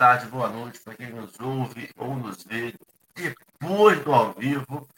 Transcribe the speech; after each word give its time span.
tarde, 0.00 0.26
boa 0.28 0.48
noite 0.48 0.80
para 0.80 0.94
quem 0.94 1.10
nos 1.10 1.38
ouve 1.38 1.90
ou 1.94 2.16
nos 2.16 2.42
vê 2.44 2.74
depois 3.14 4.02
do 4.02 4.14
ao 4.14 4.32
vivo. 4.32 4.88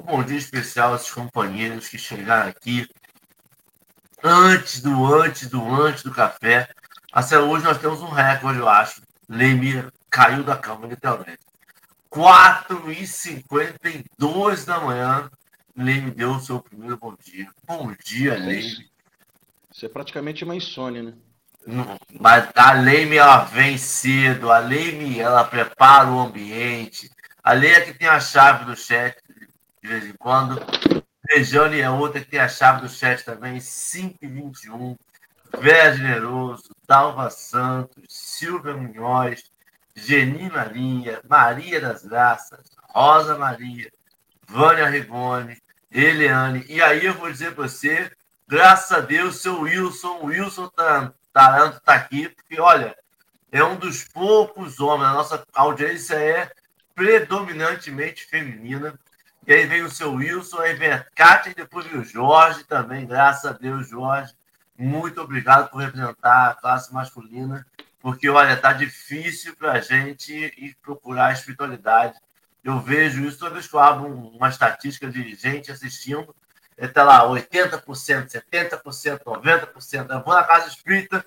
Um 0.00 0.02
bom 0.02 0.22
dia 0.22 0.38
especial 0.38 0.94
a 0.94 0.96
esses 0.96 1.10
companheiros 1.10 1.88
que 1.88 1.98
chegaram 1.98 2.48
aqui 2.48 2.88
antes 4.24 4.80
do 4.80 5.14
antes 5.14 5.50
do 5.50 5.62
antes 5.62 6.02
do 6.02 6.10
café. 6.10 6.70
Até 7.12 7.38
hoje 7.38 7.66
nós 7.66 7.76
temos 7.76 8.00
um 8.00 8.08
recorde, 8.08 8.58
eu 8.58 8.66
acho. 8.66 9.02
Leme 9.28 9.86
caiu 10.08 10.42
da 10.42 10.56
cama 10.56 10.86
literalmente. 10.86 11.44
4h52 12.10 14.64
da 14.64 14.80
manhã, 14.80 15.30
Leme 15.76 16.12
deu 16.12 16.30
o 16.30 16.40
seu 16.40 16.62
primeiro 16.62 16.96
bom 16.96 17.14
dia. 17.22 17.46
Bom 17.66 17.94
dia, 18.02 18.38
Leme. 18.38 18.88
Isso 19.70 19.84
é 19.84 19.88
praticamente 19.90 20.44
uma 20.44 20.56
insônia, 20.56 21.02
né? 21.02 21.12
Mas 22.20 22.48
a 22.54 22.72
Leime, 22.72 23.16
ela 23.16 23.38
vem 23.44 23.76
cedo. 23.76 24.52
A 24.52 24.58
Leime, 24.58 25.18
ela 25.18 25.44
prepara 25.44 26.08
o 26.08 26.20
ambiente. 26.20 27.10
A 27.42 27.52
Lei 27.52 27.72
é 27.72 27.80
que 27.80 27.94
tem 27.94 28.08
a 28.08 28.20
chave 28.20 28.64
do 28.64 28.76
chat 28.76 29.16
de 29.82 29.88
vez 29.88 30.04
em 30.04 30.12
quando. 30.12 30.60
Rejane 31.28 31.80
é 31.80 31.90
outra 31.90 32.20
que 32.20 32.30
tem 32.30 32.40
a 32.40 32.48
chave 32.48 32.82
do 32.82 32.88
chat 32.88 33.24
também. 33.24 33.58
521. 33.58 34.96
Vera 35.58 35.96
Generoso, 35.96 36.74
Dalva 36.86 37.30
Santos, 37.30 38.04
Silvia 38.08 38.74
Munhoz, 38.74 39.44
Geni 39.94 40.50
Maria, 40.50 41.20
Maria 41.28 41.80
das 41.80 42.04
Graças, 42.04 42.70
Rosa 42.90 43.38
Maria, 43.38 43.90
Vânia 44.46 44.88
Rigoni, 44.88 45.56
Eliane. 45.90 46.64
E 46.68 46.82
aí 46.82 47.06
eu 47.06 47.14
vou 47.14 47.30
dizer 47.30 47.54
para 47.54 47.66
você 47.66 48.10
Graças 48.48 48.92
a 48.92 49.00
Deus, 49.00 49.42
seu 49.42 49.62
Wilson, 49.62 50.20
Wilson 50.22 50.70
Taranto 51.36 51.76
está 51.76 51.92
aqui, 51.92 52.30
porque, 52.30 52.58
olha, 52.58 52.96
é 53.52 53.62
um 53.62 53.76
dos 53.76 54.04
poucos 54.04 54.80
homens, 54.80 55.10
a 55.10 55.12
nossa 55.12 55.46
audiência 55.52 56.14
é 56.14 56.50
predominantemente 56.94 58.24
feminina. 58.24 58.98
E 59.46 59.52
aí 59.52 59.66
vem 59.66 59.82
o 59.82 59.90
seu 59.90 60.14
Wilson, 60.14 60.58
aí 60.60 60.72
vem 60.72 60.90
a 60.90 61.04
Kátia 61.14 61.50
e 61.50 61.54
depois 61.54 61.84
vem 61.84 62.00
o 62.00 62.04
Jorge 62.04 62.64
também, 62.64 63.06
graças 63.06 63.44
a 63.44 63.52
Deus, 63.52 63.86
Jorge. 63.86 64.32
Muito 64.78 65.20
obrigado 65.20 65.68
por 65.68 65.82
representar 65.82 66.48
a 66.48 66.54
classe 66.54 66.90
masculina, 66.94 67.66
porque, 68.00 68.30
olha, 68.30 68.56
tá 68.56 68.72
difícil 68.72 69.54
para 69.56 69.72
a 69.72 69.80
gente 69.80 70.32
ir 70.32 70.74
procurar 70.80 71.26
a 71.26 71.32
espiritualidade. 71.32 72.18
Eu 72.64 72.80
vejo 72.80 73.22
isso 73.26 73.38
toda 73.38 73.52
vez 73.52 73.68
que 73.68 73.76
eu 73.76 73.80
abro 73.80 74.06
uma 74.06 74.48
estatística 74.48 75.10
de 75.10 75.34
gente 75.34 75.70
assistindo 75.70 76.34
está 76.76 77.02
lá 77.02 77.26
80%, 77.28 77.82
70%, 78.28 79.22
90%. 79.22 80.10
Eu 80.10 80.22
vou 80.22 80.34
na 80.34 80.44
casa 80.44 80.68
espírita, 80.68 81.24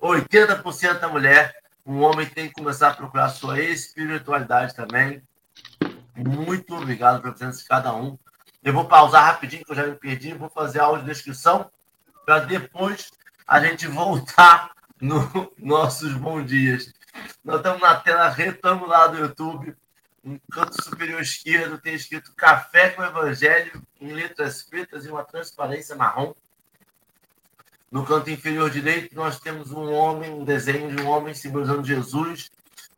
80% 0.00 0.98
da 0.98 1.08
mulher. 1.08 1.56
Um 1.84 2.02
homem 2.02 2.26
tem 2.26 2.48
que 2.48 2.54
começar 2.54 2.88
a 2.88 2.94
procurar 2.94 3.28
sua 3.30 3.60
espiritualidade 3.60 4.74
também. 4.74 5.22
Muito 6.16 6.74
obrigado 6.74 7.20
pela 7.20 7.34
presença 7.34 7.62
de 7.62 7.68
cada 7.68 7.94
um. 7.94 8.18
Eu 8.62 8.72
vou 8.72 8.84
pausar 8.84 9.24
rapidinho, 9.24 9.64
que 9.64 9.70
eu 9.70 9.76
já 9.76 9.86
me 9.86 9.94
perdi. 9.94 10.34
Vou 10.34 10.48
fazer 10.48 10.80
a 10.80 10.84
audiodescrição 10.84 11.70
para 12.24 12.40
depois 12.40 13.10
a 13.46 13.60
gente 13.60 13.86
voltar 13.86 14.72
nos 15.00 15.24
nossos 15.56 16.12
bons 16.14 16.46
dias. 16.46 16.92
Nós 17.44 17.58
estamos 17.58 17.80
na 17.80 17.94
tela 17.94 18.28
retangular 18.28 19.10
do 19.10 19.18
YouTube 19.18 19.76
no 20.26 20.40
canto 20.50 20.82
superior 20.82 21.22
esquerdo 21.22 21.78
tem 21.78 21.94
escrito 21.94 22.34
Café 22.34 22.90
com 22.90 23.02
Evangelho 23.04 23.80
em 24.00 24.12
letras 24.12 24.60
pretas 24.60 25.06
e 25.06 25.08
uma 25.08 25.22
transparência 25.22 25.94
marrom. 25.94 26.34
No 27.88 28.04
canto 28.04 28.28
inferior 28.28 28.68
direito, 28.68 29.14
nós 29.14 29.38
temos 29.38 29.70
um 29.70 29.92
homem, 29.92 30.28
um 30.32 30.44
desenho 30.44 30.94
de 30.94 31.00
um 31.00 31.08
homem 31.08 31.32
simbolizando 31.32 31.86
Jesus, 31.86 32.50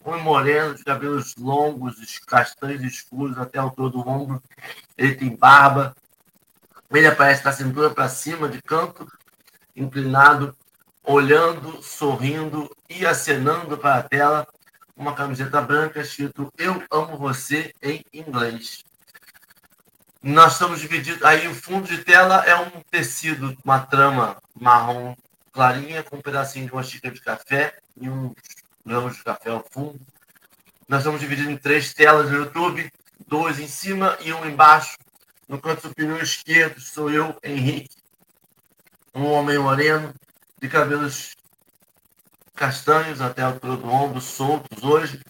um 0.02 0.18
moreno, 0.18 0.74
de 0.74 0.82
cabelos 0.82 1.36
longos, 1.36 2.18
castanhos 2.20 2.82
escuros 2.82 3.36
até 3.36 3.58
a 3.58 3.62
altura 3.62 3.90
do 3.90 4.08
ombro. 4.08 4.42
Ele 4.96 5.14
tem 5.14 5.36
barba. 5.36 5.94
Ele 6.90 7.06
aparece 7.06 7.42
com 7.42 7.50
a 7.50 7.52
cintura 7.52 7.90
para 7.90 8.08
cima, 8.08 8.48
de 8.48 8.62
canto, 8.62 9.06
inclinado, 9.76 10.56
olhando, 11.04 11.82
sorrindo 11.82 12.74
e 12.88 13.04
acenando 13.04 13.76
para 13.76 13.96
a 13.96 14.02
tela 14.02 14.48
uma 14.98 15.14
camiseta 15.14 15.62
branca 15.62 16.00
escrito 16.00 16.52
Eu 16.58 16.82
amo 16.90 17.16
você 17.16 17.72
em 17.80 18.04
inglês. 18.12 18.84
Nós 20.20 20.54
estamos 20.54 20.80
divididos. 20.80 21.22
Aí 21.22 21.46
o 21.46 21.54
fundo 21.54 21.86
de 21.86 21.98
tela 22.04 22.44
é 22.44 22.56
um 22.56 22.82
tecido, 22.90 23.56
uma 23.64 23.78
trama 23.78 24.36
marrom 24.60 25.14
clarinha 25.52 26.02
com 26.02 26.16
um 26.16 26.20
pedacinho 26.20 26.66
de 26.66 26.72
uma 26.72 26.82
xícara 26.82 27.14
de 27.14 27.20
café 27.20 27.78
e 27.96 28.10
uns 28.10 28.34
grãos 28.84 29.16
de 29.16 29.22
café 29.22 29.50
ao 29.50 29.64
fundo. 29.70 30.00
Nós 30.88 31.00
estamos 31.00 31.20
divididos 31.20 31.52
em 31.52 31.56
três 31.56 31.94
telas 31.94 32.30
no 32.30 32.36
YouTube, 32.36 32.90
dois 33.26 33.60
em 33.60 33.68
cima 33.68 34.18
e 34.20 34.32
um 34.32 34.44
embaixo. 34.44 34.98
No 35.48 35.60
canto 35.60 35.82
superior 35.82 36.20
esquerdo 36.20 36.80
sou 36.80 37.10
eu, 37.10 37.38
Henrique, 37.42 37.96
um 39.14 39.26
homem 39.26 39.58
moreno, 39.58 40.12
de 40.60 40.68
cabelos 40.68 41.36
castanhos 42.58 43.20
até 43.20 43.40
a 43.40 43.46
altura 43.46 43.76
do 43.76 43.88
ombro, 43.88 44.20
soltos 44.20 44.82
hoje, 44.82 45.22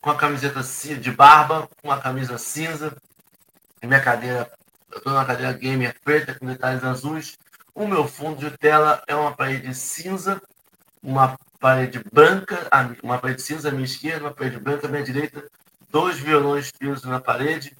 com 0.00 0.10
a 0.10 0.14
camiseta 0.14 0.62
de 0.62 1.10
barba, 1.10 1.68
com 1.82 1.90
a 1.90 1.98
camisa 1.98 2.36
cinza. 2.36 2.94
Minha 3.82 4.00
cadeira, 4.00 4.50
eu 4.92 4.98
estou 4.98 5.12
numa 5.12 5.24
cadeira 5.24 5.52
gamer 5.54 5.96
preta 6.04 6.34
com 6.34 6.46
detalhes 6.46 6.84
azuis. 6.84 7.38
O 7.74 7.86
meu 7.86 8.06
fundo 8.06 8.38
de 8.38 8.56
tela 8.58 9.02
é 9.06 9.14
uma 9.14 9.32
parede 9.34 9.74
cinza, 9.74 10.40
uma 11.02 11.38
parede 11.58 12.02
branca, 12.12 12.68
uma 13.02 13.18
parede 13.18 13.42
cinza 13.42 13.68
à 13.68 13.72
minha 13.72 13.84
esquerda, 13.84 14.26
uma 14.26 14.34
parede 14.34 14.58
branca 14.58 14.86
à 14.86 14.90
minha 14.90 15.02
direita, 15.02 15.44
dois 15.90 16.18
violões 16.18 16.70
presos 16.70 17.04
na 17.04 17.20
parede 17.20 17.74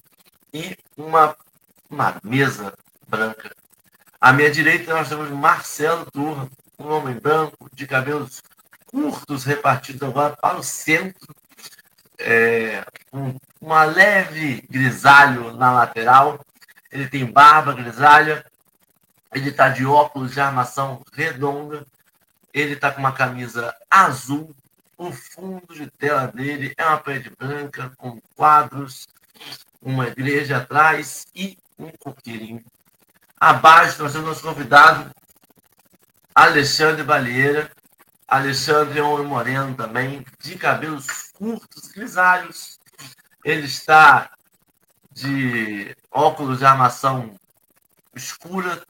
e 0.53 0.75
uma, 0.97 1.35
uma 1.89 2.15
mesa 2.23 2.73
branca. 3.07 3.51
À 4.19 4.33
minha 4.33 4.49
direita 4.49 4.93
nós 4.93 5.09
temos 5.09 5.29
Marcelo 5.29 6.09
Turra, 6.11 6.49
um 6.79 6.89
homem 6.89 7.15
branco, 7.15 7.69
de 7.73 7.85
cabelos 7.85 8.41
curtos 8.87 9.43
repartidos 9.43 10.01
agora 10.07 10.35
para 10.35 10.57
o 10.57 10.63
centro, 10.63 11.35
é, 12.17 12.83
um, 13.13 13.35
uma 13.61 13.83
leve 13.83 14.65
grisalho 14.69 15.53
na 15.53 15.71
lateral. 15.71 16.39
Ele 16.91 17.07
tem 17.07 17.25
barba 17.25 17.73
grisalha, 17.73 18.45
ele 19.33 19.49
está 19.49 19.69
de 19.69 19.85
óculos 19.85 20.33
de 20.33 20.39
armação 20.39 21.03
redonda, 21.13 21.85
ele 22.53 22.73
está 22.73 22.91
com 22.91 22.99
uma 22.99 23.11
camisa 23.11 23.75
azul. 23.89 24.55
O 24.97 25.11
fundo 25.11 25.75
de 25.75 25.87
tela 25.91 26.25
dele 26.27 26.73
é 26.75 26.85
uma 26.85 26.97
parede 26.97 27.29
branca 27.37 27.91
com 27.97 28.19
quadros, 28.35 29.07
uma 29.79 30.07
igreja 30.07 30.57
atrás 30.57 31.27
e 31.35 31.55
um 31.77 31.89
coqueirinho. 31.99 32.63
Abaixo 33.39 34.01
nós 34.01 34.13
temos 34.13 34.27
nosso 34.27 34.41
convidado, 34.41 35.11
Alexandre 36.33 37.03
Balieira, 37.03 37.69
Alexandre 38.27 38.99
é 38.99 39.03
homem 39.03 39.25
moreno 39.25 39.73
também, 39.73 40.25
de 40.39 40.57
cabelos 40.57 41.31
curtos, 41.33 41.87
grisalhos. 41.91 42.77
Ele 43.43 43.65
está 43.65 44.31
de 45.11 45.95
óculos 46.11 46.59
de 46.59 46.65
armação 46.65 47.39
escura. 48.13 48.83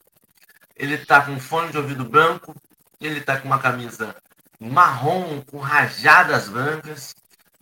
Ele 0.74 0.94
está 0.94 1.24
com 1.24 1.38
fone 1.38 1.70
de 1.70 1.78
ouvido 1.78 2.04
branco. 2.04 2.52
Ele 3.00 3.20
está 3.20 3.40
com 3.40 3.46
uma 3.46 3.60
camisa 3.60 4.16
marrom 4.58 5.40
com 5.42 5.58
rajadas 5.58 6.48
brancas. 6.48 7.14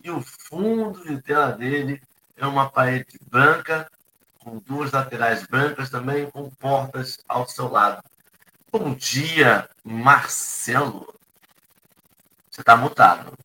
E 0.03 0.09
o 0.09 0.21
fundo 0.21 1.03
de 1.03 1.21
tela 1.21 1.51
dele 1.51 2.01
é 2.35 2.47
uma 2.47 2.69
parede 2.69 3.19
branca, 3.29 3.87
com 4.39 4.57
duas 4.59 4.91
laterais 4.91 5.45
brancas 5.45 5.89
também, 5.89 6.29
com 6.31 6.49
portas 6.49 7.19
ao 7.27 7.47
seu 7.47 7.67
lado. 7.67 8.03
Bom 8.71 8.95
dia, 8.95 9.69
Marcelo. 9.83 11.13
Você 12.57 12.61
está 12.61 12.75
mutado. 12.75 13.37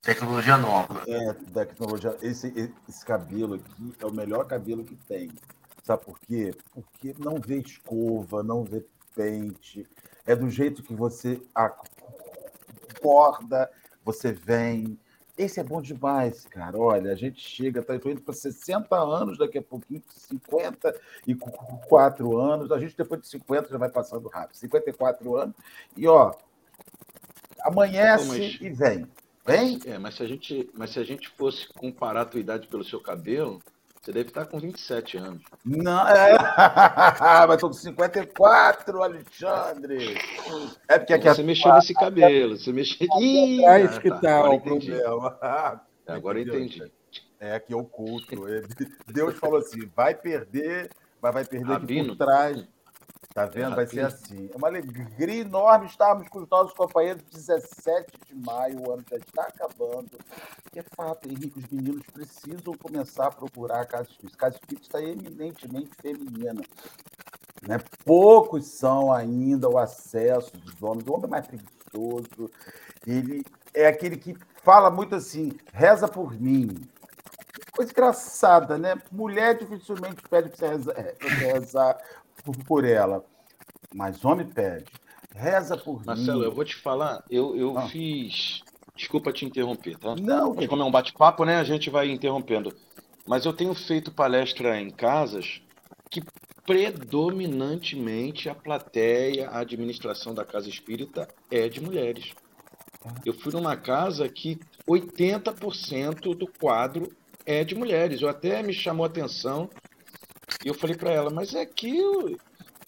Tecnologia 0.00 0.56
nova. 0.56 1.02
É, 1.08 1.32
tecnologia. 1.32 2.16
Esse, 2.22 2.72
esse 2.88 3.04
cabelo 3.04 3.54
aqui 3.54 3.92
é 3.98 4.06
o 4.06 4.12
melhor 4.12 4.46
cabelo 4.46 4.84
que 4.84 4.94
tem. 4.94 5.32
Sabe 5.82 6.04
por 6.04 6.16
quê? 6.20 6.54
Porque 6.72 7.12
não 7.18 7.40
vê 7.40 7.58
escova, 7.58 8.44
não 8.44 8.62
vê 8.62 8.86
pente. 9.16 9.84
É 10.24 10.36
do 10.36 10.48
jeito 10.48 10.84
que 10.84 10.94
você 10.94 11.42
acorda, 13.02 13.68
você 14.04 14.30
vem. 14.30 14.96
Esse 15.36 15.58
é 15.58 15.64
bom 15.64 15.82
demais, 15.82 16.44
cara. 16.44 16.78
Olha, 16.78 17.10
a 17.10 17.16
gente 17.16 17.40
chega, 17.40 17.82
tá 17.82 17.96
indo 17.96 18.20
para 18.20 18.32
60 18.32 18.96
anos, 18.96 19.38
daqui 19.38 19.58
a 19.58 19.62
pouquinho, 19.62 20.04
54 20.08 22.38
anos. 22.38 22.70
A 22.70 22.78
gente, 22.78 22.96
depois 22.96 23.22
de 23.22 23.26
50, 23.26 23.70
já 23.70 23.76
vai 23.76 23.90
passando 23.90 24.28
rápido. 24.28 24.56
54 24.56 25.36
anos. 25.36 25.56
E, 25.96 26.06
ó, 26.06 26.32
amanhece 27.66 28.58
e 28.60 28.70
vem. 28.70 29.06
Vem? 29.46 29.78
É, 29.86 29.98
mas 29.98 30.16
se, 30.16 30.22
a 30.22 30.26
gente, 30.26 30.70
mas 30.74 30.90
se 30.90 30.98
a 30.98 31.04
gente 31.04 31.28
fosse 31.28 31.68
comparar 31.74 32.22
a 32.22 32.24
tua 32.24 32.40
idade 32.40 32.66
pelo 32.66 32.84
seu 32.84 33.00
cabelo, 33.00 33.60
Você 34.02 34.12
deve 34.12 34.28
estar 34.28 34.46
com 34.46 34.58
27 34.58 35.16
anos. 35.18 35.42
Não, 35.64 36.06
é... 36.06 36.36
mas 37.46 37.54
estou 37.54 37.70
com 37.70 37.76
54, 37.76 39.02
Alexandre. 39.02 40.16
É 40.88 40.98
porque 40.98 41.14
aqui 41.14 41.28
Você 41.28 41.42
mexeu 41.42 41.72
nesse 41.74 41.94
cabelo, 41.94 42.56
você 42.56 42.72
mexeu. 42.72 43.06
Ih, 43.20 43.64
é 43.64 43.84
isso 43.84 44.00
que 44.00 44.10
tá, 44.20 44.48
o 44.48 44.60
problema. 44.60 45.38
Agora 46.06 46.40
entendi. 46.40 46.82
É 47.38 47.58
que 47.58 47.74
oculto. 47.74 48.44
Deus 49.08 49.36
falou 49.38 49.58
assim: 49.58 49.90
vai 49.94 50.14
perder, 50.14 50.90
mas 51.20 51.34
vai 51.34 51.44
perder 51.44 51.72
aqui 51.72 52.04
por 52.04 52.16
trás. 52.16 52.64
Tá 53.36 53.44
vendo? 53.44 53.76
Vai 53.76 53.86
ser 53.86 54.00
assim. 54.00 54.48
É 54.50 54.56
uma 54.56 54.68
alegria 54.68 55.40
enorme 55.42 55.84
estarmos 55.84 56.26
com 56.26 56.38
os 56.38 56.48
nossos 56.48 56.72
companheiros 56.72 57.22
17 57.30 58.06
de 58.28 58.34
maio, 58.34 58.80
o 58.80 58.92
ano 58.94 59.04
já 59.10 59.18
está 59.18 59.42
acabando. 59.42 60.18
E 60.74 60.78
é 60.78 60.82
fato, 60.82 61.28
Henrique, 61.28 61.58
os 61.58 61.66
meninos 61.66 62.02
precisam 62.14 62.72
começar 62.82 63.26
a 63.26 63.30
procurar 63.30 63.82
a 63.82 63.84
Casa 63.84 64.08
Espírita. 64.08 64.36
A 64.36 64.40
Casa 64.40 64.54
Espírita 64.54 64.86
está 64.86 65.02
eminentemente 65.02 65.90
feminina. 66.00 66.62
Né? 67.68 67.78
Poucos 68.06 68.68
são 68.68 69.12
ainda 69.12 69.68
o 69.68 69.76
acesso 69.76 70.56
dos 70.56 70.82
homens. 70.82 71.06
O 71.06 71.12
homem 71.12 71.26
é 71.26 71.28
mais 71.28 71.46
preguiçoso. 71.46 72.50
Ele 73.06 73.44
é 73.74 73.86
aquele 73.86 74.16
que 74.16 74.34
fala 74.62 74.90
muito 74.90 75.14
assim: 75.14 75.52
reza 75.74 76.08
por 76.08 76.32
mim. 76.40 76.88
Coisa 77.70 77.92
engraçada, 77.92 78.78
né? 78.78 78.94
Mulher 79.12 79.58
dificilmente 79.58 80.22
pede 80.30 80.48
para 80.48 80.56
você 80.56 80.68
rezar, 80.68 80.92
é, 80.98 81.14
você 81.20 81.52
rezar 81.52 81.98
por 82.52 82.84
ela. 82.84 83.24
Mas 83.94 84.24
homem 84.24 84.46
pede. 84.46 84.84
Reza 85.34 85.76
por 85.76 86.04
Marcelo, 86.04 86.16
mim. 86.16 86.24
Marcelo, 86.24 86.44
eu 86.44 86.54
vou 86.54 86.64
te 86.64 86.76
falar, 86.76 87.22
eu, 87.30 87.56
eu 87.56 87.78
ah. 87.78 87.88
fiz. 87.88 88.62
Desculpa 88.94 89.32
te 89.32 89.44
interromper, 89.44 89.98
tá? 89.98 90.16
Não. 90.16 90.54
Mas 90.54 90.66
como 90.66 90.82
é 90.82 90.84
um 90.84 90.90
bate-papo, 90.90 91.44
né? 91.44 91.56
A 91.56 91.64
gente 91.64 91.90
vai 91.90 92.10
interrompendo. 92.10 92.74
Mas 93.26 93.44
eu 93.44 93.52
tenho 93.52 93.74
feito 93.74 94.10
palestra 94.10 94.80
em 94.80 94.90
casas 94.90 95.60
que 96.10 96.22
predominantemente 96.64 98.48
a 98.48 98.54
plateia, 98.54 99.50
a 99.50 99.60
administração 99.60 100.34
da 100.34 100.44
casa 100.44 100.68
espírita 100.68 101.28
é 101.50 101.68
de 101.68 101.80
mulheres. 101.80 102.32
Eu 103.24 103.32
fui 103.34 103.52
numa 103.52 103.76
casa 103.76 104.28
que 104.28 104.58
80% 104.88 106.34
do 106.34 106.46
quadro 106.46 107.08
é 107.44 107.62
de 107.62 107.74
mulheres. 107.74 108.20
Eu 108.20 108.28
até 108.28 108.62
me 108.62 108.72
chamou 108.72 109.04
a 109.04 109.08
atenção 109.08 109.70
e 110.66 110.68
eu 110.68 110.74
falei 110.74 110.96
para 110.96 111.12
ela, 111.12 111.30
mas 111.30 111.54
é 111.54 111.64
que 111.64 111.96
eu, 111.96 112.36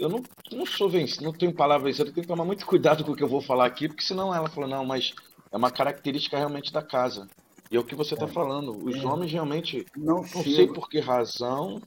eu 0.00 0.08
não, 0.08 0.20
não 0.50 0.66
sou 0.66 0.90
vencido, 0.90 1.22
não 1.22 1.32
tenho 1.32 1.54
palavra 1.54 1.86
vencida, 1.86 2.08
eu 2.08 2.12
tenho 2.12 2.25
que 2.25 2.28
tomar 2.28 2.44
muito 2.44 2.66
cuidado 2.66 3.04
com 3.04 3.12
o 3.12 3.14
que 3.14 3.22
eu 3.22 3.28
vou 3.28 3.40
falar 3.40 3.66
aqui, 3.66 3.86
porque 3.86 4.02
senão 4.02 4.34
ela 4.34 4.48
falou, 4.48 4.69
não, 4.69 4.84
mas 4.84 5.14
é 5.52 5.56
uma 5.56 5.70
característica 5.70 6.36
realmente 6.36 6.72
da 6.72 6.82
casa. 6.82 7.28
E 7.70 7.76
é 7.76 7.78
o 7.78 7.84
que 7.84 7.94
você 7.94 8.14
está 8.14 8.26
é. 8.26 8.28
falando. 8.28 8.84
Os 8.84 8.96
é. 8.96 9.06
homens 9.06 9.30
realmente, 9.30 9.86
não, 9.96 10.16
não 10.16 10.25
sei 10.25 10.66
por 10.66 10.88
que 10.88 10.98
razão. 10.98 11.80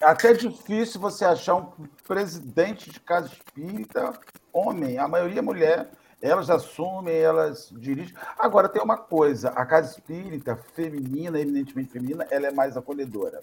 É 0.00 0.04
até 0.04 0.32
difícil 0.32 1.00
você 1.00 1.24
achar 1.24 1.56
um 1.56 1.72
presidente 2.06 2.88
de 2.88 3.00
casa 3.00 3.32
espírita 3.32 4.16
homem, 4.52 4.96
a 4.96 5.08
maioria 5.08 5.40
é 5.40 5.42
mulher. 5.42 5.90
Elas 6.22 6.50
assumem, 6.50 7.16
elas 7.16 7.68
dirigem. 7.80 8.14
Agora, 8.38 8.68
tem 8.68 8.80
uma 8.80 8.96
coisa: 8.96 9.48
a 9.50 9.66
casa 9.66 9.90
espírita 9.90 10.54
feminina, 10.72 11.40
eminentemente 11.40 11.90
feminina, 11.90 12.24
ela 12.30 12.46
é 12.46 12.52
mais 12.52 12.76
acolhedora. 12.76 13.40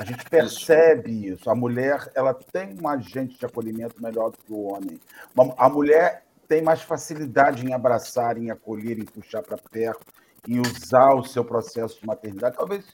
A 0.00 0.04
gente 0.04 0.24
percebe 0.30 1.10
isso. 1.10 1.34
isso. 1.34 1.50
A 1.50 1.54
mulher 1.54 2.10
ela 2.14 2.32
tem 2.32 2.74
um 2.82 2.88
agente 2.88 3.38
de 3.38 3.44
acolhimento 3.44 4.02
melhor 4.02 4.30
do 4.30 4.38
que 4.38 4.50
o 4.50 4.62
homem. 4.62 4.98
A 5.58 5.68
mulher 5.68 6.24
tem 6.48 6.62
mais 6.62 6.80
facilidade 6.80 7.66
em 7.66 7.74
abraçar, 7.74 8.38
em 8.38 8.50
acolher, 8.50 8.98
em 8.98 9.04
puxar 9.04 9.42
para 9.42 9.58
perto, 9.58 10.00
em 10.48 10.58
usar 10.58 11.14
o 11.14 11.22
seu 11.22 11.44
processo 11.44 12.00
de 12.00 12.06
maternidade. 12.06 12.56
Talvez 12.56 12.86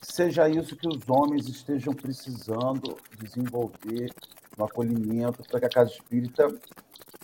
seja 0.00 0.48
isso 0.48 0.74
que 0.74 0.88
os 0.88 1.06
homens 1.06 1.46
estejam 1.46 1.92
precisando 1.92 2.96
desenvolver 3.18 4.10
no 4.56 4.64
acolhimento 4.64 5.42
para 5.50 5.60
que 5.60 5.66
a 5.66 5.68
casa 5.68 5.90
espírita 5.90 6.48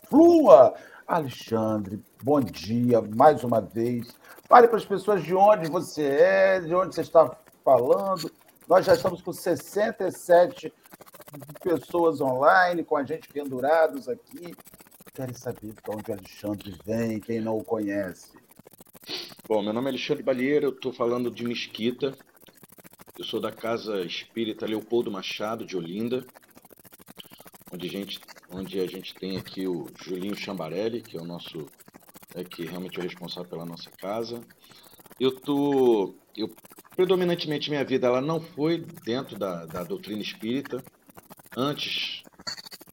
flua. 0.07 0.75
Alexandre, 1.07 1.99
bom 2.23 2.41
dia 2.43 3.01
mais 3.01 3.43
uma 3.43 3.63
vez. 3.63 4.07
Fale 4.47 4.69
para 4.69 4.77
as 4.77 4.85
pessoas 4.85 5.23
de 5.23 5.35
onde 5.35 5.71
você 5.71 6.03
é, 6.03 6.61
de 6.61 6.75
onde 6.75 6.95
você 6.95 7.01
está 7.01 7.35
falando 7.65 8.31
nós 8.69 8.87
já 8.87 8.95
estamos 8.95 9.21
com 9.21 9.33
67 9.33 10.73
pessoas 11.63 12.21
online, 12.21 12.83
com 12.83 12.97
a 12.97 13.05
gente 13.05 13.29
pendurados 13.29 14.09
aqui. 14.09 14.55
Querem 15.13 15.35
saber 15.35 15.73
de 15.73 15.91
onde 15.91 16.13
Alexandre 16.13 16.75
vem, 16.85 17.21
quem 17.21 17.41
não 17.41 17.59
o 17.59 17.65
conhece. 17.65 18.33
Bom, 19.47 19.63
meu 19.63 19.73
nome 19.73 19.89
é 19.89 19.91
Alexandre 19.91 20.23
Balieira, 20.23 20.67
eu 20.67 20.71
estou 20.71 20.93
falando 20.93 21.31
de 21.31 21.45
Mesquita. 21.45 22.17
Eu 23.19 23.25
sou 23.25 23.39
da 23.39 23.53
Casa 23.53 24.01
Espírita 24.01 24.67
Leopoldo 24.67 25.11
Machado, 25.11 25.67
de 25.67 25.77
Olinda, 25.77 26.27
onde 27.73 27.87
a 27.87 27.91
gente, 27.91 28.19
onde 28.51 28.81
a 28.81 28.87
gente 28.87 29.15
tem 29.15 29.37
aqui 29.37 29.69
o 29.69 29.87
Julinho 30.03 30.35
Chambarelli, 30.35 31.03
que 31.03 31.17
é 31.17 31.21
o 31.21 31.25
nosso, 31.25 31.67
é, 32.35 32.43
que 32.43 32.65
realmente 32.65 32.99
é 32.99 33.01
o 33.01 33.05
responsável 33.05 33.49
pela 33.49 33.67
nossa 33.67 33.91
casa. 33.91 34.41
Eu 35.21 35.39
tô, 35.39 36.15
eu 36.37 36.51
predominantemente 36.95 37.71
minha 37.71 37.85
vida 37.85 38.07
ela 38.07 38.21
não 38.21 38.41
foi 38.41 38.79
dentro 39.05 39.39
da, 39.39 39.67
da 39.67 39.83
doutrina 39.83 40.23
espírita. 40.23 40.83
Antes, 41.57 42.23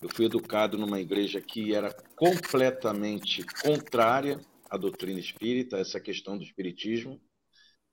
eu 0.01 0.09
fui 0.09 0.25
educado 0.25 0.77
numa 0.77 1.00
igreja 1.00 1.39
que 1.39 1.74
era 1.74 1.94
completamente 2.15 3.44
contrária 3.63 4.39
à 4.69 4.77
doutrina 4.77 5.19
espírita, 5.19 5.77
essa 5.77 6.00
questão 6.00 6.38
do 6.38 6.44
espiritismo. 6.44 7.21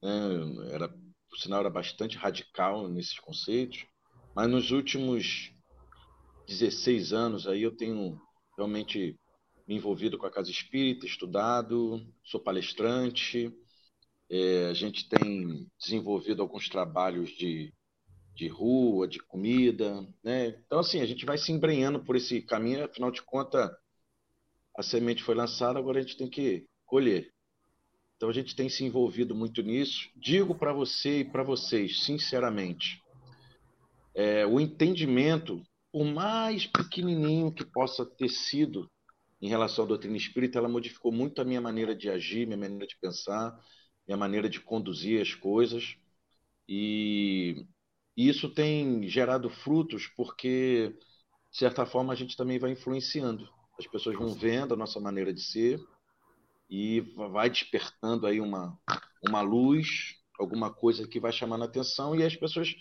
Né? 0.02 0.10
Era, 0.72 0.94
o 1.32 1.36
sinal 1.36 1.60
era 1.60 1.70
bastante 1.70 2.16
radical 2.16 2.88
nesses 2.88 3.18
conceitos. 3.18 3.84
Mas 4.34 4.48
nos 4.48 4.70
últimos 4.70 5.52
16 6.46 7.12
anos 7.12 7.46
aí 7.46 7.62
eu 7.62 7.76
tenho 7.76 8.18
realmente 8.56 9.18
me 9.66 9.76
envolvido 9.76 10.16
com 10.16 10.26
a 10.26 10.30
casa 10.30 10.50
espírita, 10.50 11.04
estudado, 11.04 12.06
sou 12.24 12.40
palestrante, 12.40 13.52
é, 14.30 14.66
a 14.66 14.74
gente 14.74 15.08
tem 15.08 15.66
desenvolvido 15.78 16.42
alguns 16.42 16.68
trabalhos 16.68 17.30
de, 17.30 17.72
de 18.34 18.48
rua, 18.48 19.08
de 19.08 19.18
comida, 19.18 20.06
né? 20.22 20.48
Então, 20.66 20.80
assim, 20.80 21.00
a 21.00 21.06
gente 21.06 21.24
vai 21.24 21.38
se 21.38 21.50
embrenhando 21.50 22.04
por 22.04 22.16
esse 22.16 22.42
caminho, 22.42 22.84
afinal 22.84 23.10
de 23.10 23.22
contas, 23.22 23.70
a 24.76 24.82
semente 24.82 25.22
foi 25.22 25.34
lançada, 25.34 25.78
agora 25.78 25.98
a 25.98 26.02
gente 26.02 26.16
tem 26.16 26.28
que 26.28 26.66
colher. 26.84 27.32
Então, 28.16 28.28
a 28.28 28.32
gente 28.32 28.54
tem 28.54 28.68
se 28.68 28.84
envolvido 28.84 29.34
muito 29.34 29.62
nisso. 29.62 30.10
Digo 30.14 30.54
para 30.54 30.72
você 30.72 31.20
e 31.20 31.24
para 31.24 31.42
vocês, 31.42 32.04
sinceramente, 32.04 33.00
é, 34.14 34.44
o 34.44 34.60
entendimento, 34.60 35.62
por 35.90 36.04
mais 36.04 36.66
pequenininho 36.66 37.52
que 37.52 37.64
possa 37.64 38.04
ter 38.04 38.28
sido 38.28 38.90
em 39.40 39.48
relação 39.48 39.84
à 39.84 39.88
doutrina 39.88 40.16
espírita, 40.16 40.58
ela 40.58 40.68
modificou 40.68 41.12
muito 41.12 41.40
a 41.40 41.44
minha 41.44 41.60
maneira 41.60 41.94
de 41.94 42.10
agir, 42.10 42.44
minha 42.44 42.58
maneira 42.58 42.86
de 42.86 42.98
pensar, 43.00 43.56
minha 44.08 44.16
maneira 44.16 44.48
de 44.48 44.58
conduzir 44.58 45.20
as 45.20 45.34
coisas. 45.34 45.96
E 46.66 47.66
isso 48.16 48.48
tem 48.48 49.06
gerado 49.06 49.50
frutos 49.50 50.06
porque, 50.16 50.96
de 51.50 51.58
certa 51.58 51.84
forma, 51.84 52.12
a 52.12 52.16
gente 52.16 52.36
também 52.36 52.58
vai 52.58 52.72
influenciando. 52.72 53.48
As 53.78 53.86
pessoas 53.86 54.16
vão 54.16 54.34
vendo 54.34 54.72
a 54.74 54.76
nossa 54.76 54.98
maneira 54.98 55.32
de 55.32 55.42
ser 55.42 55.78
e 56.70 57.00
vai 57.30 57.48
despertando 57.50 58.26
aí 58.26 58.40
uma, 58.40 58.78
uma 59.26 59.40
luz, 59.42 60.16
alguma 60.38 60.72
coisa 60.72 61.06
que 61.06 61.20
vai 61.20 61.32
chamando 61.32 61.62
a 61.62 61.66
atenção 61.66 62.16
e 62.16 62.22
as 62.24 62.34
pessoas 62.34 62.74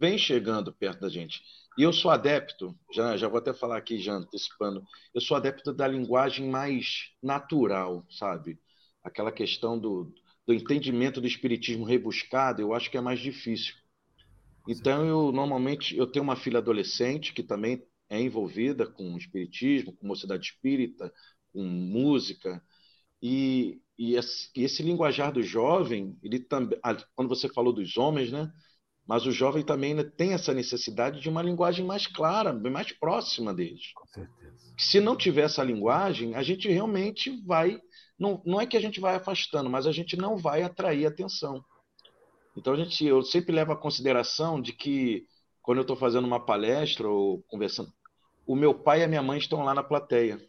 vêm 0.00 0.18
chegando 0.18 0.72
perto 0.72 1.00
da 1.00 1.08
gente. 1.08 1.42
E 1.78 1.82
eu 1.82 1.92
sou 1.92 2.10
adepto, 2.10 2.76
já, 2.92 3.16
já 3.16 3.28
vou 3.28 3.38
até 3.38 3.54
falar 3.54 3.78
aqui, 3.78 3.98
já 3.98 4.14
antecipando, 4.14 4.82
eu 5.14 5.20
sou 5.20 5.36
adepto 5.36 5.72
da 5.72 5.86
linguagem 5.86 6.50
mais 6.50 7.10
natural, 7.22 8.04
sabe? 8.10 8.58
Aquela 9.02 9.32
questão 9.32 9.78
do, 9.78 10.12
do 10.46 10.52
entendimento 10.52 11.20
do 11.20 11.26
espiritismo 11.26 11.84
rebuscado, 11.84 12.60
eu 12.60 12.74
acho 12.74 12.90
que 12.90 12.96
é 12.96 13.00
mais 13.00 13.20
difícil. 13.20 13.74
Então, 14.68 15.04
eu 15.06 15.32
normalmente 15.32 15.96
eu 15.96 16.06
tenho 16.06 16.22
uma 16.22 16.36
filha 16.36 16.58
adolescente 16.58 17.32
que 17.32 17.42
também 17.42 17.82
é 18.08 18.20
envolvida 18.20 18.86
com 18.86 19.16
espiritismo, 19.16 19.92
com 19.92 20.06
mocidade 20.06 20.46
espírita, 20.46 21.12
com 21.52 21.62
música, 21.62 22.62
e, 23.22 23.80
e, 23.96 24.16
esse, 24.16 24.50
e 24.56 24.64
esse 24.64 24.82
linguajar 24.82 25.32
do 25.32 25.42
jovem, 25.42 26.18
ele 26.22 26.40
também, 26.40 26.78
quando 27.14 27.28
você 27.28 27.48
falou 27.48 27.72
dos 27.72 27.96
homens, 27.96 28.32
né? 28.32 28.50
Mas 29.06 29.26
o 29.26 29.32
jovem 29.32 29.64
também 29.64 29.96
tem 30.10 30.32
essa 30.32 30.54
necessidade 30.54 31.20
de 31.20 31.28
uma 31.28 31.42
linguagem 31.42 31.84
mais 31.84 32.06
clara, 32.06 32.52
mais 32.52 32.92
próxima 32.92 33.52
deles. 33.52 33.92
Com 33.94 34.06
certeza. 34.06 34.74
Se 34.78 35.00
não 35.00 35.16
tiver 35.16 35.42
essa 35.42 35.62
linguagem, 35.62 36.34
a 36.34 36.42
gente 36.42 36.68
realmente 36.68 37.30
vai 37.44 37.80
não, 38.22 38.40
não 38.46 38.60
é 38.60 38.66
que 38.66 38.76
a 38.76 38.80
gente 38.80 39.00
vai 39.00 39.16
afastando, 39.16 39.68
mas 39.68 39.86
a 39.86 39.92
gente 39.92 40.16
não 40.16 40.36
vai 40.36 40.62
atrair 40.62 41.04
atenção. 41.04 41.62
Então 42.56 42.74
a 42.74 42.76
gente, 42.76 43.04
eu 43.04 43.22
sempre 43.22 43.52
levo 43.52 43.72
a 43.72 43.76
consideração 43.76 44.60
de 44.60 44.72
que 44.72 45.26
quando 45.60 45.78
eu 45.78 45.82
estou 45.82 45.96
fazendo 45.96 46.24
uma 46.24 46.38
palestra 46.38 47.08
ou 47.08 47.42
conversando, 47.42 47.92
o 48.46 48.54
meu 48.54 48.72
pai 48.72 49.00
e 49.00 49.04
a 49.04 49.08
minha 49.08 49.22
mãe 49.22 49.38
estão 49.38 49.64
lá 49.64 49.74
na 49.74 49.82
plateia, 49.82 50.40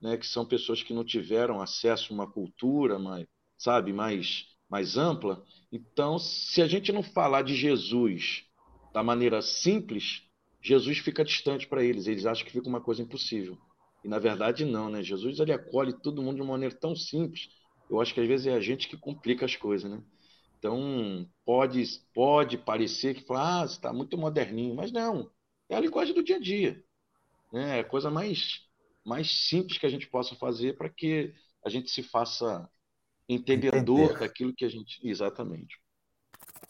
né? 0.00 0.16
Que 0.16 0.26
são 0.26 0.46
pessoas 0.46 0.82
que 0.82 0.94
não 0.94 1.04
tiveram 1.04 1.60
acesso 1.60 2.12
a 2.12 2.14
uma 2.14 2.30
cultura, 2.30 2.98
mais, 2.98 3.26
sabe, 3.58 3.92
mais 3.92 4.46
mais 4.72 4.96
ampla. 4.96 5.44
Então, 5.70 6.18
se 6.18 6.62
a 6.62 6.66
gente 6.66 6.90
não 6.92 7.02
falar 7.02 7.42
de 7.42 7.54
Jesus 7.54 8.46
da 8.90 9.02
maneira 9.02 9.42
simples, 9.42 10.22
Jesus 10.62 10.96
fica 10.96 11.22
distante 11.22 11.66
para 11.66 11.84
eles. 11.84 12.06
Eles 12.06 12.24
acham 12.24 12.46
que 12.46 12.52
fica 12.52 12.70
uma 12.70 12.80
coisa 12.80 13.02
impossível. 13.02 13.58
E 14.04 14.08
na 14.08 14.18
verdade 14.18 14.64
não, 14.64 14.90
né? 14.90 15.02
Jesus 15.02 15.38
ele 15.38 15.52
acolhe 15.52 15.92
todo 15.92 16.22
mundo 16.22 16.36
de 16.36 16.42
uma 16.42 16.52
maneira 16.52 16.74
tão 16.74 16.94
simples. 16.94 17.48
Eu 17.88 18.00
acho 18.00 18.12
que 18.12 18.20
às 18.20 18.26
vezes 18.26 18.46
é 18.46 18.54
a 18.54 18.60
gente 18.60 18.88
que 18.88 18.96
complica 18.96 19.44
as 19.44 19.54
coisas, 19.54 19.90
né? 19.90 20.02
Então 20.58 21.28
pode 21.44 21.82
pode 22.14 22.58
parecer 22.58 23.14
que 23.14 23.26
fala, 23.26 23.62
ah, 23.62 23.66
você 23.66 23.74
está 23.74 23.92
muito 23.92 24.16
moderninho, 24.18 24.74
mas 24.74 24.92
não. 24.92 25.30
É 25.68 25.76
a 25.76 25.80
linguagem 25.80 26.14
do 26.14 26.22
dia 26.22 26.36
a 26.36 26.40
dia, 26.40 26.82
né? 27.52 27.78
É 27.78 27.80
a 27.80 27.84
coisa 27.84 28.10
mais 28.10 28.62
mais 29.04 29.48
simples 29.48 29.78
que 29.78 29.86
a 29.86 29.88
gente 29.88 30.08
possa 30.08 30.36
fazer 30.36 30.76
para 30.76 30.88
que 30.88 31.34
a 31.64 31.68
gente 31.68 31.90
se 31.90 32.02
faça 32.02 32.68
entendedor 33.28 34.00
Entender. 34.00 34.18
daquilo 34.20 34.54
que 34.54 34.64
a 34.64 34.68
gente 34.68 35.00
exatamente. 35.06 35.80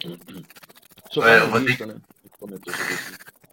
É, 0.05 1.41
eu, 1.41 1.51
vou 1.51 1.65
ter... 1.65 1.87
né? 1.87 2.01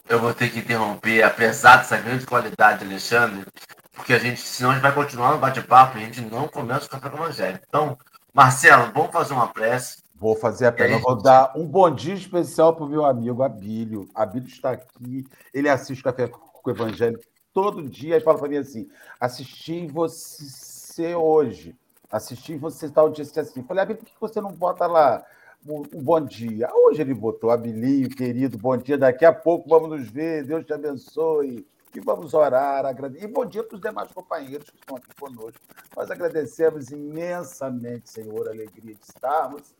Eu 0.10 0.20
vou 0.20 0.34
ter 0.34 0.50
que 0.52 0.60
interromper, 0.60 1.22
apesar 1.22 1.78
dessa 1.78 1.96
grande 1.98 2.26
qualidade, 2.26 2.84
Alexandre, 2.84 3.46
porque 3.94 4.12
a 4.12 4.18
gente, 4.18 4.42
senão 4.42 4.72
a 4.72 4.74
gente 4.74 4.82
vai 4.82 4.94
continuar 4.94 5.34
no 5.34 5.38
bate-papo 5.38 5.98
e 5.98 6.02
a 6.02 6.06
gente 6.06 6.22
não 6.22 6.48
começa 6.48 6.88
o 6.88 6.90
café 6.90 7.10
com 7.10 7.18
o 7.18 7.20
evangelho. 7.20 7.60
Então, 7.68 7.96
Marcelo, 8.34 8.92
vamos 8.92 9.12
fazer 9.12 9.34
uma 9.34 9.48
prece. 9.48 10.02
Vou 10.16 10.36
fazer 10.36 10.66
a 10.66 10.72
prece. 10.72 11.00
Vou 11.02 11.16
dar 11.16 11.54
um 11.56 11.66
bom 11.66 11.94
dia 11.94 12.16
especial 12.16 12.76
para 12.76 12.86
o 12.86 12.90
meu 12.90 13.06
amigo 13.06 13.44
Abílio. 13.44 14.10
Abílio 14.16 14.50
está 14.50 14.72
aqui, 14.72 15.28
ele 15.54 15.70
assiste 15.70 16.02
o 16.02 16.04
café 16.04 16.28
com 16.28 16.40
o 16.66 16.72
evangelho 16.72 17.20
todo 17.54 17.88
dia 17.88 18.18
e 18.18 18.22
fala 18.22 18.40
para 18.40 18.50
mim 18.50 18.58
assim: 18.58 18.90
assisti 19.20 19.86
você 19.86 21.14
hoje, 21.14 21.76
assisti 22.12 22.58
você 22.58 22.90
tal 22.90 23.12
dia 23.12 23.24
assim. 23.24 23.64
Falei, 23.64 23.84
Abílio, 23.84 24.02
por 24.02 24.10
que 24.10 24.20
você 24.20 24.42
não 24.42 24.52
bota 24.52 24.88
lá? 24.88 25.24
Um, 25.68 25.84
bom 26.02 26.22
dia. 26.22 26.70
Hoje 26.74 27.02
ele 27.02 27.14
botou, 27.14 27.52
Abilinho, 27.52 28.10
querido, 28.10 28.58
bom 28.58 28.78
dia. 28.78 28.98
Daqui 28.98 29.26
a 29.26 29.34
pouco 29.34 29.70
vamos 29.70 29.90
nos 29.90 30.10
ver, 30.10 30.46
Deus 30.46 30.66
te 30.66 30.74
abençoe. 30.74 31.66
E 31.94 32.00
vamos 32.00 32.36
orar, 32.36 32.86
agradecer. 32.86 33.26
E 33.26 33.28
bom 33.28 33.46
dia 33.46 33.64
para 33.64 33.76
os 33.76 33.82
demais 33.82 34.12
companheiros 34.12 34.70
que 34.70 34.78
estão 34.78 34.96
aqui 34.96 35.10
conosco. 35.20 35.60
Nós 35.98 36.12
agradecemos 36.12 36.92
imensamente, 36.92 38.10
Senhor, 38.10 38.48
a 38.48 38.52
alegria 38.52 38.94
de 38.94 39.02
estarmos 39.02 39.74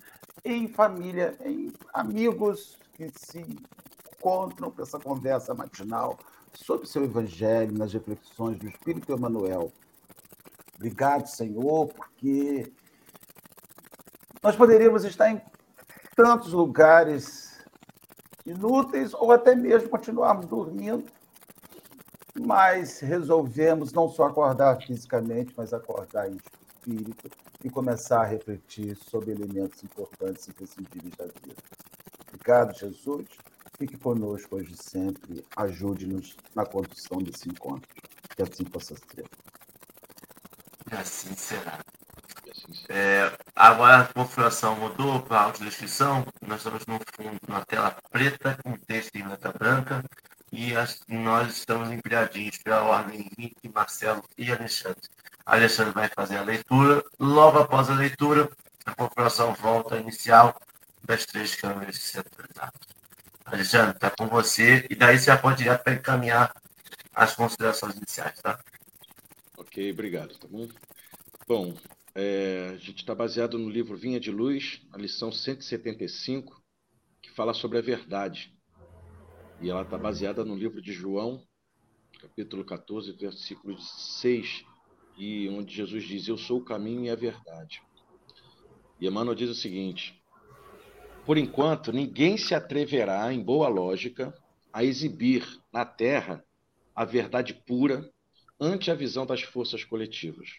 em 0.44 0.68
família, 0.68 1.38
em 1.46 1.72
amigos 1.94 2.80
que 2.94 3.10
se 3.16 3.46
encontram 4.18 4.72
para 4.72 4.84
essa 4.84 5.00
conversa 5.00 5.54
matinal 5.54 6.18
sobre 6.54 6.86
o 6.86 6.90
seu 6.90 7.04
evangelho, 7.04 7.78
nas 7.78 7.94
reflexões 7.94 8.58
do 8.58 8.68
Espírito 8.68 9.14
Emmanuel. 9.14 9.72
Obrigado, 10.76 11.28
Senhor, 11.28 11.90
porque 11.90 12.72
nós 14.42 14.56
poderíamos 14.56 15.04
estar 15.04 15.30
em 15.30 15.40
tantos 16.22 16.52
lugares 16.52 17.64
inúteis 18.46 19.14
ou 19.14 19.32
até 19.32 19.56
mesmo 19.56 19.88
continuarmos 19.88 20.48
dormindo, 20.48 21.06
mas 22.38 23.00
resolvemos 23.00 23.94
não 23.94 24.10
só 24.10 24.26
acordar 24.26 24.82
fisicamente, 24.82 25.54
mas 25.56 25.74
acordar 25.74 26.30
em 26.30 26.36
espírito 26.36 27.30
e 27.64 27.70
começar 27.70 28.20
a 28.20 28.26
refletir 28.26 28.98
sobre 28.98 29.32
elementos 29.32 29.82
importantes 29.82 30.46
e 30.46 30.52
imprescindíveis 30.52 31.16
da 31.16 31.24
vida. 31.24 31.56
Obrigado, 32.28 32.78
Jesus. 32.78 33.26
Fique 33.78 33.98
conosco 33.98 34.58
hoje 34.58 34.76
sempre. 34.76 35.46
Ajude-nos 35.56 36.36
na 36.54 36.66
condução 36.66 37.20
desse 37.20 37.48
encontro. 37.48 37.88
Que 38.36 38.44
assim 38.44 38.66
possa 38.66 38.94
ser. 38.96 39.26
E 40.92 40.96
assim 40.96 41.34
será. 41.34 41.80
É, 42.88 43.32
agora 43.56 44.02
a 44.02 44.14
configuração 44.14 44.76
mudou 44.76 45.22
para 45.22 45.40
a 45.40 45.44
autodescrição. 45.44 46.26
Nós 46.42 46.60
estamos 46.60 46.86
no 46.86 47.00
fundo, 47.16 47.40
na 47.48 47.66
tela 47.66 47.96
preta, 48.12 48.58
com 48.64 48.78
texto 48.78 49.16
em 49.16 49.28
letra 49.28 49.52
branca. 49.52 50.04
E 50.52 50.76
as, 50.76 51.02
nós 51.08 51.56
estamos 51.58 51.92
empilhadinhos 51.92 52.58
pela 52.58 52.84
ordem 52.84 53.30
Henrique, 53.38 53.70
Marcelo 53.70 54.24
e 54.38 54.52
Alexandre. 54.52 55.10
Alexandre 55.46 55.94
vai 55.94 56.10
fazer 56.10 56.38
a 56.38 56.44
leitura. 56.44 57.04
Logo 57.20 57.60
após 57.60 57.90
a 57.90 57.96
leitura, 57.96 58.50
a 58.86 58.94
configuração 58.94 59.54
volta 59.54 59.98
inicial 59.98 60.60
das 61.04 61.26
três 61.26 61.56
câmeras 61.56 61.98
centralizadas. 61.98 62.82
Alexandre, 63.46 63.96
está 63.96 64.12
com 64.12 64.28
você. 64.28 64.86
E 64.90 64.96
daí 64.96 65.18
você 65.18 65.26
já 65.26 65.38
pode 65.38 65.68
ir 65.68 65.78
para 65.80 65.94
encaminhar 65.94 66.54
as 67.14 67.36
considerações 67.36 67.96
iniciais, 67.96 68.40
tá? 68.42 68.60
Ok, 69.58 69.92
obrigado. 69.92 70.36
Tá 70.38 70.48
bom? 70.48 70.68
Bom, 71.48 71.74
é, 72.16 72.72
a 72.74 72.78
gente 72.78 72.98
está 72.98 73.14
baseado 73.14 73.58
no 73.58 73.70
livro 73.70 73.98
Vinha 73.98 74.20
de 74.20 74.32
Luz, 74.32 74.82
a 74.92 74.98
lição 74.98 75.32
175, 75.32 76.62
que 77.22 77.32
fala 77.32 77.54
sobre 77.54 77.78
a 77.78 77.82
verdade. 77.82 78.54
E 79.62 79.70
ela 79.70 79.82
está 79.82 79.98
baseada 79.98 80.44
no 80.44 80.56
livro 80.56 80.82
de 80.82 80.92
João, 80.92 81.44
capítulo 82.20 82.66
14, 82.66 83.12
versículo 83.14 83.80
6, 83.80 84.66
e 85.18 85.50
onde 85.50 85.76
Jesus 85.76 86.04
diz: 86.04 86.28
Eu 86.28 86.38
sou 86.38 86.60
o 86.60 86.66
caminho 86.66 87.06
e 87.06 87.10
a 87.10 87.16
verdade. 87.16 87.82
E 89.00 89.08
Emmanuel 89.08 89.36
diz 89.36 89.50
o 89.50 89.56
seguinte: 89.56 90.22
Por 91.26 91.38
enquanto, 91.38 91.92
ninguém 91.92 92.38
se 92.38 92.56
atreverá, 92.56 93.32
em 93.34 93.42
boa 93.42 93.68
lógica, 93.68 94.34
a 94.72 94.84
exibir 94.84 95.46
na 95.72 95.86
Terra 95.86 96.44
a 96.96 97.06
verdade 97.06 97.54
pura 97.54 98.10
ante 98.60 98.90
a 98.92 98.96
visão 98.96 99.26
das 99.26 99.42
forças 99.42 99.84
coletivas. 99.84 100.50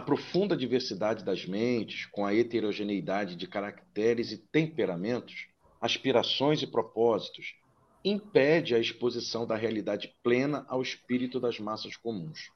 A 0.00 0.02
profunda 0.02 0.56
diversidade 0.56 1.22
das 1.22 1.44
mentes, 1.44 2.06
com 2.06 2.24
a 2.24 2.34
heterogeneidade 2.34 3.36
de 3.36 3.46
caracteres 3.46 4.32
e 4.32 4.38
temperamentos, 4.38 5.48
aspirações 5.78 6.62
e 6.62 6.66
propósitos, 6.66 7.54
impede 8.02 8.74
a 8.74 8.78
exposição 8.78 9.46
da 9.46 9.56
realidade 9.56 10.16
plena 10.22 10.64
ao 10.70 10.80
espírito 10.80 11.38
das 11.38 11.60
massas 11.60 11.96
comuns. 11.96 12.50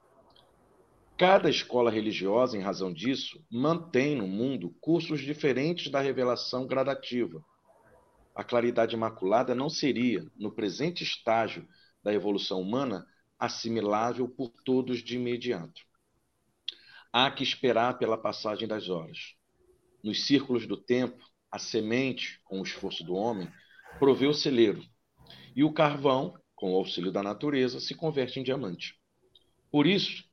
Cada 1.18 1.50
escola 1.50 1.90
religiosa, 1.90 2.56
em 2.56 2.62
razão 2.62 2.90
disso, 2.90 3.44
mantém 3.50 4.16
no 4.16 4.26
mundo 4.26 4.74
cursos 4.80 5.20
diferentes 5.20 5.92
da 5.92 6.00
revelação 6.00 6.66
gradativa. 6.66 7.44
A 8.34 8.42
claridade 8.42 8.96
imaculada 8.96 9.54
não 9.54 9.68
seria, 9.68 10.26
no 10.34 10.50
presente 10.50 11.04
estágio 11.04 11.68
da 12.02 12.10
evolução 12.10 12.62
humana, 12.62 13.06
assimilável 13.38 14.26
por 14.26 14.50
todos 14.64 15.00
de 15.00 15.16
imediato 15.16 15.82
há 17.14 17.30
que 17.30 17.44
esperar 17.44 17.97
pela 17.97 18.18
passagem 18.18 18.66
das 18.66 18.88
horas. 18.88 19.37
Nos 20.02 20.26
círculos 20.26 20.66
do 20.66 20.76
tempo, 20.76 21.25
a 21.49 21.61
semente, 21.61 22.40
com 22.42 22.59
o 22.59 22.64
esforço 22.64 23.04
do 23.04 23.14
homem, 23.14 23.49
provê 24.00 24.26
o 24.26 24.35
celeiro, 24.35 24.85
e 25.54 25.62
o 25.62 25.73
carvão, 25.73 26.37
com 26.56 26.73
o 26.73 26.76
auxílio 26.76 27.12
da 27.12 27.23
natureza, 27.23 27.78
se 27.78 27.94
converte 27.94 28.40
em 28.40 28.42
diamante. 28.42 28.97
Por 29.71 29.87
isso, 29.87 30.25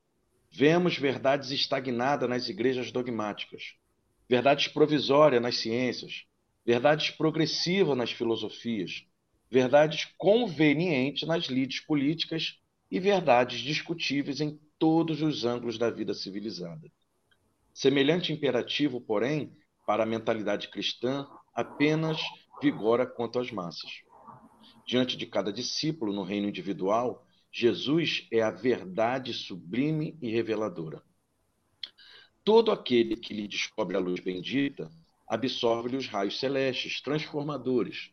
vemos 0.50 0.98
verdades 0.98 1.52
estagnadas 1.52 2.28
nas 2.28 2.48
igrejas 2.48 2.90
dogmáticas, 2.90 3.74
verdades 4.28 4.66
provisórias 4.66 5.40
nas 5.40 5.58
ciências, 5.58 6.24
verdades 6.66 7.12
progressivas 7.12 7.96
nas 7.96 8.10
filosofias, 8.10 9.06
verdades 9.48 10.08
convenientes 10.18 11.28
nas 11.28 11.44
lides 11.44 11.78
políticas 11.78 12.58
e 12.90 12.98
verdades 12.98 13.60
discutíveis 13.60 14.40
em 14.40 14.58
todos 14.82 15.22
os 15.22 15.44
ângulos 15.44 15.78
da 15.78 15.88
vida 15.90 16.12
civilizada. 16.12 16.90
Semelhante 17.72 18.32
imperativo, 18.32 19.00
porém, 19.00 19.56
para 19.86 20.02
a 20.02 20.06
mentalidade 20.06 20.66
cristã, 20.70 21.24
apenas 21.54 22.20
vigora 22.60 23.06
quanto 23.06 23.38
às 23.38 23.52
massas. 23.52 24.02
Diante 24.84 25.16
de 25.16 25.24
cada 25.24 25.52
discípulo 25.52 26.12
no 26.12 26.24
reino 26.24 26.48
individual, 26.48 27.24
Jesus 27.52 28.26
é 28.32 28.42
a 28.42 28.50
verdade 28.50 29.32
sublime 29.32 30.18
e 30.20 30.32
reveladora. 30.32 31.00
Todo 32.42 32.72
aquele 32.72 33.14
que 33.14 33.32
lhe 33.32 33.46
descobre 33.46 33.96
a 33.96 34.00
luz 34.00 34.18
bendita 34.18 34.90
absorve-lhe 35.28 35.96
os 35.96 36.08
raios 36.08 36.40
celestes, 36.40 37.00
transformadores, 37.00 38.10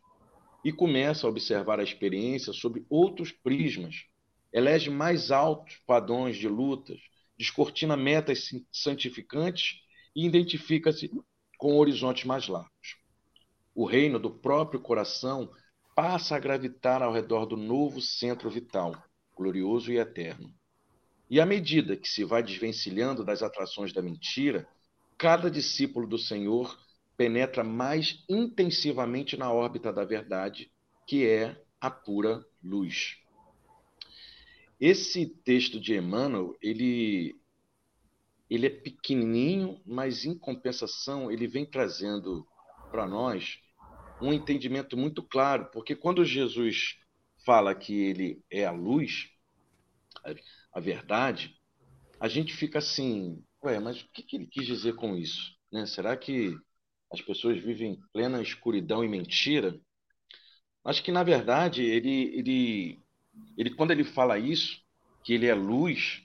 e 0.64 0.72
começa 0.72 1.26
a 1.26 1.32
observar 1.32 1.80
a 1.80 1.84
experiência 1.84 2.54
sob 2.54 2.86
outros 2.88 3.32
prismas, 3.32 4.06
elege 4.52 4.90
mais 4.90 5.32
altos 5.32 5.78
padrões 5.86 6.38
de 6.38 6.48
lutas, 6.48 7.00
descortina 7.38 7.96
metas 7.96 8.50
santificantes 8.72 9.82
e 10.16 10.26
identifica-se 10.26 11.10
com 11.58 11.78
horizontes 11.78 12.26
mais 12.26 12.48
largos. 12.48 12.98
O 13.76 13.86
reino 13.86 14.20
do 14.20 14.32
próprio 14.32 14.80
coração 14.80 15.50
passa 15.96 16.36
a 16.36 16.40
gravitar 16.40 17.04
ao 17.04 17.14
redor 17.14 17.46
do 17.46 17.56
novo 17.56 18.02
centro 18.02 18.50
vital, 18.50 18.96
glorioso 19.36 19.92
e 19.92 19.98
eterno. 19.98 20.54
E 21.30 21.40
à 21.40 21.46
medida 21.46 21.96
que 21.96 22.08
se 22.08 22.24
vai 22.24 22.42
desvencilhando 22.42 23.24
das 23.24 23.44
atrações 23.44 23.94
da 23.94 24.02
mentira, 24.02 24.68
cada 25.18 25.52
discípulo 25.52 26.08
do 26.08 26.18
Senhor 26.18 26.78
penetra 27.16 27.64
mais 27.64 28.24
intensivamente 28.28 29.38
na 29.38 29.52
órbita 29.52 29.94
da 29.94 30.04
verdade, 30.04 30.72
que 31.06 31.28
é 31.28 31.62
a 31.80 31.92
pura 31.92 32.44
luz. 32.64 33.19
Esse 34.80 35.26
texto 35.26 35.80
de 35.80 35.96
Emmanuel, 35.96 36.56
ele 36.62 37.36
ele 38.50 38.66
é 38.66 38.70
pequenininho, 38.70 39.80
mas 39.86 40.26
em 40.26 40.36
compensação 40.36 41.32
ele 41.32 41.46
vem 41.46 41.66
trazendo 41.66 42.48
para 42.90 43.06
nós 43.06 43.60
um 44.20 44.34
entendimento 44.34 44.98
muito 44.98 45.22
claro, 45.22 45.70
porque 45.72 45.96
quando 45.96 46.26
Jesus 46.26 46.98
fala 47.46 47.76
que 47.76 47.94
ele 47.94 48.44
é 48.50 48.66
a 48.66 48.72
luz, 48.72 49.30
a 50.74 50.80
verdade, 50.80 51.56
a 52.20 52.28
gente 52.28 52.54
fica 52.54 52.80
assim, 52.80 53.44
ué, 53.64 53.80
mas 53.80 54.02
o 54.02 54.10
que, 54.12 54.36
ele 54.36 54.48
quis 54.48 54.66
dizer 54.66 54.96
com 54.96 55.16
isso? 55.16 55.56
Né? 55.72 55.86
Será 55.86 56.18
que 56.18 56.56
as 57.12 57.22
pessoas 57.22 57.60
vivem 57.60 57.94
em 57.94 58.02
plena 58.12 58.42
escuridão 58.42 59.04
e 59.04 59.08
mentira? 59.08 59.80
Acho 60.84 61.04
que, 61.04 61.12
na 61.12 61.24
verdade, 61.24 61.84
ele, 61.84 62.36
ele, 62.36 63.00
ele 63.58 63.72
quando 63.72 63.92
ele 63.92 64.04
fala 64.04 64.38
isso, 64.38 64.82
que 65.24 65.34
ele 65.34 65.48
é 65.48 65.54
luz 65.54 66.24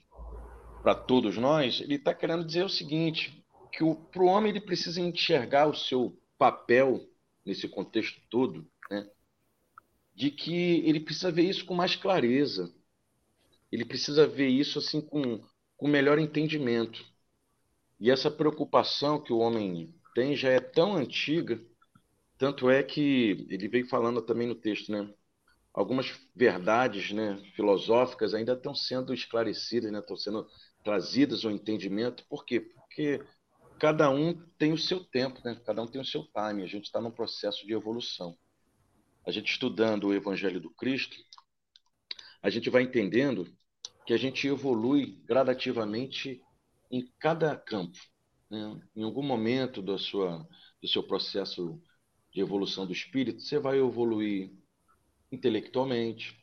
para 0.81 0.95
todos 0.95 1.37
nós, 1.37 1.81
ele 1.81 1.95
está 1.95 2.13
querendo 2.13 2.45
dizer 2.45 2.63
o 2.63 2.69
seguinte, 2.69 3.43
que 3.71 3.83
para 4.11 4.23
o 4.23 4.27
homem 4.27 4.51
ele 4.51 4.61
precisa 4.61 5.01
enxergar 5.01 5.67
o 5.67 5.75
seu 5.75 6.17
papel 6.37 7.05
nesse 7.45 7.67
contexto 7.67 8.21
todo, 8.29 8.67
né? 8.89 9.07
de 10.15 10.31
que 10.31 10.87
ele 10.87 10.99
precisa 10.99 11.31
ver 11.31 11.43
isso 11.43 11.65
com 11.65 11.73
mais 11.73 11.95
clareza, 11.95 12.73
ele 13.71 13.83
precisa 13.83 14.25
ver 14.25 14.47
isso 14.47 14.79
assim 14.79 15.01
com, 15.01 15.43
com 15.75 15.87
melhor 15.87 16.17
entendimento. 16.17 17.05
E 17.99 18.09
essa 18.09 18.31
preocupação 18.31 19.21
que 19.21 19.33
o 19.33 19.39
homem 19.39 19.93
tem 20.13 20.35
já 20.35 20.49
é 20.49 20.59
tão 20.59 20.95
antiga, 20.95 21.61
tanto 22.37 22.69
é 22.69 22.81
que 22.81 23.45
ele 23.49 23.67
veio 23.67 23.87
falando 23.87 24.21
também 24.21 24.47
no 24.47 24.55
texto, 24.55 24.91
né? 24.91 25.13
Algumas 25.75 26.09
verdades, 26.33 27.11
né, 27.11 27.37
filosóficas 27.53 28.33
ainda 28.33 28.53
estão 28.53 28.73
sendo 28.73 29.13
esclarecidas, 29.13 29.91
né, 29.91 29.99
estão 29.99 30.15
sendo 30.15 30.47
trazidas 30.83 31.43
ao 31.43 31.51
entendimento. 31.51 32.25
Por 32.29 32.45
quê? 32.45 32.61
Porque 32.61 33.21
cada 33.77 34.09
um 34.09 34.33
tem 34.57 34.71
o 34.71 34.77
seu 34.77 35.03
tempo, 35.03 35.41
né? 35.43 35.59
Cada 35.65 35.81
um 35.81 35.87
tem 35.87 35.99
o 35.99 36.05
seu 36.05 36.23
time. 36.23 36.63
A 36.63 36.67
gente 36.67 36.85
está 36.85 37.01
num 37.01 37.11
processo 37.11 37.67
de 37.67 37.73
evolução. 37.73 38.37
A 39.27 39.31
gente 39.31 39.51
estudando 39.51 40.05
o 40.05 40.13
Evangelho 40.13 40.61
do 40.61 40.69
Cristo, 40.69 41.17
a 42.41 42.49
gente 42.49 42.69
vai 42.69 42.83
entendendo 42.83 43.51
que 44.05 44.13
a 44.13 44.17
gente 44.17 44.47
evolui 44.47 45.21
gradativamente 45.25 46.41
em 46.89 47.11
cada 47.19 47.55
campo. 47.57 47.97
Né? 48.49 48.79
Em 48.95 49.03
algum 49.03 49.23
momento 49.23 49.81
da 49.81 49.97
sua, 49.97 50.47
do 50.81 50.87
seu 50.87 51.03
processo 51.03 51.81
de 52.31 52.39
evolução 52.39 52.85
do 52.85 52.93
espírito, 52.93 53.41
você 53.41 53.59
vai 53.59 53.79
evoluir 53.79 54.53
intelectualmente, 55.31 56.37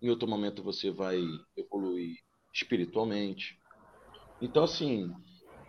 em 0.00 0.10
outro 0.10 0.28
momento 0.28 0.62
você 0.62 0.90
vai 0.90 1.20
evoluir 1.56 2.18
espiritualmente. 2.52 3.58
Então, 4.40 4.64
assim, 4.64 5.12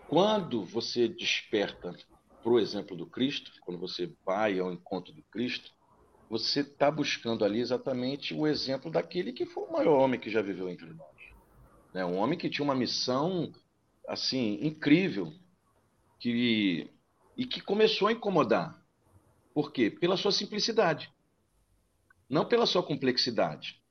quando 0.08 0.63
você 0.65 1.08
desperta 1.08 1.96
para 2.44 2.51
o 2.51 2.60
exemplo 2.60 2.96
do 2.96 3.08
Cristo, 3.08 3.51
quando 3.62 3.80
você 3.80 4.13
vai 4.25 4.60
ao 4.60 4.72
encontro 4.72 5.13
do 5.13 5.24
Cristo, 5.24 5.72
você 6.30 6.62
está 6.62 6.92
buscando 6.92 7.46
ali 7.46 7.60
exatamente 7.60 8.34
o 8.34 8.46
exemplo 8.46 8.92
daquele 8.92 9.32
que 9.32 9.46
foi 9.46 9.63
o 9.63 9.72
maior 9.72 9.98
homem 10.00 10.20
que 10.20 10.30
já 10.30 10.42
viveu 10.42 10.70
entre 10.70 10.88
nós. 10.88 11.15
Né? 11.94 12.06
Um 12.06 12.18
homem 12.18 12.38
que 12.38 12.50
tinha 12.50 12.63
uma 12.63 12.75
missão 12.75 13.51
assim 14.08 14.60
incrível 14.62 15.34
que 16.20 16.92
e 17.38 17.46
que 17.46 17.62
começou 17.62 18.08
a 18.08 18.12
incomodar. 18.12 18.82
Por 19.53 19.72
quê? 19.72 19.90
Pela 19.90 20.18
sua 20.18 20.31
simplicidade, 20.31 21.12
não 22.29 22.46
pela 22.46 22.66
sua 22.66 22.83
complexidade. 22.83 23.81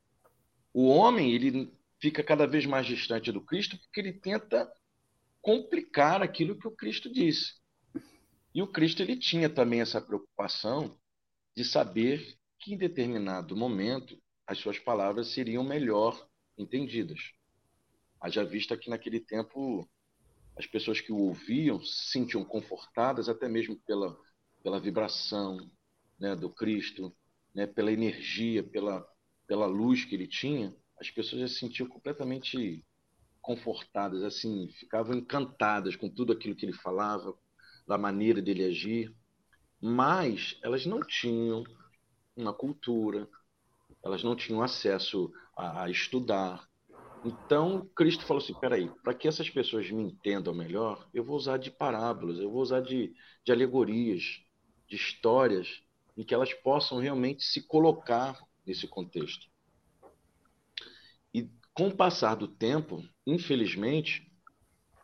O 0.72 0.88
homem 0.88 1.32
ele 1.32 1.72
fica 2.00 2.22
cada 2.22 2.46
vez 2.46 2.66
mais 2.66 2.86
distante 2.86 3.30
do 3.32 3.40
Cristo 3.40 3.78
porque 3.78 4.00
ele 4.00 4.12
tenta 4.12 4.70
complicar 5.40 6.22
aquilo 6.22 6.58
que 6.58 6.66
o 6.66 6.74
Cristo 6.74 7.12
disse. 7.12 7.54
E 8.54 8.62
o 8.62 8.66
Cristo 8.66 9.02
ele 9.02 9.16
tinha 9.16 9.48
também 9.48 9.80
essa 9.80 10.00
preocupação 10.00 10.98
de 11.56 11.64
saber 11.64 12.36
que 12.58 12.74
em 12.74 12.78
determinado 12.78 13.56
momento 13.56 14.20
as 14.46 14.58
suas 14.58 14.78
palavras 14.78 15.28
seriam 15.28 15.64
melhor 15.64 16.28
entendidas. 16.56 17.32
Haja 18.20 18.44
vista 18.44 18.76
que 18.76 18.90
naquele 18.90 19.20
tempo 19.20 19.88
as 20.56 20.66
pessoas 20.66 21.00
que 21.00 21.12
o 21.12 21.18
ouviam 21.18 21.82
se 21.82 22.10
sentiam 22.10 22.44
confortadas 22.44 23.28
até 23.28 23.48
mesmo 23.48 23.76
pela, 23.86 24.16
pela 24.62 24.80
vibração 24.80 25.58
né, 26.18 26.34
do 26.36 26.48
Cristo, 26.48 27.14
né, 27.54 27.66
pela 27.66 27.92
energia, 27.92 28.62
pela, 28.62 29.06
pela 29.46 29.66
luz 29.66 30.04
que 30.04 30.14
ele 30.14 30.26
tinha, 30.26 30.74
as 31.00 31.10
pessoas 31.10 31.42
já 31.42 31.48
se 31.48 31.54
sentiam 31.54 31.88
completamente 31.88 32.84
confortadas, 33.40 34.22
assim, 34.22 34.68
ficavam 34.78 35.16
encantadas 35.16 35.96
com 35.96 36.08
tudo 36.08 36.32
aquilo 36.32 36.56
que 36.56 36.64
ele 36.64 36.72
falava, 36.72 37.34
da 37.86 37.98
maneira 37.98 38.40
dele 38.40 38.64
agir 38.64 39.14
mas 39.86 40.58
elas 40.62 40.86
não 40.86 41.00
tinham 41.00 41.62
uma 42.34 42.54
cultura, 42.54 43.28
elas 44.02 44.24
não 44.24 44.34
tinham 44.34 44.62
acesso 44.62 45.30
a, 45.54 45.82
a 45.84 45.90
estudar. 45.90 46.66
Então, 47.22 47.86
Cristo 47.94 48.24
falou 48.24 48.42
assim: 48.42 48.54
peraí, 48.54 48.90
para 49.02 49.12
que 49.12 49.28
essas 49.28 49.50
pessoas 49.50 49.90
me 49.90 50.02
entendam 50.02 50.54
melhor, 50.54 51.06
eu 51.12 51.22
vou 51.22 51.36
usar 51.36 51.58
de 51.58 51.70
parábolas, 51.70 52.38
eu 52.38 52.50
vou 52.50 52.62
usar 52.62 52.80
de, 52.80 53.14
de 53.44 53.52
alegorias, 53.52 54.40
de 54.88 54.96
histórias, 54.96 55.82
em 56.16 56.24
que 56.24 56.34
elas 56.34 56.52
possam 56.52 56.98
realmente 56.98 57.44
se 57.44 57.62
colocar 57.62 58.40
nesse 58.66 58.86
contexto. 58.86 59.46
E 61.32 61.50
com 61.72 61.88
o 61.88 61.96
passar 61.96 62.36
do 62.36 62.48
tempo, 62.48 63.02
infelizmente, 63.26 64.30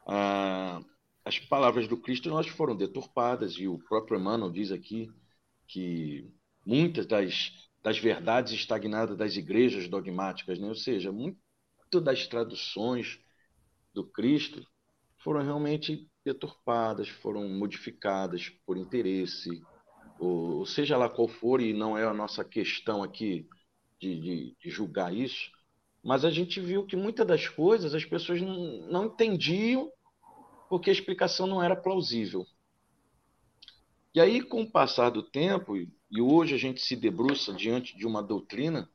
a, 0.07 0.81
as 1.25 1.39
palavras 1.39 1.89
do 1.89 1.97
Cristo 1.97 2.31
nós 2.31 2.47
foram 2.47 2.77
deturpadas 2.77 3.55
e 3.55 3.67
o 3.67 3.79
próprio 3.79 4.19
Emmanuel 4.19 4.51
diz 4.51 4.71
aqui 4.71 5.11
que 5.67 6.29
muitas 6.65 7.07
das, 7.07 7.53
das 7.83 7.99
verdades 7.99 8.53
estagnadas 8.53 9.17
das 9.17 9.37
igrejas 9.37 9.89
dogmáticas, 9.89 10.59
né? 10.59 10.69
ou 10.69 10.75
seja, 10.75 11.13
muito 11.13 11.39
das 12.03 12.27
traduções 12.27 13.21
do 13.93 14.05
Cristo 14.05 14.65
foram 15.19 15.43
realmente 15.43 16.09
deturpadas, 16.25 17.09
foram 17.09 17.49
modificadas 17.49 18.49
por 18.65 18.77
interesse, 18.77 19.61
ou, 20.21 20.67
seja 20.67 20.97
lá 20.97 21.09
qual 21.09 21.27
for, 21.27 21.61
e 21.61 21.73
não 21.73 21.97
é 21.97 22.05
a 22.05 22.13
nossa 22.13 22.45
questão 22.45 23.03
aqui 23.03 23.49
de, 23.99 24.21
de, 24.21 24.57
de 24.61 24.71
julgar 24.71 25.15
isso, 25.15 25.51
mas 26.03 26.25
a 26.25 26.31
gente 26.31 26.61
viu 26.61 26.85
que 26.85 26.97
muitas 26.97 27.27
das 27.27 27.49
coisas 27.49 27.95
as 27.95 28.05
pessoas 28.05 28.41
não, 28.41 28.87
não 28.89 29.07
entendiam 29.07 29.91
porque 30.69 30.91
a 30.91 30.93
explicação 30.93 31.47
não 31.47 31.63
era 31.63 31.75
plausível. 31.75 32.47
E 34.15 34.21
aí, 34.21 34.43
com 34.43 34.63
o 34.63 34.71
passar 34.71 35.11
do 35.11 35.23
tempo, 35.23 35.77
e 35.77 36.21
hoje 36.21 36.55
a 36.55 36.59
gente 36.59 36.81
se 36.81 36.97
debruça 36.97 37.53
diante 37.53 37.97
de 37.97 38.07
uma 38.07 38.23
doutrina 38.23 38.89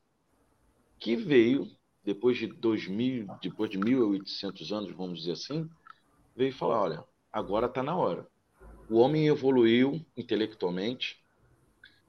que 1.00 1.16
veio, 1.16 1.70
depois 2.04 2.38
de 2.38 2.48
2000, 2.48 3.28
depois 3.42 3.70
de 3.70 3.78
1800 3.78 4.72
anos, 4.72 4.92
vamos 4.92 5.20
dizer 5.20 5.32
assim, 5.32 5.70
veio 6.36 6.54
falar, 6.54 6.82
olha, 6.82 7.04
agora 7.32 7.68
está 7.68 7.82
na 7.82 7.96
hora. 7.96 8.28
O 8.90 8.98
homem 8.98 9.28
evoluiu 9.28 10.06
intelectualmente, 10.16 11.18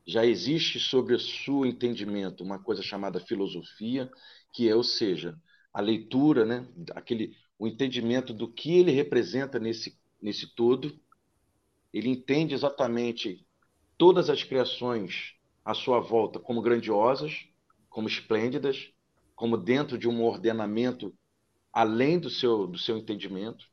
já 0.07 0.25
existe 0.25 0.79
sobre 0.79 1.15
o 1.15 1.21
seu 1.21 1.67
entendimento 1.67 2.45
uma 2.45 2.59
coisa 2.59 2.83
chamada 2.83 3.19
filosofia, 3.19 4.11
que 4.53 4.69
é, 4.69 4.75
ou 4.75 4.85
seja, 4.85 5.37
a 5.73 5.81
leitura, 5.81 6.45
né, 6.45 6.67
aquele 6.95 7.37
o 7.59 7.67
entendimento 7.67 8.35
do 8.35 8.53
que 8.53 8.77
ele 8.77 8.91
representa 8.91 9.59
nesse, 9.59 9.99
nesse 10.21 10.55
todo. 10.55 10.99
Ele 11.93 12.09
entende 12.09 12.55
exatamente 12.55 13.47
todas 13.97 14.29
as 14.29 14.43
criações 14.43 15.35
à 15.65 15.73
sua 15.73 16.01
volta 16.01 16.39
como 16.39 16.61
grandiosas, 16.61 17.47
como 17.89 18.09
esplêndidas, 18.09 18.91
como 19.35 19.57
dentro 19.57 19.97
de 19.99 20.07
um 20.09 20.23
ordenamento 20.23 21.15
além 21.73 22.19
do 22.19 22.31
seu, 22.31 22.67
do 22.67 22.79
seu 22.79 22.97
entendimento. 22.99 23.67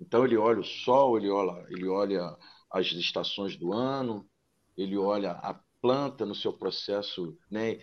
Então 0.00 0.24
ele 0.24 0.36
olha 0.36 0.60
o 0.60 0.64
sol, 0.64 1.18
ele 1.18 1.28
olha, 1.28 1.66
ele 1.70 1.88
olha 1.88 2.36
as 2.70 2.86
estações 2.92 3.56
do 3.56 3.72
ano, 3.72 4.28
ele 4.76 4.96
olha 4.96 5.32
a 5.32 5.60
planta 5.80 6.24
no 6.24 6.34
seu 6.34 6.52
processo, 6.52 7.36
né, 7.50 7.80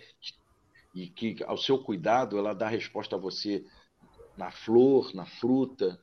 e 0.94 1.08
que 1.08 1.36
ao 1.44 1.58
seu 1.58 1.82
cuidado 1.82 2.38
ela 2.38 2.54
dá 2.54 2.68
resposta 2.68 3.16
a 3.16 3.18
você 3.18 3.64
na 4.36 4.50
flor, 4.50 5.14
na 5.14 5.26
fruta. 5.26 6.00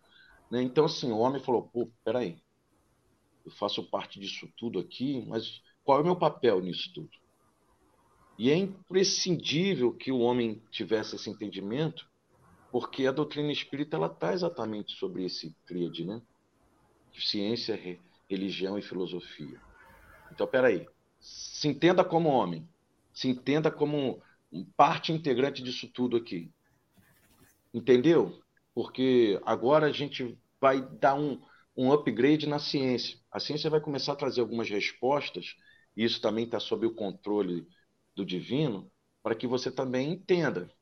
Né? 0.51 0.61
Então, 0.61 0.85
assim, 0.85 1.11
o 1.11 1.17
homem 1.17 1.41
falou: 1.41 1.63
pô, 1.63 1.91
peraí, 2.03 2.41
eu 3.45 3.51
faço 3.51 3.89
parte 3.89 4.19
disso 4.19 4.47
tudo 4.57 4.79
aqui, 4.79 5.25
mas 5.27 5.61
qual 5.83 5.99
é 5.99 6.01
o 6.01 6.05
meu 6.05 6.15
papel 6.15 6.61
nisso 6.61 6.91
tudo? 6.93 7.09
E 8.37 8.49
é 8.49 8.55
imprescindível 8.55 9.93
que 9.93 10.11
o 10.11 10.19
homem 10.19 10.61
tivesse 10.71 11.15
esse 11.15 11.29
entendimento, 11.29 12.07
porque 12.73 13.05
a 13.05 13.11
doutrina 13.11 13.51
espírita 13.51 13.97
ela 13.97 14.07
está 14.07 14.33
exatamente 14.33 14.93
sobre 14.93 15.23
esse 15.23 15.55
tríade, 15.63 16.03
né? 16.03 16.19
Ciência, 17.13 17.79
religião 18.27 18.79
e 18.79 18.81
filosofia. 18.81 19.61
Então, 20.31 20.47
peraí, 20.47 20.87
se 21.19 21.67
entenda 21.67 22.03
como 22.03 22.29
homem, 22.29 22.67
se 23.13 23.27
entenda 23.27 23.69
como 23.69 24.19
parte 24.75 25.11
integrante 25.11 25.61
disso 25.61 25.87
tudo 25.87 26.17
aqui. 26.17 26.51
Entendeu? 27.71 28.41
Porque 28.73 29.39
agora 29.45 29.85
a 29.85 29.91
gente 29.91 30.35
vai 30.59 30.81
dar 30.81 31.13
um, 31.13 31.39
um 31.77 31.93
upgrade 31.93 32.49
na 32.49 32.57
ciência. 32.57 33.19
A 33.31 33.39
ciência 33.39 33.69
vai 33.69 33.81
começar 33.81 34.13
a 34.13 34.15
trazer 34.15 34.41
algumas 34.41 34.67
respostas, 34.67 35.55
e 35.95 36.03
isso 36.03 36.19
também 36.19 36.45
está 36.45 36.59
sob 36.59 36.87
o 36.87 36.95
controle 36.95 37.67
do 38.15 38.25
divino, 38.25 38.91
para 39.21 39.35
que 39.35 39.45
você 39.45 39.69
também 39.69 40.11
entenda 40.11 40.73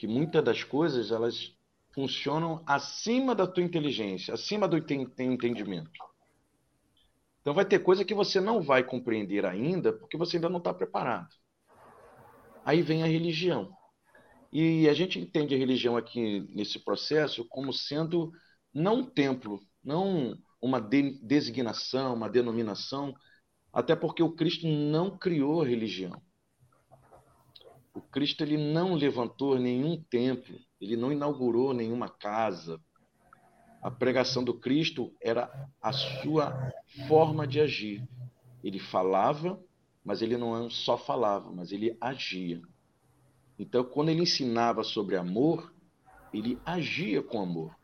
que 0.00 0.06
muitas 0.06 0.42
das 0.42 0.64
coisas 0.64 1.10
elas 1.10 1.54
funcionam 1.92 2.62
acima 2.66 3.34
da 3.34 3.46
tua 3.46 3.62
inteligência, 3.62 4.32
acima 4.32 4.66
do 4.66 4.78
entendimento. 4.78 5.90
Então 7.42 7.52
vai 7.52 7.66
ter 7.66 7.80
coisa 7.80 8.02
que 8.02 8.14
você 8.14 8.40
não 8.40 8.62
vai 8.62 8.82
compreender 8.82 9.44
ainda, 9.44 9.92
porque 9.92 10.16
você 10.16 10.38
ainda 10.38 10.48
não 10.48 10.56
está 10.56 10.72
preparado. 10.72 11.28
Aí 12.64 12.80
vem 12.80 13.02
a 13.02 13.06
religião. 13.06 13.76
E 14.50 14.88
a 14.88 14.94
gente 14.94 15.18
entende 15.18 15.54
a 15.54 15.58
religião 15.58 15.98
aqui 15.98 16.48
nesse 16.54 16.78
processo 16.78 17.44
como 17.44 17.70
sendo 17.70 18.32
não 18.72 19.00
um 19.00 19.04
templo, 19.04 19.60
não 19.84 20.34
uma 20.62 20.80
de 20.80 21.20
designação, 21.22 22.14
uma 22.14 22.30
denominação, 22.30 23.14
até 23.70 23.94
porque 23.94 24.22
o 24.22 24.32
Cristo 24.32 24.66
não 24.66 25.18
criou 25.18 25.60
a 25.60 25.66
religião. 25.66 26.22
O 27.94 28.00
Cristo 28.00 28.42
ele 28.42 28.56
não 28.56 28.94
levantou 28.94 29.58
nenhum 29.58 30.00
templo, 30.02 30.56
ele 30.80 30.96
não 30.96 31.12
inaugurou 31.12 31.74
nenhuma 31.74 32.08
casa. 32.08 32.80
A 33.82 33.90
pregação 33.90 34.44
do 34.44 34.54
Cristo 34.54 35.12
era 35.20 35.50
a 35.82 35.92
sua 35.92 36.72
forma 37.08 37.46
de 37.46 37.60
agir. 37.60 38.06
Ele 38.62 38.78
falava, 38.78 39.58
mas 40.04 40.22
ele 40.22 40.36
não 40.36 40.68
só 40.70 40.96
falava, 40.96 41.50
mas 41.50 41.72
ele 41.72 41.96
agia. 42.00 42.60
Então, 43.58 43.84
quando 43.84 44.10
ele 44.10 44.22
ensinava 44.22 44.82
sobre 44.82 45.16
amor, 45.16 45.72
ele 46.32 46.58
agia 46.64 47.22
com 47.22 47.40
amor. 47.40 47.74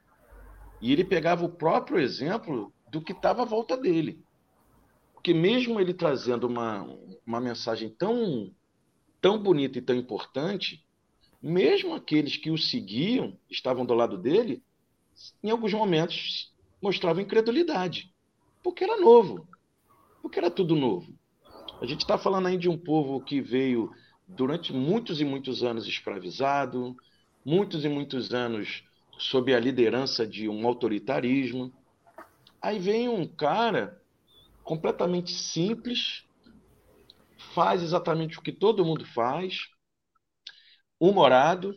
E 0.81 0.93
ele 0.93 1.05
pegava 1.05 1.45
o 1.45 1.49
próprio 1.49 1.99
exemplo 1.99 2.73
do 2.91 3.01
que 3.01 3.13
estava 3.13 3.43
à 3.43 3.45
volta 3.45 3.77
dele. 3.77 4.23
Porque 5.15 5.35
mesmo 5.35 5.81
ele 5.81 5.93
trazendo 5.93 6.47
uma, 6.47 6.87
uma 7.27 7.41
mensagem 7.41 7.89
tão, 7.89 8.51
tão 9.27 9.43
bonita 9.43 9.77
e 9.77 9.83
tão 9.83 9.97
importante, 9.97 10.87
mesmo 11.43 11.93
aqueles 11.97 12.37
que 12.37 12.49
o 12.49 12.57
seguiam, 12.57 13.37
estavam 13.51 13.85
do 13.85 13.93
lado 13.93 14.17
dele, 14.17 14.63
em 15.43 15.51
alguns 15.51 15.75
momentos 15.75 16.55
mostravam 16.81 17.25
incredulidade. 17.25 18.15
Porque 18.63 18.85
era 18.85 19.01
novo. 19.01 19.45
Porque 20.23 20.39
era 20.39 20.49
tudo 20.49 20.77
novo. 20.77 21.13
A 21.81 21.87
gente 21.87 22.03
está 22.03 22.17
falando 22.17 22.47
aí 22.47 22.57
de 22.57 22.69
um 22.69 22.79
povo 22.79 23.21
que 23.21 23.41
veio 23.41 23.91
durante 24.29 24.73
muitos 24.73 25.21
e 25.21 25.25
muitos 25.25 25.65
anos 25.65 25.89
escravizado, 25.89 26.97
muitos 27.45 27.85
e 27.85 27.89
muitos 27.89 28.33
anos 28.33 28.85
sob 29.19 29.53
a 29.53 29.59
liderança 29.59 30.25
de 30.25 30.49
um 30.49 30.65
autoritarismo. 30.69 31.73
Aí 32.63 32.79
vem 32.79 33.09
um 33.09 33.27
cara 33.27 34.01
completamente 34.63 35.33
simples, 35.33 36.25
faz 37.57 37.83
exatamente 37.83 38.39
o 38.39 38.43
que 38.43 38.53
todo 38.53 38.85
mundo 38.85 39.07
faz, 39.07 39.61
humorado, 41.01 41.75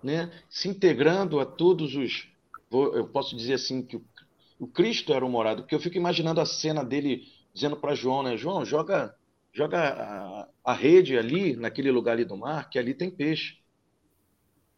né, 0.00 0.30
se 0.48 0.68
integrando 0.68 1.40
a 1.40 1.44
todos 1.44 1.96
os. 1.96 2.28
Eu 2.70 3.08
posso 3.08 3.36
dizer 3.36 3.54
assim 3.54 3.84
que 3.84 4.00
o, 4.58 4.68
Cristo 4.68 5.12
era 5.12 5.26
humorado, 5.26 5.62
porque 5.62 5.74
eu 5.74 5.80
fico 5.80 5.96
imaginando 5.96 6.40
a 6.40 6.46
cena 6.46 6.84
dele 6.84 7.24
dizendo 7.52 7.76
para 7.76 7.94
João, 7.94 8.22
né, 8.22 8.36
João, 8.36 8.64
joga, 8.64 9.16
joga 9.52 9.80
a, 9.80 10.48
a 10.64 10.72
rede 10.72 11.18
ali, 11.18 11.56
naquele 11.56 11.90
lugar 11.90 12.12
ali 12.12 12.24
do 12.24 12.36
mar, 12.36 12.70
que 12.70 12.78
ali 12.78 12.94
tem 12.94 13.10
peixe. 13.10 13.58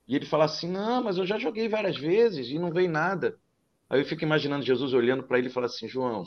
E 0.08 0.16
ele 0.16 0.24
fala 0.24 0.44
assim: 0.46 0.70
Não, 0.70 1.02
mas 1.02 1.18
eu 1.18 1.26
já 1.26 1.38
joguei 1.38 1.68
várias 1.68 1.96
vezes 1.96 2.48
e 2.48 2.58
não 2.58 2.72
veio 2.72 2.90
nada. 2.90 3.38
Aí 3.90 4.00
eu 4.00 4.06
fico 4.06 4.22
imaginando 4.22 4.64
Jesus 4.64 4.94
olhando 4.94 5.24
para 5.24 5.38
ele 5.38 5.48
e 5.48 5.52
fala 5.52 5.66
assim: 5.66 5.88
João, 5.88 6.24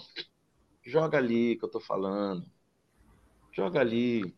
joga 0.83 1.17
ali 1.17 1.55
que 1.57 1.63
eu 1.63 1.67
estou 1.67 1.81
falando. 1.81 2.45
Joga 3.59 3.81
ali. 3.81 4.33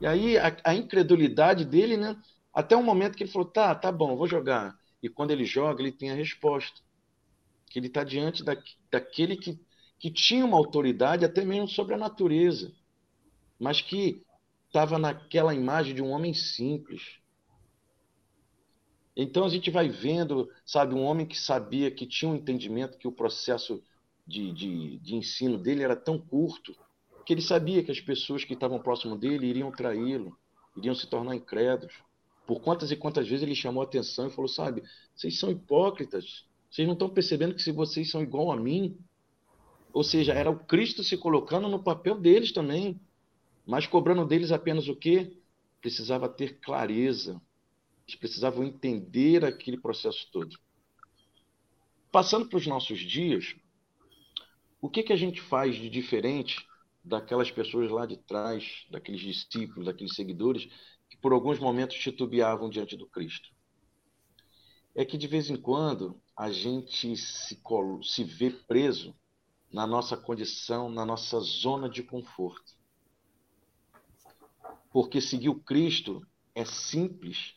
E 0.00 0.06
aí 0.06 0.38
a, 0.38 0.56
a, 0.64 0.74
incredulidade 0.74 1.64
dele, 1.64 1.96
né? 1.96 2.20
Até 2.52 2.76
um 2.76 2.82
momento 2.82 3.16
que 3.16 3.24
ele 3.24 3.30
falou: 3.30 3.48
Tá, 3.48 3.74
tá 3.74 3.92
bom, 3.92 4.16
vou 4.16 4.26
jogar. 4.26 4.78
E 5.02 5.08
quando 5.08 5.30
ele 5.32 5.44
joga, 5.44 5.82
ele 5.82 5.92
tem 5.92 6.10
a 6.10 6.14
resposta. 6.14 6.80
Que 7.70 7.78
ele 7.78 7.88
está 7.88 8.04
diante 8.04 8.42
da, 8.42 8.56
daquele 8.90 9.36
que, 9.36 9.60
que 9.98 10.10
tinha 10.10 10.44
uma 10.44 10.56
autoridade 10.56 11.24
até 11.24 11.44
mesmo 11.44 11.68
sobre 11.68 11.94
a 11.94 11.98
natureza, 11.98 12.72
mas 13.58 13.80
que 13.80 14.22
estava 14.66 14.98
naquela 14.98 15.54
imagem 15.54 15.94
de 15.94 16.02
um 16.02 16.10
homem 16.10 16.32
simples 16.32 17.22
então 19.14 19.44
a 19.44 19.48
gente 19.48 19.70
vai 19.70 19.88
vendo, 19.88 20.50
sabe, 20.64 20.94
um 20.94 21.02
homem 21.02 21.26
que 21.26 21.38
sabia 21.38 21.90
que 21.90 22.06
tinha 22.06 22.30
um 22.30 22.34
entendimento 22.34 22.96
que 22.96 23.06
o 23.06 23.12
processo 23.12 23.82
de, 24.26 24.52
de, 24.52 24.98
de 24.98 25.14
ensino 25.14 25.58
dele 25.58 25.82
era 25.82 25.94
tão 25.94 26.18
curto 26.18 26.74
que 27.24 27.32
ele 27.32 27.42
sabia 27.42 27.82
que 27.82 27.90
as 27.90 28.00
pessoas 28.00 28.44
que 28.44 28.54
estavam 28.54 28.80
próximo 28.80 29.16
dele 29.16 29.46
iriam 29.46 29.70
traí-lo, 29.70 30.36
iriam 30.76 30.94
se 30.94 31.06
tornar 31.06 31.34
incrédulos. 31.34 31.94
Por 32.46 32.60
quantas 32.60 32.90
e 32.90 32.96
quantas 32.96 33.28
vezes 33.28 33.42
ele 33.42 33.54
chamou 33.54 33.82
a 33.82 33.86
atenção 33.86 34.26
e 34.26 34.30
falou: 34.30 34.48
sabe, 34.48 34.82
vocês 35.14 35.38
são 35.38 35.50
hipócritas, 35.50 36.44
vocês 36.70 36.86
não 36.86 36.94
estão 36.94 37.08
percebendo 37.08 37.54
que 37.54 37.62
se 37.62 37.70
vocês 37.70 38.10
são 38.10 38.22
igual 38.22 38.50
a 38.50 38.56
mim. 38.56 38.98
Ou 39.92 40.02
seja, 40.02 40.32
era 40.32 40.50
o 40.50 40.58
Cristo 40.58 41.04
se 41.04 41.16
colocando 41.16 41.68
no 41.68 41.82
papel 41.82 42.18
deles 42.18 42.50
também, 42.50 42.98
mas 43.66 43.86
cobrando 43.86 44.26
deles 44.26 44.50
apenas 44.50 44.88
o 44.88 44.96
quê? 44.96 45.36
Precisava 45.80 46.28
ter 46.28 46.58
clareza, 46.60 47.40
eles 48.08 48.18
precisavam 48.18 48.64
entender 48.64 49.44
aquele 49.44 49.76
processo 49.76 50.28
todo. 50.32 50.58
Passando 52.10 52.46
para 52.46 52.56
os 52.56 52.66
nossos 52.66 52.98
dias, 52.98 53.54
o 54.80 54.88
que, 54.88 55.02
que 55.02 55.12
a 55.12 55.16
gente 55.16 55.40
faz 55.40 55.76
de 55.76 55.88
diferente 55.88 56.66
daquelas 57.04 57.50
pessoas 57.50 57.90
lá 57.90 58.06
de 58.06 58.16
trás, 58.16 58.86
daqueles 58.90 59.20
discípulos, 59.20 59.86
daqueles 59.86 60.14
seguidores, 60.14 60.66
que 61.08 61.16
por 61.16 61.32
alguns 61.32 61.58
momentos 61.58 61.96
titubeavam 61.98 62.68
diante 62.68 62.96
do 62.96 63.08
Cristo? 63.08 63.48
É 64.94 65.04
que 65.04 65.16
de 65.16 65.26
vez 65.26 65.50
em 65.50 65.56
quando 65.56 66.20
a 66.36 66.50
gente 66.50 67.16
se, 67.16 67.60
se 68.02 68.24
vê 68.24 68.50
preso 68.50 69.14
na 69.72 69.86
nossa 69.86 70.16
condição, 70.16 70.90
na 70.90 71.04
nossa 71.04 71.40
zona 71.40 71.88
de 71.88 72.02
conforto. 72.02 72.72
Porque 74.90 75.20
seguir 75.20 75.48
o 75.48 75.60
Cristo 75.62 76.20
é 76.54 76.64
simples 76.64 77.54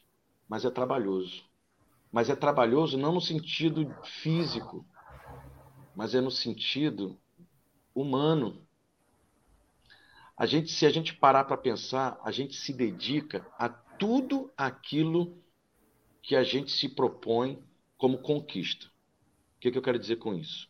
mas 0.47 0.65
é 0.65 0.69
trabalhoso. 0.69 1.43
Mas 2.12 2.29
é 2.29 2.36
trabalhoso 2.36 2.97
não 2.97 3.13
no 3.13 3.21
sentido 3.21 3.93
físico, 4.03 4.86
mas 5.95 6.15
é 6.15 6.21
no 6.21 6.31
sentido 6.31 7.19
humano. 7.93 8.64
A 10.37 10.45
gente, 10.45 10.71
se 10.71 10.85
a 10.85 10.89
gente 10.89 11.15
parar 11.15 11.45
para 11.45 11.57
pensar, 11.57 12.19
a 12.23 12.31
gente 12.31 12.55
se 12.55 12.73
dedica 12.73 13.47
a 13.57 13.69
tudo 13.69 14.51
aquilo 14.57 15.41
que 16.21 16.35
a 16.35 16.43
gente 16.43 16.71
se 16.71 16.89
propõe 16.89 17.63
como 17.97 18.17
conquista. 18.17 18.87
O 18.87 19.59
que, 19.61 19.71
que 19.71 19.77
eu 19.77 19.81
quero 19.81 19.99
dizer 19.99 20.17
com 20.17 20.33
isso? 20.33 20.69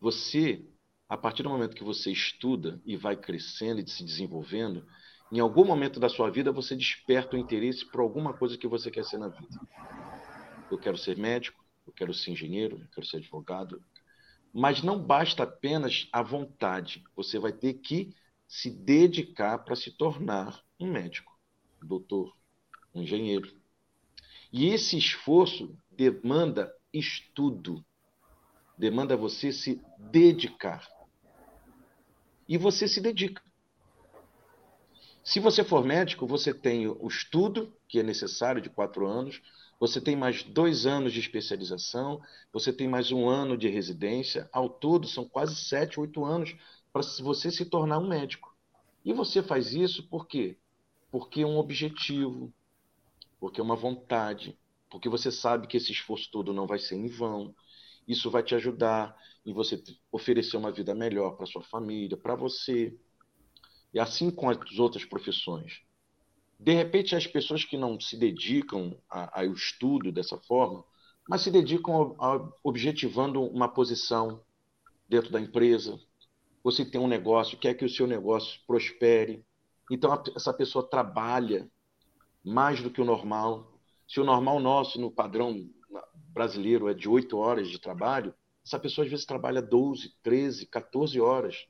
Você, 0.00 0.66
a 1.08 1.16
partir 1.16 1.44
do 1.44 1.48
momento 1.48 1.76
que 1.76 1.84
você 1.84 2.10
estuda 2.10 2.80
e 2.84 2.96
vai 2.96 3.16
crescendo 3.16 3.80
e 3.80 3.88
se 3.88 4.04
desenvolvendo, 4.04 4.84
em 5.30 5.38
algum 5.38 5.64
momento 5.64 6.00
da 6.00 6.08
sua 6.08 6.28
vida, 6.30 6.50
você 6.50 6.74
desperta 6.74 7.36
o 7.36 7.38
interesse 7.38 7.86
por 7.86 8.00
alguma 8.00 8.34
coisa 8.34 8.58
que 8.58 8.66
você 8.66 8.90
quer 8.90 9.04
ser 9.04 9.18
na 9.18 9.28
vida. 9.28 9.60
Eu 10.70 10.76
quero 10.76 10.98
ser 10.98 11.16
médico, 11.16 11.64
eu 11.86 11.92
quero 11.92 12.12
ser 12.12 12.32
engenheiro, 12.32 12.80
eu 12.82 12.88
quero 12.94 13.06
ser 13.06 13.18
advogado. 13.18 13.82
Mas 14.52 14.82
não 14.82 14.98
basta 14.98 15.44
apenas 15.44 16.08
a 16.12 16.22
vontade. 16.22 17.04
Você 17.16 17.38
vai 17.38 17.52
ter 17.52 17.74
que 17.74 18.12
se 18.52 18.68
dedicar 18.68 19.60
para 19.64 19.74
se 19.74 19.90
tornar 19.90 20.62
um 20.78 20.86
médico, 20.86 21.32
doutor, 21.82 22.36
um 22.94 23.00
engenheiro. 23.00 23.50
E 24.52 24.66
esse 24.66 24.98
esforço 24.98 25.74
demanda 25.90 26.70
estudo, 26.92 27.82
demanda 28.76 29.16
você 29.16 29.52
se 29.52 29.80
dedicar. 29.96 30.86
E 32.46 32.58
você 32.58 32.86
se 32.86 33.00
dedica. 33.00 33.42
Se 35.24 35.40
você 35.40 35.64
for 35.64 35.82
médico, 35.82 36.26
você 36.26 36.52
tem 36.52 36.86
o 36.86 37.08
estudo, 37.08 37.74
que 37.88 38.00
é 38.00 38.02
necessário, 38.02 38.60
de 38.60 38.68
quatro 38.68 39.06
anos, 39.06 39.40
você 39.80 39.98
tem 39.98 40.14
mais 40.14 40.42
dois 40.42 40.84
anos 40.84 41.14
de 41.14 41.20
especialização, 41.20 42.20
você 42.52 42.70
tem 42.70 42.86
mais 42.86 43.10
um 43.10 43.26
ano 43.30 43.56
de 43.56 43.68
residência, 43.68 44.46
ao 44.52 44.68
todo 44.68 45.08
são 45.08 45.26
quase 45.26 45.56
sete, 45.56 45.98
oito 45.98 46.22
anos 46.22 46.54
para 46.92 47.02
você 47.22 47.50
se 47.50 47.64
tornar 47.64 47.98
um 47.98 48.08
médico. 48.08 48.54
E 49.04 49.12
você 49.12 49.42
faz 49.42 49.72
isso 49.72 50.08
por 50.08 50.26
quê? 50.26 50.58
Porque 51.10 51.42
é 51.42 51.46
um 51.46 51.58
objetivo, 51.58 52.52
porque 53.40 53.60
é 53.60 53.64
uma 53.64 53.76
vontade, 53.76 54.58
porque 54.90 55.08
você 55.08 55.30
sabe 55.32 55.66
que 55.66 55.76
esse 55.76 55.90
esforço 55.90 56.30
todo 56.30 56.52
não 56.52 56.66
vai 56.66 56.78
ser 56.78 56.96
em 56.96 57.08
vão. 57.08 57.54
Isso 58.06 58.30
vai 58.30 58.42
te 58.42 58.54
ajudar 58.54 59.16
em 59.44 59.52
você 59.52 59.82
oferecer 60.10 60.56
uma 60.56 60.70
vida 60.70 60.94
melhor 60.94 61.36
para 61.36 61.46
sua 61.46 61.62
família, 61.62 62.16
para 62.16 62.34
você. 62.34 62.96
E 63.92 63.98
assim 63.98 64.30
com 64.30 64.48
as 64.50 64.78
outras 64.78 65.04
profissões. 65.04 65.80
De 66.58 66.72
repente, 66.72 67.16
as 67.16 67.26
pessoas 67.26 67.64
que 67.64 67.76
não 67.76 67.98
se 67.98 68.16
dedicam 68.16 68.96
ao 69.08 69.52
estudo 69.52 70.12
dessa 70.12 70.38
forma, 70.38 70.84
mas 71.28 71.42
se 71.42 71.50
dedicam 71.50 72.14
a, 72.20 72.36
a 72.36 72.52
objetivando 72.62 73.42
uma 73.42 73.68
posição 73.68 74.40
dentro 75.08 75.30
da 75.32 75.40
empresa. 75.40 75.98
Você 76.62 76.84
tem 76.84 77.00
um 77.00 77.08
negócio, 77.08 77.58
quer 77.58 77.74
que 77.74 77.84
o 77.84 77.88
seu 77.88 78.06
negócio 78.06 78.60
prospere. 78.66 79.44
Então, 79.90 80.12
a, 80.12 80.22
essa 80.36 80.52
pessoa 80.52 80.88
trabalha 80.88 81.68
mais 82.44 82.82
do 82.82 82.90
que 82.90 83.00
o 83.00 83.04
normal. 83.04 83.72
Se 84.08 84.20
o 84.20 84.24
normal 84.24 84.60
nosso, 84.60 85.00
no 85.00 85.10
padrão 85.10 85.68
brasileiro, 86.32 86.88
é 86.88 86.94
de 86.94 87.08
oito 87.08 87.36
horas 87.38 87.68
de 87.68 87.78
trabalho, 87.78 88.34
essa 88.64 88.78
pessoa 88.78 89.04
às 89.04 89.10
vezes 89.10 89.26
trabalha 89.26 89.60
12, 89.60 90.14
13, 90.22 90.66
14 90.66 91.20
horas, 91.20 91.66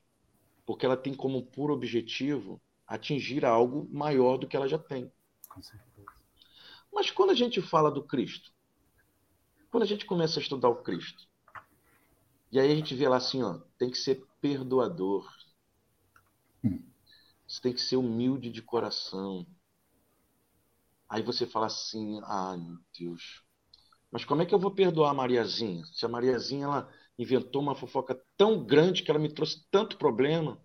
porque 0.66 0.84
ela 0.84 0.96
tem 0.96 1.14
como 1.14 1.44
puro 1.46 1.72
objetivo 1.72 2.60
atingir 2.86 3.44
algo 3.44 3.88
maior 3.90 4.36
do 4.36 4.46
que 4.46 4.56
ela 4.56 4.68
já 4.68 4.78
tem. 4.78 5.10
Mas 6.92 7.10
quando 7.10 7.30
a 7.30 7.34
gente 7.34 7.62
fala 7.62 7.90
do 7.90 8.02
Cristo, 8.02 8.52
quando 9.70 9.84
a 9.84 9.86
gente 9.86 10.04
começa 10.04 10.38
a 10.38 10.42
estudar 10.42 10.68
o 10.68 10.82
Cristo, 10.82 11.26
e 12.50 12.60
aí 12.60 12.70
a 12.70 12.74
gente 12.74 12.94
vê 12.94 13.08
lá 13.08 13.16
assim, 13.16 13.42
ó, 13.42 13.58
tem 13.78 13.90
que 13.90 13.96
ser 13.96 14.22
perdoador. 14.42 15.26
Você 17.46 17.60
tem 17.62 17.72
que 17.72 17.80
ser 17.80 17.96
humilde 17.96 18.50
de 18.50 18.60
coração. 18.60 19.46
Aí 21.08 21.22
você 21.22 21.46
fala 21.46 21.66
assim, 21.66 22.20
ah, 22.24 22.56
meu 22.56 22.78
Deus, 22.98 23.42
mas 24.10 24.26
como 24.26 24.42
é 24.42 24.46
que 24.46 24.54
eu 24.54 24.58
vou 24.58 24.70
perdoar 24.70 25.10
a 25.10 25.14
Mariazinha? 25.14 25.84
Se 25.86 26.04
a 26.04 26.08
Mariazinha 26.08 26.64
ela 26.64 26.92
inventou 27.18 27.62
uma 27.62 27.74
fofoca 27.74 28.20
tão 28.36 28.62
grande 28.64 29.02
que 29.02 29.10
ela 29.10 29.20
me 29.20 29.32
trouxe 29.32 29.66
tanto 29.70 29.96
problema. 29.96 30.60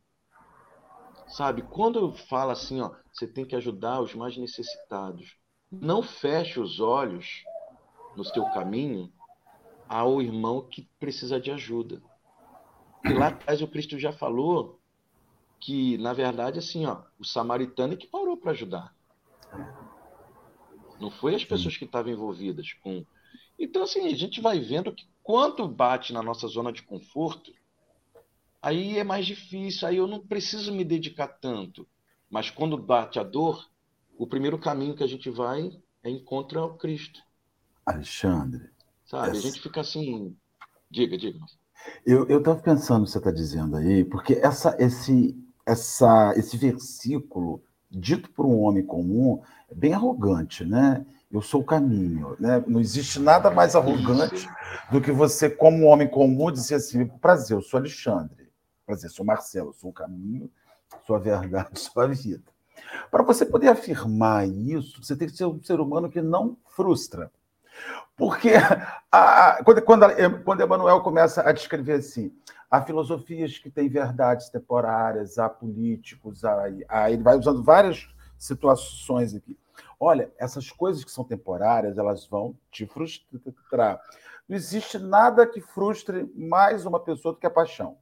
Sabe? 1.27 1.61
Quando 1.61 1.99
eu 1.99 2.13
falo 2.13 2.51
assim, 2.51 2.81
ó, 2.81 2.93
você 3.11 3.27
tem 3.27 3.45
que 3.45 3.55
ajudar 3.55 4.01
os 4.01 4.13
mais 4.13 4.35
necessitados. 4.37 5.37
Não 5.71 6.01
feche 6.01 6.59
os 6.59 6.79
olhos 6.79 7.43
no 8.15 8.23
seu 8.23 8.43
caminho 8.51 9.11
ao 9.87 10.21
irmão 10.21 10.67
que 10.67 10.89
precisa 10.99 11.39
de 11.39 11.51
ajuda. 11.51 12.01
E 13.03 13.13
lá 13.13 13.27
atrás 13.27 13.61
o 13.61 13.67
Cristo 13.67 13.97
já 13.99 14.11
falou 14.11 14.79
que, 15.59 15.97
na 15.97 16.13
verdade, 16.13 16.59
assim, 16.59 16.85
ó, 16.85 17.03
o 17.19 17.25
samaritano 17.25 17.93
é 17.93 17.97
que 17.97 18.07
parou 18.07 18.37
para 18.37 18.51
ajudar. 18.51 18.95
Não 20.99 21.09
foi 21.09 21.35
as 21.35 21.45
pessoas 21.45 21.77
que 21.77 21.85
estavam 21.85 22.11
envolvidas 22.11 22.73
com 22.73 23.05
então, 23.59 23.83
assim, 23.83 24.05
a 24.07 24.15
gente 24.15 24.39
vai 24.39 24.59
vendo 24.59 24.93
que 24.93 25.07
quando 25.23 25.67
bate 25.67 26.13
na 26.13 26.21
nossa 26.21 26.47
zona 26.47 26.71
de 26.71 26.83
conforto, 26.83 27.51
aí 28.61 28.97
é 28.97 29.03
mais 29.03 29.25
difícil, 29.25 29.87
aí 29.87 29.97
eu 29.97 30.07
não 30.07 30.19
preciso 30.19 30.71
me 30.71 30.83
dedicar 30.83 31.27
tanto. 31.27 31.87
Mas 32.29 32.49
quando 32.49 32.77
bate 32.77 33.19
a 33.19 33.23
dor, 33.23 33.67
o 34.17 34.27
primeiro 34.27 34.59
caminho 34.59 34.95
que 34.95 35.03
a 35.03 35.07
gente 35.07 35.29
vai 35.29 35.71
é 36.03 36.09
encontrar 36.09 36.65
o 36.65 36.77
Cristo. 36.77 37.19
Alexandre. 37.85 38.69
Sabe? 39.05 39.29
Essa... 39.29 39.37
A 39.37 39.41
gente 39.41 39.61
fica 39.61 39.81
assim. 39.81 40.35
Diga, 40.89 41.17
diga. 41.17 41.39
Eu 42.05 42.37
estava 42.37 42.59
pensando 42.59 43.07
você 43.07 43.17
está 43.17 43.31
dizendo 43.31 43.77
aí, 43.77 44.03
porque 44.03 44.33
essa, 44.41 44.75
esse, 44.79 45.37
essa, 45.65 46.33
esse 46.35 46.57
versículo, 46.57 47.61
dito 47.89 48.29
por 48.31 48.45
um 48.45 48.59
homem 48.61 48.85
comum, 48.85 49.41
é 49.69 49.75
bem 49.75 49.93
arrogante, 49.93 50.65
né? 50.65 51.05
eu 51.31 51.41
sou 51.41 51.61
o 51.61 51.65
caminho. 51.65 52.35
Né? 52.39 52.63
Não 52.67 52.79
existe 52.79 53.19
nada 53.19 53.51
mais 53.51 53.75
arrogante 53.75 54.47
do 54.91 55.01
que 55.01 55.11
você, 55.11 55.49
como 55.49 55.77
um 55.77 55.87
homem 55.87 56.07
comum, 56.07 56.51
dizer 56.51 56.75
assim: 56.75 57.05
prazer, 57.05 57.57
eu 57.57 57.61
sou 57.61 57.79
Alexandre, 57.79 58.49
prazer, 58.85 59.09
sou 59.09 59.25
Marcelo, 59.25 59.73
sou 59.73 59.89
o 59.89 59.93
caminho, 59.93 60.49
sou 61.05 61.15
a 61.15 61.19
verdade, 61.19 61.69
sou 61.79 62.01
a 62.01 62.07
vida. 62.07 62.43
Para 63.09 63.23
você 63.23 63.45
poder 63.45 63.69
afirmar 63.69 64.47
isso, 64.47 65.03
você 65.03 65.15
tem 65.15 65.27
que 65.27 65.35
ser 65.35 65.45
um 65.45 65.61
ser 65.61 65.79
humano 65.79 66.09
que 66.09 66.21
não 66.21 66.57
frustra. 66.67 67.31
Porque 68.15 68.51
a, 69.11 69.63
quando, 69.63 69.81
quando, 69.81 70.05
quando 70.43 70.63
Emmanuel 70.63 71.01
começa 71.01 71.47
a 71.47 71.51
descrever 71.51 71.93
assim, 71.93 72.33
há 72.69 72.81
filosofias 72.81 73.57
que 73.59 73.69
têm 73.69 73.87
verdades 73.87 74.49
temporárias, 74.49 75.37
há 75.37 75.47
políticos, 75.47 76.43
há, 76.43 76.65
há, 76.89 77.11
ele 77.11 77.23
vai 77.23 77.37
usando 77.37 77.63
várias 77.63 78.07
situações 78.37 79.35
aqui. 79.35 79.57
Olha, 79.99 80.31
essas 80.37 80.71
coisas 80.71 81.03
que 81.03 81.11
são 81.11 81.23
temporárias, 81.23 81.97
elas 81.97 82.25
vão 82.25 82.55
te 82.71 82.85
frustrar. 82.85 83.99
Não 84.47 84.55
existe 84.55 84.97
nada 84.97 85.45
que 85.45 85.59
frustre 85.59 86.31
mais 86.35 86.85
uma 86.85 86.99
pessoa 86.99 87.33
do 87.33 87.39
que 87.39 87.47
a 87.47 87.51
paixão. 87.51 87.97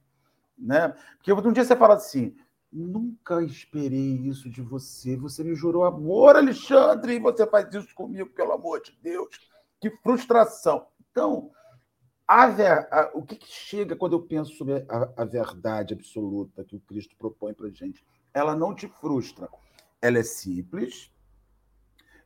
Né? 0.58 0.94
Porque 1.16 1.32
um 1.32 1.52
dia 1.52 1.64
você 1.64 1.76
fala 1.76 1.94
assim: 1.94 2.34
nunca 2.72 3.42
esperei 3.42 4.16
isso 4.26 4.48
de 4.48 4.62
você. 4.62 5.16
Você 5.16 5.42
me 5.42 5.54
jurou 5.54 5.84
amor, 5.84 6.36
Alexandre, 6.36 7.14
e 7.14 7.18
você 7.18 7.46
faz 7.46 7.72
isso 7.74 7.94
comigo, 7.94 8.30
pelo 8.30 8.52
amor 8.52 8.80
de 8.80 8.96
Deus. 9.02 9.28
Que 9.80 9.90
frustração. 10.02 10.86
Então, 11.10 11.50
a 12.26 12.46
ver, 12.48 12.88
a, 12.90 13.10
o 13.14 13.22
que, 13.22 13.36
que, 13.36 13.48
chega 13.48 13.94
quando 13.94 14.14
eu 14.14 14.22
penso 14.22 14.52
sobre 14.56 14.84
a, 14.88 15.22
a 15.22 15.24
verdade 15.24 15.94
absoluta 15.94 16.64
que 16.64 16.74
o 16.74 16.80
Cristo 16.80 17.14
propõe 17.16 17.54
para 17.54 17.70
gente? 17.70 18.04
Ela 18.34 18.56
não 18.56 18.74
te 18.74 18.88
frustra. 18.88 19.48
Ela 20.02 20.18
é 20.18 20.22
simples, 20.22 21.12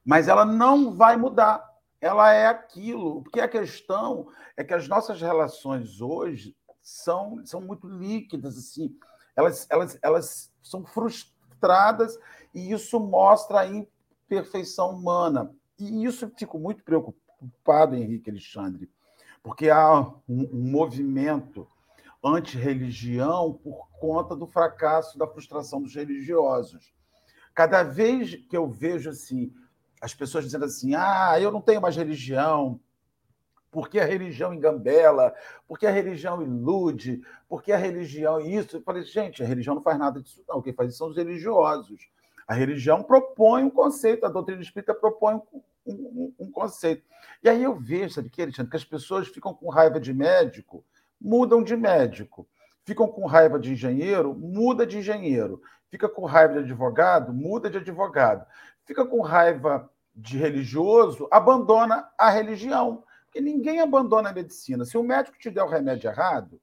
mas 0.05 0.27
ela 0.27 0.45
não 0.45 0.97
vai 0.97 1.17
mudar. 1.17 1.69
Ela 2.01 2.33
é 2.33 2.47
aquilo. 2.47 3.23
Porque 3.23 3.41
a 3.41 3.49
questão 3.49 4.29
é 4.57 4.65
que 4.65 4.75
as 4.75 4.89
nossas 4.89 5.21
relações 5.21 6.01
hoje 6.01 6.57
são, 6.81 7.45
são 7.45 7.61
muito 7.61 7.87
líquidas, 7.87 8.57
assim. 8.57 8.97
Elas, 9.37 9.67
elas, 9.71 9.99
elas 10.03 10.53
são 10.63 10.85
frustradas 10.85 12.19
e 12.55 12.73
isso 12.73 12.99
mostra 12.99 13.61
a 13.61 13.67
imperfeição 13.67 14.91
humana. 14.91 15.55
E 15.79 16.05
isso 16.05 16.25
eu 16.25 16.33
fico 16.37 16.59
muito 16.59 16.83
preocupado, 16.83 17.30
Henrique 17.93 18.31
Alexandre, 18.31 18.91
porque 19.43 19.71
há 19.71 20.01
um, 20.01 20.15
um 20.29 20.71
movimento 20.71 21.67
anti-religião 22.23 23.53
por 23.53 23.89
conta 23.99 24.37
do 24.37 24.47
fracasso 24.47 25.19
da 25.19 25.27
frustração 25.27 25.81
dos 25.81 25.95
religiosos. 25.95 26.93
Cada 27.55 27.83
vez 27.83 28.35
que 28.35 28.57
eu 28.57 28.69
vejo 28.69 29.11
assim 29.11 29.53
as 30.01 30.15
pessoas 30.15 30.45
dizendo 30.45 30.65
assim: 30.65 30.95
ah, 30.95 31.39
eu 31.41 31.51
não 31.51 31.61
tenho 31.61 31.81
mais 31.81 31.97
religião, 31.97 32.81
porque 33.71 34.01
a 34.01 34.05
religião 34.05 34.53
engambela, 34.53 35.35
porque 35.69 35.87
a 35.87 35.91
religião 35.91 36.43
ilude, 36.43 37.23
porque 37.49 37.73
a 37.73 37.77
religião 37.77 38.41
isso. 38.41 38.77
Eu 38.77 38.83
falei, 38.83 39.03
gente, 39.03 39.43
a 39.43 39.47
religião 39.47 39.75
não 39.75 39.83
faz 39.83 39.99
nada 39.99 40.21
disso, 40.21 40.43
não. 40.49 40.63
Quem 40.63 40.73
faz 40.73 40.91
isso 40.91 40.99
são 40.99 41.09
os 41.09 41.17
religiosos. 41.17 42.09
A 42.49 42.55
religião 42.55 43.03
propõe 43.03 43.63
um 43.63 43.71
conceito, 43.71 44.27
a 44.27 44.29
doutrina 44.29 44.61
espírita 44.61 44.93
propõe 44.93 45.41
um, 45.87 46.35
um, 46.39 46.51
conceito. 46.51 47.05
E 47.43 47.49
aí 47.49 47.63
eu 47.63 47.75
vejo, 47.75 48.15
sabe 48.15 48.31
que, 48.31 48.43
Alexandre, 48.43 48.71
que 48.71 48.77
as 48.77 48.85
pessoas 48.85 49.29
ficam 49.29 49.55
com 49.55 49.69
raiva 49.69 49.99
de 49.99 50.13
médico, 50.13 50.85
mudam 51.21 51.63
de 51.63 51.77
médico. 51.77 52.49
Ficam 52.85 53.09
com 53.09 53.27
raiva 53.27 53.59
de 53.59 53.73
engenheiro, 53.73 54.35
muda 54.35 54.87
de 54.87 54.99
engenheiro. 54.99 55.63
Fica 55.89 56.09
com 56.09 56.25
raiva 56.25 56.55
de 56.55 56.59
advogado, 56.61 57.33
muda 57.33 57.69
de 57.69 57.79
advogado 57.79 58.47
fica 58.91 59.07
com 59.07 59.21
raiva 59.21 59.89
de 60.13 60.37
religioso, 60.37 61.29
abandona 61.31 62.11
a 62.19 62.29
religião. 62.29 63.05
Porque 63.25 63.41
ninguém 63.41 63.81
abandona 63.81 64.31
a 64.31 64.33
medicina. 64.33 64.85
Se 64.85 64.99
o 64.99 65.03
médico 65.05 65.39
te 65.39 65.49
der 65.49 65.63
o 65.63 65.69
remédio 65.69 66.11
errado, 66.11 66.61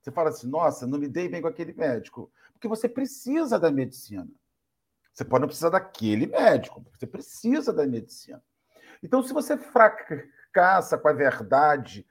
você 0.00 0.10
fala 0.10 0.30
assim: 0.30 0.48
nossa, 0.48 0.84
não 0.84 0.98
me 0.98 1.08
dei 1.08 1.28
bem 1.28 1.40
com 1.40 1.46
aquele 1.46 1.72
médico. 1.72 2.28
Porque 2.52 2.66
você 2.66 2.88
precisa 2.88 3.56
da 3.56 3.70
medicina. 3.70 4.28
Você 5.18 5.24
pode 5.24 5.40
não 5.40 5.48
precisar 5.48 5.70
daquele 5.70 6.26
médico, 6.26 6.80
você 6.96 7.04
precisa 7.04 7.72
da 7.72 7.84
medicina. 7.84 8.40
Então, 9.02 9.20
se 9.20 9.32
você 9.32 9.56
fracassa 9.56 10.96
com 10.96 11.08
a 11.08 11.12
verdade 11.12 12.06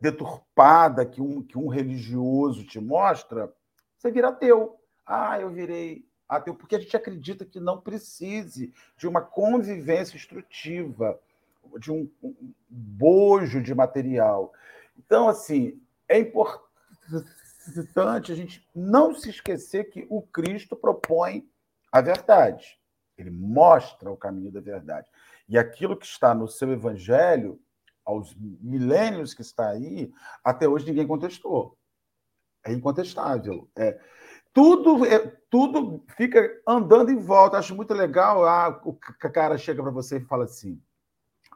deturpada 0.00 1.04
que 1.04 1.20
um, 1.20 1.42
que 1.42 1.58
um 1.58 1.66
religioso 1.66 2.64
te 2.64 2.78
mostra, 2.78 3.52
você 3.98 4.08
vira 4.08 4.28
ateu. 4.28 4.78
Ah, 5.04 5.40
eu 5.40 5.50
virei 5.50 6.06
ateu, 6.28 6.54
porque 6.54 6.76
a 6.76 6.78
gente 6.78 6.96
acredita 6.96 7.44
que 7.44 7.58
não 7.58 7.80
precise 7.80 8.72
de 8.96 9.08
uma 9.08 9.20
convivência 9.20 10.14
instrutiva, 10.14 11.18
de 11.80 11.90
um, 11.90 12.08
bojo 12.70 13.60
de 13.60 13.74
material. 13.74 14.52
Então, 14.96 15.28
assim, 15.28 15.82
é 16.08 16.20
importante 16.20 16.70
a 18.30 18.36
gente 18.36 18.64
não 18.72 19.12
se 19.12 19.28
esquecer 19.28 19.90
que 19.90 20.06
o 20.08 20.22
Cristo 20.22 20.76
propõe 20.76 21.44
a 21.94 22.00
verdade. 22.00 22.76
Ele 23.16 23.30
mostra 23.30 24.10
o 24.10 24.16
caminho 24.16 24.50
da 24.50 24.60
verdade. 24.60 25.08
E 25.48 25.56
aquilo 25.56 25.96
que 25.96 26.04
está 26.04 26.34
no 26.34 26.48
seu 26.48 26.72
evangelho, 26.72 27.60
aos 28.04 28.34
milênios 28.34 29.32
que 29.32 29.42
está 29.42 29.68
aí, 29.68 30.12
até 30.42 30.68
hoje 30.68 30.86
ninguém 30.86 31.06
contestou. 31.06 31.78
É 32.64 32.72
incontestável. 32.72 33.70
É, 33.76 33.96
tudo, 34.52 35.06
é, 35.06 35.20
tudo 35.48 36.04
fica 36.16 36.60
andando 36.66 37.12
em 37.12 37.18
volta. 37.18 37.58
Acho 37.58 37.76
muito 37.76 37.94
legal. 37.94 38.44
Ah, 38.44 38.80
o 38.84 38.92
cara 39.32 39.56
chega 39.56 39.80
para 39.80 39.92
você 39.92 40.16
e 40.16 40.24
fala 40.24 40.44
assim: 40.44 40.82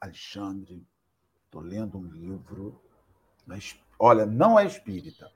Alexandre, 0.01 0.87
estou 1.47 1.61
lendo 1.61 1.99
um 1.99 2.05
livro. 2.05 2.81
Olha, 3.99 4.25
não 4.25 4.57
é 4.57 4.65
espírita. 4.65 5.33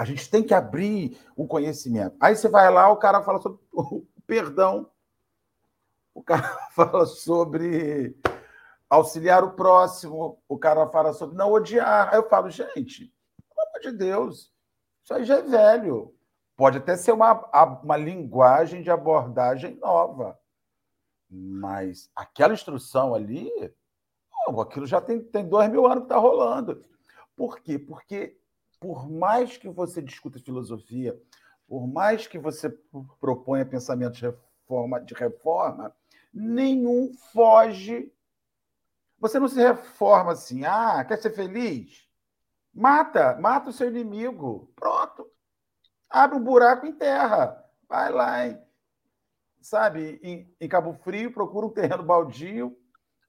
A 0.00 0.04
gente 0.06 0.30
tem 0.30 0.42
que 0.42 0.54
abrir 0.54 1.20
o 1.36 1.46
conhecimento. 1.46 2.16
Aí 2.18 2.34
você 2.34 2.48
vai 2.48 2.72
lá, 2.72 2.90
o 2.90 2.96
cara 2.96 3.22
fala 3.22 3.38
sobre 3.38 3.60
o 3.70 4.06
perdão. 4.26 4.90
O 6.14 6.22
cara 6.22 6.56
fala 6.72 7.04
sobre 7.04 8.16
auxiliar 8.88 9.44
o 9.44 9.50
próximo, 9.50 10.42
o 10.48 10.56
cara 10.56 10.86
fala 10.86 11.12
sobre 11.12 11.36
não 11.36 11.52
odiar. 11.52 12.08
Aí 12.08 12.18
eu 12.18 12.26
falo, 12.30 12.48
gente, 12.48 13.12
pelo 13.46 13.68
amor 13.68 13.80
de 13.82 13.92
Deus, 13.92 14.50
isso 15.04 15.12
aí 15.12 15.22
já 15.26 15.36
é 15.36 15.42
velho. 15.42 16.14
Pode 16.56 16.78
até 16.78 16.96
ser 16.96 17.12
uma, 17.12 17.34
uma 17.82 17.98
linguagem 17.98 18.82
de 18.82 18.90
abordagem 18.90 19.76
nova. 19.76 20.40
Mas 21.28 22.10
aquela 22.16 22.54
instrução 22.54 23.14
ali, 23.14 23.50
aquilo 24.62 24.86
já 24.86 24.98
tem, 24.98 25.22
tem 25.22 25.46
dois 25.46 25.70
mil 25.70 25.84
anos 25.84 26.04
que 26.04 26.04
está 26.04 26.16
rolando. 26.16 26.82
Por 27.36 27.60
quê? 27.60 27.78
Porque 27.78 28.39
por 28.80 29.08
mais 29.08 29.56
que 29.56 29.68
você 29.68 30.00
discuta 30.00 30.40
filosofia, 30.40 31.16
por 31.68 31.86
mais 31.86 32.26
que 32.26 32.38
você 32.38 32.68
proponha 33.20 33.64
pensamentos 33.64 34.18
de 34.18 34.26
reforma, 34.26 35.00
de 35.00 35.14
reforma 35.14 35.94
nenhum 36.32 37.12
foge. 37.32 38.12
Você 39.18 39.38
não 39.38 39.48
se 39.48 39.60
reforma 39.60 40.32
assim, 40.32 40.64
ah, 40.64 41.04
quer 41.04 41.18
ser 41.18 41.30
feliz? 41.30 42.08
Mata, 42.72 43.36
mata 43.38 43.70
o 43.70 43.72
seu 43.72 43.88
inimigo. 43.88 44.72
Pronto. 44.74 45.30
Abre 46.08 46.38
um 46.38 46.42
buraco 46.42 46.86
em 46.86 46.92
terra. 46.92 47.62
Vai 47.88 48.10
lá, 48.10 48.46
hein? 48.46 48.60
sabe, 49.60 50.18
em, 50.22 50.54
em 50.58 50.68
Cabo 50.68 50.94
Frio, 50.94 51.32
procura 51.32 51.66
um 51.66 51.70
terreno 51.70 52.02
baldio. 52.02 52.76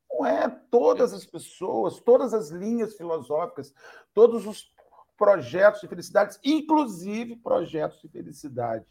Não 0.10 0.26
é 0.26 0.48
todas 0.48 1.14
as 1.14 1.26
pessoas, 1.26 2.00
todas 2.00 2.34
as 2.34 2.50
linhas 2.50 2.96
filosóficas, 2.96 3.74
todos 4.14 4.46
os 4.46 4.74
projetos 5.22 5.82
de 5.82 5.88
felicidade, 5.88 6.40
inclusive 6.44 7.36
projetos 7.36 8.02
de 8.02 8.10
felicidade 8.10 8.84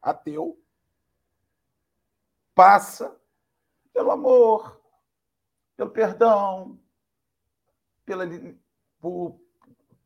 ateu, 0.00 0.56
passa 2.54 3.12
pelo 3.92 4.12
amor, 4.12 4.80
pelo 5.76 5.90
perdão, 5.90 6.78
pela, 8.04 8.24
por, 9.00 9.40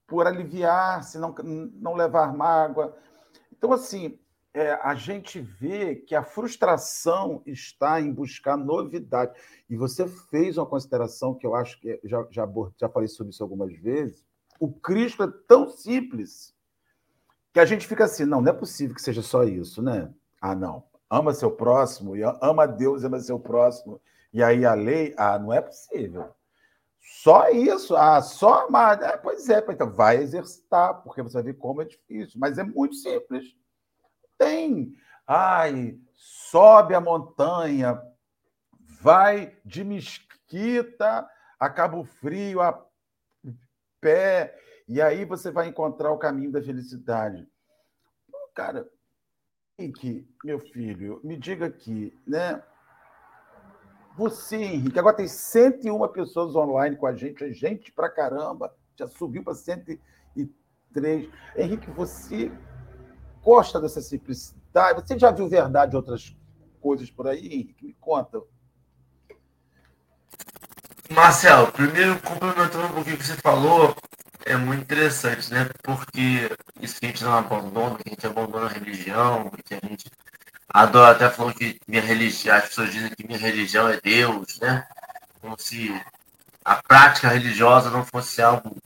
por 0.07 0.27
aliviar, 0.27 1.05
se 1.05 1.19
não, 1.19 1.35
não 1.45 1.93
levar 1.93 2.35
mágoa. 2.35 2.97
Então, 3.53 3.71
assim, 3.71 4.19
é, 4.55 4.73
a 4.83 4.95
gente 4.95 5.39
vê 5.39 5.95
que 5.95 6.15
a 6.15 6.23
frustração 6.23 7.43
está 7.45 8.01
em 8.01 8.11
buscar 8.11 8.57
novidade. 8.57 9.39
E 9.69 9.77
você 9.77 10.09
fez 10.09 10.57
uma 10.57 10.65
consideração 10.65 11.35
que 11.35 11.47
eu 11.47 11.55
acho 11.55 11.79
que 11.79 12.01
já, 12.03 12.27
já, 12.31 12.49
já 12.79 12.89
falei 12.89 13.09
sobre 13.09 13.35
isso 13.35 13.43
algumas 13.43 13.75
vezes. 13.75 14.25
O 14.59 14.73
Cristo 14.73 15.23
é 15.23 15.29
tão 15.47 15.69
simples 15.69 16.55
que 17.53 17.61
a 17.61 17.65
gente 17.65 17.87
fica 17.87 18.05
assim: 18.05 18.25
não, 18.25 18.41
não 18.41 18.51
é 18.51 18.55
possível 18.55 18.95
que 18.95 19.03
seja 19.03 19.23
só 19.23 19.45
isso, 19.45 19.83
né? 19.83 20.13
Ah, 20.41 20.55
não. 20.55 20.85
Ama 21.09 21.33
seu 21.33 21.51
próximo, 21.51 22.17
e 22.17 22.23
ama 22.41 22.67
Deus, 22.67 23.05
ama 23.05 23.21
seu 23.21 23.39
próximo. 23.39 24.01
E 24.33 24.43
aí 24.43 24.65
a 24.65 24.75
lei, 24.75 25.15
ah, 25.17 25.39
não 25.39 25.53
é 25.53 25.61
possível. 25.61 26.35
Só 27.01 27.49
isso, 27.51 27.97
ah, 27.97 28.21
só 28.21 28.67
amar. 28.67 29.01
É, 29.03 29.17
pois 29.17 29.49
é, 29.49 29.65
então 29.69 29.91
vai 29.91 30.17
exercitar, 30.17 31.03
porque 31.03 31.23
você 31.23 31.35
vai 31.35 31.45
ver 31.45 31.55
como 31.55 31.81
é 31.81 31.85
difícil, 31.85 32.39
mas 32.39 32.59
é 32.59 32.65
muito 32.65 32.97
simples. 32.97 33.57
Tem. 34.37 34.93
Ai, 35.27 35.99
sobe 36.15 36.95
a 36.95 37.01
montanha, 37.01 38.01
vai 39.01 39.57
de 39.65 39.85
Mesquita 39.85 41.29
a 41.59 41.71
Cabo 41.71 42.05
Frio 42.05 42.61
a 42.61 42.86
pé, 44.07 44.57
e 44.87 45.03
aí 45.03 45.25
você 45.25 45.51
vai 45.51 45.67
encontrar 45.67 46.13
o 46.13 46.19
caminho 46.19 46.53
da 46.53 46.63
felicidade. 46.63 47.45
Cara, 48.55 48.89
Henrique, 49.77 50.33
meu 50.45 50.61
filho, 50.61 51.21
me 51.25 51.37
diga 51.37 51.67
aqui, 51.67 52.17
né? 52.25 52.63
Você, 54.17 54.57
Henrique, 54.57 54.97
agora 54.97 55.17
tem 55.17 55.27
101 55.27 56.09
pessoas 56.13 56.55
online 56.55 56.95
com 56.95 57.07
a 57.07 57.15
gente, 57.17 57.43
é 57.43 57.53
gente 57.53 57.91
pra 57.91 58.09
caramba, 58.09 58.73
já 58.95 59.09
subiu 59.09 59.43
para 59.43 59.55
103. 59.55 60.01
Henrique, 61.57 61.91
você 61.91 62.53
gosta 63.43 63.81
dessa 63.81 64.01
simplicidade? 64.01 65.03
Você 65.03 65.19
já 65.19 65.33
viu 65.33 65.49
verdade 65.49 65.97
outras 65.97 66.35
coisas 66.81 67.11
por 67.11 67.27
aí, 67.27 67.45
Henrique? 67.45 67.87
Me 67.87 67.95
conta. 67.95 68.41
Marcelo, 71.11 71.71
primeiro, 71.73 72.19
complementando 72.21 72.87
um 72.87 72.93
pouquinho 72.93 73.17
o 73.17 73.19
que 73.19 73.27
você 73.27 73.37
falou, 73.37 73.97
é 74.45 74.57
muito 74.57 74.83
interessante, 74.83 75.53
né? 75.53 75.69
Porque 75.83 76.51
isso 76.81 76.99
que 76.99 77.07
a 77.07 77.09
gente 77.09 77.25
não 77.25 77.37
abandona, 77.37 77.97
que 77.97 78.09
a 78.09 78.11
gente 78.11 78.27
abandona 78.27 78.67
a 78.67 78.73
religião, 78.73 79.51
que 79.65 79.75
a 79.75 79.89
gente 79.89 80.11
adora 80.69 81.13
até 81.13 81.31
falando 81.31 81.55
que 81.55 81.81
minha 81.87 82.03
religião, 82.03 82.57
as 82.57 82.69
pessoas 82.69 82.93
dizem 82.93 83.11
que 83.11 83.27
minha 83.27 83.39
religião 83.39 83.89
é 83.89 84.01
Deus, 84.01 84.59
né? 84.61 84.87
Como 85.41 85.59
se 85.59 85.95
a 86.65 86.77
prática 86.83 87.29
religiosa 87.29 87.91
não 87.91 88.05
fosse 88.05 88.43
algo 88.43 88.77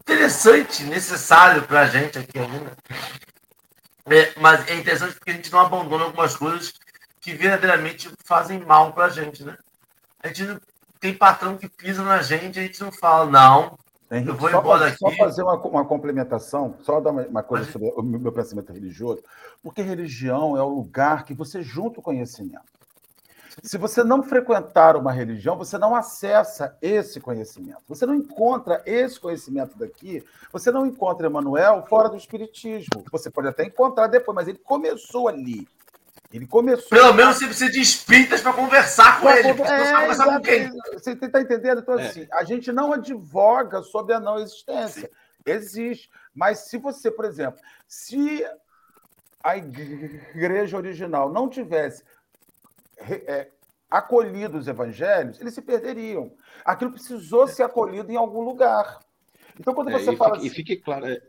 interessante, 0.00 0.84
necessário 0.84 1.62
para 1.62 1.82
a 1.82 1.86
gente 1.86 2.18
aqui 2.18 2.38
ainda. 2.38 2.76
É, 4.06 4.32
mas 4.40 4.68
é 4.68 4.74
interessante 4.74 5.14
porque 5.14 5.30
a 5.30 5.34
gente 5.34 5.52
não 5.52 5.60
abandona 5.60 6.04
algumas 6.04 6.36
coisas 6.36 6.72
que 7.20 7.34
verdadeiramente 7.34 8.10
fazem 8.24 8.58
mal 8.60 8.92
para 8.92 9.06
a 9.06 9.10
gente, 9.10 9.44
né? 9.44 9.56
A 10.22 10.28
gente 10.28 10.44
não, 10.44 10.60
tem 11.00 11.14
patrão 11.14 11.56
que 11.56 11.68
pisa 11.68 12.02
na 12.02 12.20
gente, 12.22 12.58
a 12.58 12.62
gente 12.62 12.80
não 12.80 12.92
fala, 12.92 13.30
não, 13.30 13.78
Henrique, 14.10 14.30
eu 14.30 14.36
vou 14.36 14.50
só, 14.50 14.58
embora 14.58 14.96
só 14.96 15.10
fazer 15.12 15.42
uma, 15.42 15.54
uma, 15.54 15.84
complementação, 15.84 16.74
só 16.82 17.00
dar 17.00 17.10
uma, 17.10 17.22
uma 17.22 17.42
coisa 17.42 17.70
sobre 17.70 17.88
o 17.96 18.02
meu 18.02 18.32
pensamento 18.32 18.72
religioso, 18.72 19.22
porque 19.62 19.82
religião 19.82 20.56
é 20.56 20.62
o 20.62 20.68
lugar 20.68 21.24
que 21.24 21.32
você 21.32 21.62
junta 21.62 22.00
o 22.00 22.02
conhecimento. 22.02 22.80
Se 23.62 23.76
você 23.76 24.02
não 24.04 24.22
frequentar 24.22 24.96
uma 24.96 25.12
religião, 25.12 25.56
você 25.56 25.76
não 25.76 25.94
acessa 25.94 26.76
esse 26.80 27.20
conhecimento. 27.20 27.82
Você 27.88 28.06
não 28.06 28.14
encontra 28.14 28.82
esse 28.86 29.18
conhecimento 29.18 29.76
daqui, 29.76 30.24
você 30.52 30.70
não 30.70 30.86
encontra 30.86 31.26
Emmanuel 31.26 31.84
fora 31.88 32.08
do 32.08 32.16
Espiritismo. 32.16 33.04
Você 33.10 33.30
pode 33.30 33.48
até 33.48 33.64
encontrar 33.64 34.06
depois, 34.06 34.34
mas 34.34 34.48
ele 34.48 34.58
começou 34.58 35.28
ali. 35.28 35.68
Ele 36.32 36.46
começou. 36.46 36.88
Pelo 36.88 37.12
menos 37.12 37.36
você 37.36 37.46
precisa 37.46 37.70
de 37.70 37.80
espíritas 37.80 38.40
para 38.40 38.52
conversar 38.52 39.20
com 39.20 39.26
pra 39.26 39.38
ele. 39.38 39.48
É, 39.48 39.54
conversar 39.54 40.24
com 40.26 40.40
quem? 40.40 40.70
Você 40.92 41.12
está 41.12 41.40
entendendo? 41.40 41.80
Então, 41.80 41.98
é. 41.98 42.06
assim, 42.06 42.26
a 42.32 42.44
gente 42.44 42.70
não 42.70 42.92
advoga 42.92 43.82
sobre 43.82 44.14
a 44.14 44.20
não 44.20 44.38
existência. 44.38 45.10
Existe. 45.44 46.08
Mas 46.32 46.60
se 46.60 46.78
você, 46.78 47.10
por 47.10 47.24
exemplo, 47.24 47.60
se 47.88 48.46
a 49.42 49.56
igreja 49.56 50.76
original 50.76 51.32
não 51.32 51.48
tivesse 51.48 52.04
é, 52.98 53.48
acolhido 53.90 54.56
os 54.56 54.68
evangelhos, 54.68 55.40
eles 55.40 55.52
se 55.52 55.62
perderiam. 55.62 56.32
Aquilo 56.64 56.92
precisou 56.92 57.48
ser 57.48 57.64
acolhido 57.64 58.12
em 58.12 58.16
algum 58.16 58.42
lugar. 58.42 59.00
Então, 59.58 59.74
quando 59.74 59.90
é, 59.90 59.98
você 59.98 60.12
e 60.12 60.16
fala. 60.16 60.36
Fique, 60.36 60.46
assim... 60.46 60.46
E 60.46 60.54
fique 60.54 60.76
claro. 60.76 61.06
É, 61.06 61.20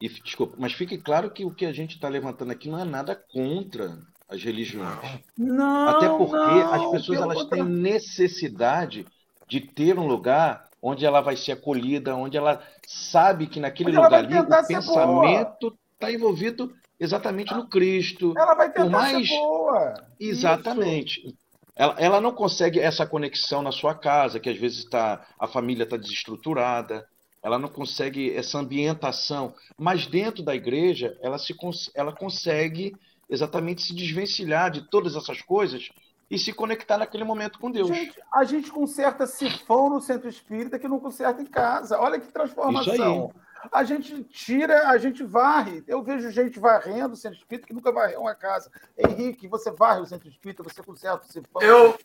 e, 0.00 0.08
desculpa, 0.08 0.56
mas 0.58 0.72
fique 0.72 0.96
claro 0.96 1.30
que 1.30 1.44
o 1.44 1.54
que 1.54 1.66
a 1.66 1.72
gente 1.72 1.96
está 1.96 2.08
levantando 2.08 2.52
aqui 2.52 2.70
não 2.70 2.78
é 2.78 2.84
nada 2.84 3.14
contra 3.14 3.98
as 4.28 4.42
religiões. 4.42 5.20
Não, 5.36 5.88
Até 5.88 6.08
porque 6.08 6.34
não, 6.34 6.72
as 6.72 6.90
pessoas 6.90 7.20
elas 7.20 7.44
têm 7.44 7.64
necessidade 7.64 9.06
de 9.48 9.60
ter 9.60 9.98
um 9.98 10.06
lugar 10.06 10.68
onde 10.82 11.06
ela 11.06 11.20
vai 11.20 11.36
ser 11.36 11.52
acolhida, 11.52 12.14
onde 12.14 12.36
ela 12.36 12.62
sabe 12.86 13.46
que 13.46 13.60
naquele 13.60 13.92
lugar 13.92 14.14
ali 14.14 14.38
o 14.38 14.46
pensamento 14.46 15.76
está 15.94 16.12
envolvido 16.12 16.74
exatamente 16.98 17.54
no 17.54 17.68
Cristo. 17.68 18.34
Ela 18.36 18.54
vai 18.54 18.72
tentar 18.72 18.90
mais... 18.90 19.28
ser 19.28 19.36
boa. 19.36 19.94
Exatamente. 20.18 21.36
Ela, 21.74 21.94
ela, 21.98 22.20
não 22.20 22.32
consegue 22.32 22.80
essa 22.80 23.06
conexão 23.06 23.62
na 23.62 23.70
sua 23.70 23.94
casa, 23.94 24.40
que 24.40 24.48
às 24.48 24.56
vezes 24.56 24.84
tá, 24.86 25.26
a 25.38 25.46
família 25.46 25.84
está 25.84 25.96
desestruturada, 25.96 27.06
ela 27.42 27.58
não 27.58 27.68
consegue 27.68 28.34
essa 28.34 28.58
ambientação, 28.58 29.54
mas 29.78 30.06
dentro 30.06 30.42
da 30.42 30.54
igreja 30.54 31.16
ela, 31.22 31.38
se, 31.38 31.54
ela 31.94 32.12
consegue 32.12 32.96
exatamente 33.28 33.82
se 33.82 33.94
desvencilhar 33.94 34.70
de 34.70 34.88
todas 34.88 35.16
essas 35.16 35.42
coisas 35.42 35.90
e 36.30 36.38
se 36.38 36.52
conectar 36.52 36.98
naquele 36.98 37.24
momento 37.24 37.58
com 37.58 37.70
Deus. 37.70 37.88
Gente, 37.88 38.20
a 38.32 38.44
gente 38.44 38.70
conserta 38.70 39.26
sifão 39.26 39.88
no 39.88 40.00
centro 40.00 40.28
espírita 40.28 40.78
que 40.78 40.88
não 40.88 40.98
conserta 40.98 41.40
em 41.40 41.46
casa. 41.46 41.98
Olha 41.98 42.18
que 42.18 42.32
transformação. 42.32 43.32
A 43.72 43.82
gente 43.84 44.22
tira, 44.24 44.88
a 44.88 44.98
gente 44.98 45.24
varre. 45.24 45.82
Eu 45.86 46.02
vejo 46.02 46.30
gente 46.30 46.58
varrendo 46.58 47.14
o 47.14 47.16
centro 47.16 47.38
espírita 47.38 47.66
que 47.66 47.74
nunca 47.74 47.90
varreu 47.92 48.20
uma 48.20 48.34
casa. 48.34 48.70
Henrique, 48.96 49.48
você 49.48 49.70
varre 49.70 50.00
o 50.00 50.06
centro 50.06 50.28
espírita, 50.28 50.62
você 50.62 50.82
conserta 50.82 51.26
o 51.26 51.32
sifão. 51.32 51.62
Eu, 51.62 51.98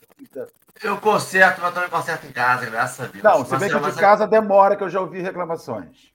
eu 0.82 1.00
conserto, 1.00 1.60
mas 1.60 1.74
também 1.74 1.90
conserto 1.90 2.26
em 2.26 2.32
casa, 2.32 2.66
graças 2.66 3.00
a 3.00 3.08
Deus. 3.10 3.22
Não, 3.22 3.44
você 3.44 3.56
vê 3.56 3.68
que 3.68 3.78
de 3.78 4.00
casa 4.00 4.26
demora, 4.26 4.76
que 4.76 4.82
eu 4.82 4.88
já 4.88 5.00
ouvi 5.00 5.20
reclamações. 5.20 6.11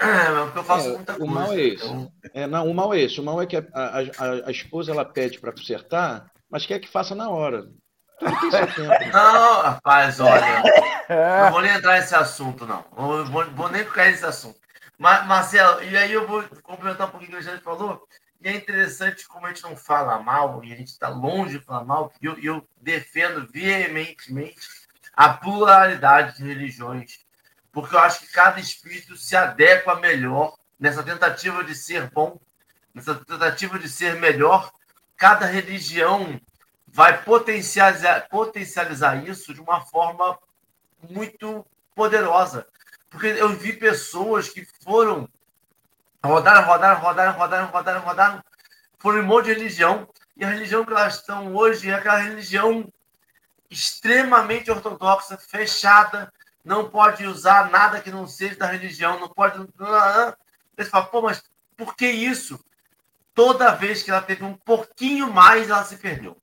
É, 0.00 0.58
eu 0.58 0.64
faço 0.64 0.88
é, 0.88 0.92
muita 0.92 1.14
coisa. 1.14 1.30
O 1.30 1.34
mal 1.34 1.52
é 1.52 1.60
esse. 1.60 1.84
Então... 1.84 2.12
É, 2.32 2.46
não, 2.46 2.70
o 2.70 2.74
mal 2.74 2.94
é 2.94 3.00
esse. 3.00 3.20
O 3.20 3.22
mal 3.22 3.40
é 3.42 3.46
que 3.46 3.56
a, 3.56 3.64
a, 3.74 3.98
a, 3.98 4.46
a 4.46 4.50
esposa 4.50 4.92
ela 4.92 5.04
pede 5.04 5.38
para 5.38 5.52
consertar, 5.52 6.30
mas 6.50 6.64
quer 6.64 6.78
que 6.78 6.88
faça 6.88 7.14
na 7.14 7.28
hora. 7.28 7.68
tem 8.18 8.50
seu 8.50 8.66
tempo. 8.74 9.12
Não, 9.12 9.62
rapaz, 9.62 10.18
olha. 10.20 10.62
É. 11.08 11.42
Não 11.42 11.50
vou 11.52 11.60
nem 11.60 11.72
entrar 11.72 12.00
nesse 12.00 12.14
assunto, 12.14 12.66
não. 12.66 12.84
Vou, 12.92 13.24
vou, 13.26 13.44
vou 13.50 13.68
nem 13.68 13.84
cair 13.84 14.12
nesse 14.12 14.24
assunto. 14.24 14.58
Mas, 14.96 15.26
Marcelo, 15.26 15.82
e 15.82 15.96
aí 15.96 16.12
eu 16.12 16.26
vou 16.26 16.44
complementar 16.62 17.08
um 17.08 17.10
pouquinho 17.10 17.38
o 17.38 17.42
que 17.42 17.48
o 17.48 17.60
falou. 17.60 18.06
E 18.40 18.48
é 18.48 18.54
interessante 18.54 19.28
como 19.28 19.46
a 19.46 19.48
gente 19.50 19.62
não 19.62 19.76
fala 19.76 20.18
mal, 20.22 20.64
e 20.64 20.72
a 20.72 20.76
gente 20.76 20.88
está 20.88 21.08
longe 21.08 21.58
de 21.58 21.64
falar 21.64 21.84
mal, 21.84 22.12
e 22.22 22.26
eu, 22.26 22.38
eu 22.38 22.68
defendo 22.80 23.46
veementemente 23.50 24.66
a 25.12 25.28
pluralidade 25.34 26.36
de 26.36 26.44
religiões, 26.44 27.18
porque 27.72 27.94
eu 27.94 28.00
acho 28.00 28.20
que 28.20 28.32
cada 28.32 28.58
espírito 28.60 29.16
se 29.16 29.36
adequa 29.36 29.96
melhor 29.96 30.56
nessa 30.78 31.02
tentativa 31.02 31.62
de 31.62 31.74
ser 31.74 32.10
bom, 32.10 32.38
nessa 32.94 33.14
tentativa 33.14 33.78
de 33.78 33.88
ser 33.88 34.16
melhor. 34.16 34.70
Cada 35.16 35.46
religião 35.46 36.40
vai 36.86 37.22
potencializar, 37.22 38.28
potencializar 38.28 39.28
isso 39.28 39.54
de 39.54 39.60
uma 39.60 39.80
forma 39.82 40.38
muito 41.08 41.64
poderosa. 41.94 42.66
Porque 43.08 43.26
eu 43.26 43.50
vi 43.50 43.72
pessoas 43.72 44.48
que 44.48 44.66
foram 44.82 45.28
rodaram, 46.24 46.66
rodaram, 46.66 47.00
rodaram, 47.00 47.32
rodaram, 47.32 47.66
rodaram, 47.68 48.00
rodaram, 48.00 48.44
foram 48.98 49.18
em 49.18 49.22
um 49.22 49.26
monte 49.26 49.46
de 49.46 49.54
religião, 49.54 50.08
e 50.36 50.44
a 50.44 50.48
religião 50.48 50.84
que 50.84 50.92
elas 50.92 51.16
estão 51.16 51.54
hoje 51.54 51.90
é 51.90 51.94
aquela 51.94 52.18
religião 52.18 52.90
extremamente 53.70 54.70
ortodoxa, 54.70 55.38
fechada, 55.38 56.32
não 56.64 56.88
pode 56.88 57.26
usar 57.26 57.70
nada 57.70 58.00
que 58.00 58.10
não 58.10 58.26
seja 58.26 58.56
da 58.56 58.66
religião, 58.66 59.18
não 59.18 59.28
pode. 59.28 59.58
Você 60.76 60.84
fala, 60.84 61.06
pô, 61.06 61.22
mas 61.22 61.42
por 61.76 61.96
que 61.96 62.06
isso? 62.06 62.62
Toda 63.34 63.74
vez 63.74 64.02
que 64.02 64.10
ela 64.10 64.22
teve 64.22 64.44
um 64.44 64.54
pouquinho 64.54 65.32
mais, 65.32 65.70
ela 65.70 65.84
se 65.84 65.96
perdeu. 65.96 66.36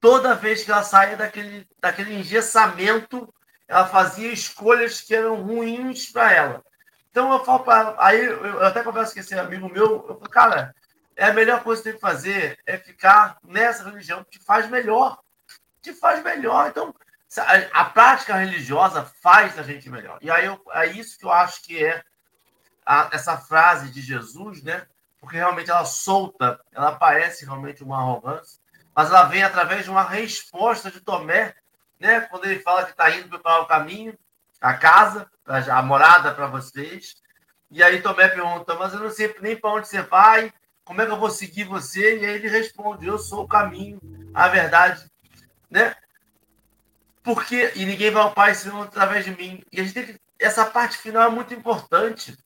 Toda 0.00 0.34
vez 0.34 0.62
que 0.62 0.70
ela 0.70 0.82
saía 0.82 1.16
daquele, 1.16 1.66
daquele 1.80 2.14
engessamento, 2.14 3.32
ela 3.66 3.86
fazia 3.86 4.30
escolhas 4.30 5.00
que 5.00 5.14
eram 5.14 5.42
ruins 5.42 6.10
para 6.12 6.32
ela. 6.32 6.64
Então 7.10 7.32
eu 7.32 7.44
falo 7.44 7.60
para 7.60 7.94
aí 7.98 8.24
eu 8.24 8.62
até 8.62 8.82
converso 8.82 9.14
com 9.14 9.20
esse 9.20 9.34
amigo 9.38 9.70
meu, 9.70 10.04
eu 10.08 10.18
falo, 10.18 10.28
cara, 10.28 10.74
é 11.16 11.26
a 11.26 11.32
melhor 11.32 11.62
coisa 11.62 11.80
que 11.80 11.88
tem 11.88 11.94
que 11.94 12.00
fazer 12.00 12.58
é 12.66 12.76
ficar 12.76 13.38
nessa 13.42 13.84
religião 13.84 14.24
que 14.24 14.38
te 14.38 14.44
faz 14.44 14.68
melhor. 14.68 15.18
Te 15.80 15.92
faz 15.94 16.22
melhor. 16.22 16.68
Então, 16.68 16.94
a, 17.40 17.80
a 17.80 17.84
prática 17.86 18.36
religiosa 18.36 19.04
faz 19.22 19.58
a 19.58 19.62
gente 19.62 19.88
melhor. 19.90 20.18
E 20.20 20.30
aí 20.30 20.46
eu, 20.46 20.60
é 20.72 20.86
isso 20.86 21.18
que 21.18 21.24
eu 21.24 21.32
acho 21.32 21.62
que 21.62 21.82
é 21.84 22.02
a, 22.84 23.10
essa 23.12 23.36
frase 23.36 23.90
de 23.90 24.00
Jesus, 24.00 24.62
né? 24.62 24.86
Porque 25.20 25.36
realmente 25.36 25.70
ela 25.70 25.84
solta, 25.84 26.60
ela 26.72 26.92
parece 26.92 27.44
realmente 27.44 27.82
uma 27.82 27.98
arrogância, 27.98 28.60
mas 28.94 29.08
ela 29.08 29.24
vem 29.24 29.42
através 29.42 29.84
de 29.84 29.90
uma 29.90 30.02
resposta 30.02 30.90
de 30.90 31.00
Tomé, 31.00 31.54
né? 31.98 32.20
Quando 32.22 32.44
ele 32.44 32.60
fala 32.60 32.84
que 32.84 32.90
está 32.90 33.10
indo 33.10 33.28
preparar 33.28 33.62
o 33.62 33.66
caminho, 33.66 34.16
a 34.60 34.74
casa, 34.74 35.30
a 35.46 35.82
morada 35.82 36.32
para 36.34 36.46
vocês. 36.46 37.16
E 37.70 37.82
aí 37.82 38.02
Tomé 38.02 38.28
pergunta, 38.28 38.74
mas 38.74 38.92
eu 38.92 39.00
não 39.00 39.10
sei 39.10 39.34
nem 39.40 39.56
para 39.56 39.70
onde 39.70 39.88
você 39.88 40.02
vai, 40.02 40.52
como 40.84 41.00
é 41.00 41.06
que 41.06 41.12
eu 41.12 41.18
vou 41.18 41.30
seguir 41.30 41.64
você? 41.64 42.18
E 42.18 42.26
aí 42.26 42.34
ele 42.34 42.48
responde: 42.48 43.06
Eu 43.06 43.18
sou 43.18 43.44
o 43.44 43.48
caminho, 43.48 43.98
a 44.34 44.48
verdade, 44.48 45.10
né? 45.70 45.96
Porque 47.24 47.72
e 47.74 47.86
ninguém 47.86 48.10
vai 48.10 48.22
ao 48.22 48.32
Pai 48.32 48.54
senão 48.54 48.82
através 48.82 49.24
de 49.24 49.32
mim. 49.32 49.64
E 49.72 49.80
a 49.80 49.82
gente 49.82 49.94
tem 49.94 50.04
que, 50.04 50.20
essa 50.38 50.64
parte 50.66 50.98
final 50.98 51.28
é 51.28 51.30
muito 51.30 51.54
importante. 51.54 52.36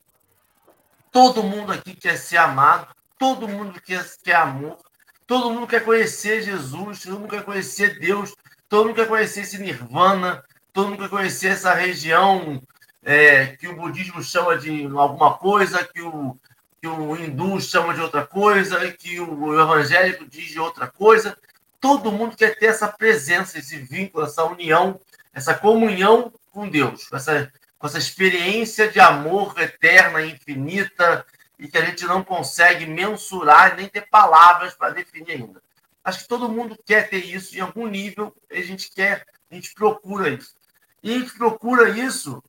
Todo 1.11 1.43
mundo 1.43 1.73
aqui 1.73 1.95
quer 1.95 2.17
ser 2.17 2.37
amado, 2.37 2.87
todo 3.19 3.49
mundo 3.49 3.81
quer, 3.81 4.05
quer 4.23 4.37
amor, 4.37 4.79
todo 5.27 5.51
mundo 5.51 5.67
quer 5.67 5.85
conhecer 5.85 6.43
Jesus, 6.43 7.03
todo 7.03 7.19
mundo 7.19 7.31
quer 7.31 7.43
conhecer 7.43 7.99
Deus, 7.99 8.35
todo 8.69 8.87
mundo 8.87 8.95
quer 8.95 9.09
conhecer 9.09 9.41
esse 9.41 9.59
Nirvana, 9.59 10.45
todo 10.73 10.91
mundo 10.91 10.99
quer 11.01 11.09
conhecer 11.09 11.49
essa 11.49 11.75
região 11.75 12.63
é, 13.03 13.47
que 13.57 13.67
o 13.67 13.75
budismo 13.75 14.23
chama 14.23 14.57
de 14.57 14.85
alguma 14.85 15.37
coisa, 15.39 15.83
que 15.83 16.03
o, 16.03 16.37
que 16.81 16.87
o 16.87 17.17
hindu 17.17 17.61
chama 17.61 17.95
de 17.95 18.01
outra 18.01 18.25
coisa, 18.25 18.91
que 18.93 19.19
o 19.19 19.61
evangélico 19.61 20.25
diz 20.25 20.51
de 20.51 20.61
outra 20.61 20.87
coisa. 20.87 21.37
Todo 21.81 22.13
mundo 22.13 22.37
quer 22.37 22.59
ter 22.59 22.67
essa 22.67 22.89
presença, 22.89 23.59
esse 23.59 23.79
vínculo, 23.79 24.25
essa 24.25 24.45
união, 24.45 25.01
essa 25.33 25.55
comunhão 25.55 26.33
com 26.51 26.69
Deus, 26.69 27.09
essa, 27.13 27.53
com 27.79 27.87
essa 27.87 27.99
experiência 27.99 28.89
de 28.89 28.99
amor 28.99 29.55
eterna, 29.59 30.25
infinita, 30.25 31.25
e 31.59 31.69
que 31.69 31.77
a 31.77 31.85
gente 31.85 32.05
não 32.05 32.23
consegue 32.23 32.87
mensurar 32.87 33.77
nem 33.77 33.89
ter 33.89 34.09
palavras 34.09 34.75
para 34.75 34.95
definir 34.95 35.33
ainda. 35.33 35.61
Acho 36.05 36.21
que 36.21 36.29
todo 36.29 36.49
mundo 36.49 36.79
quer 36.87 37.09
ter 37.09 37.25
isso 37.25 37.57
em 37.57 37.61
algum 37.61 37.87
nível, 37.87 38.35
a 38.51 38.61
gente 38.61 38.91
quer, 38.91 39.27
a 39.51 39.55
gente 39.55 39.75
procura 39.75 40.29
isso. 40.29 40.55
E 41.03 41.15
a 41.15 41.19
gente 41.19 41.33
procura 41.33 41.89
isso, 41.91 42.43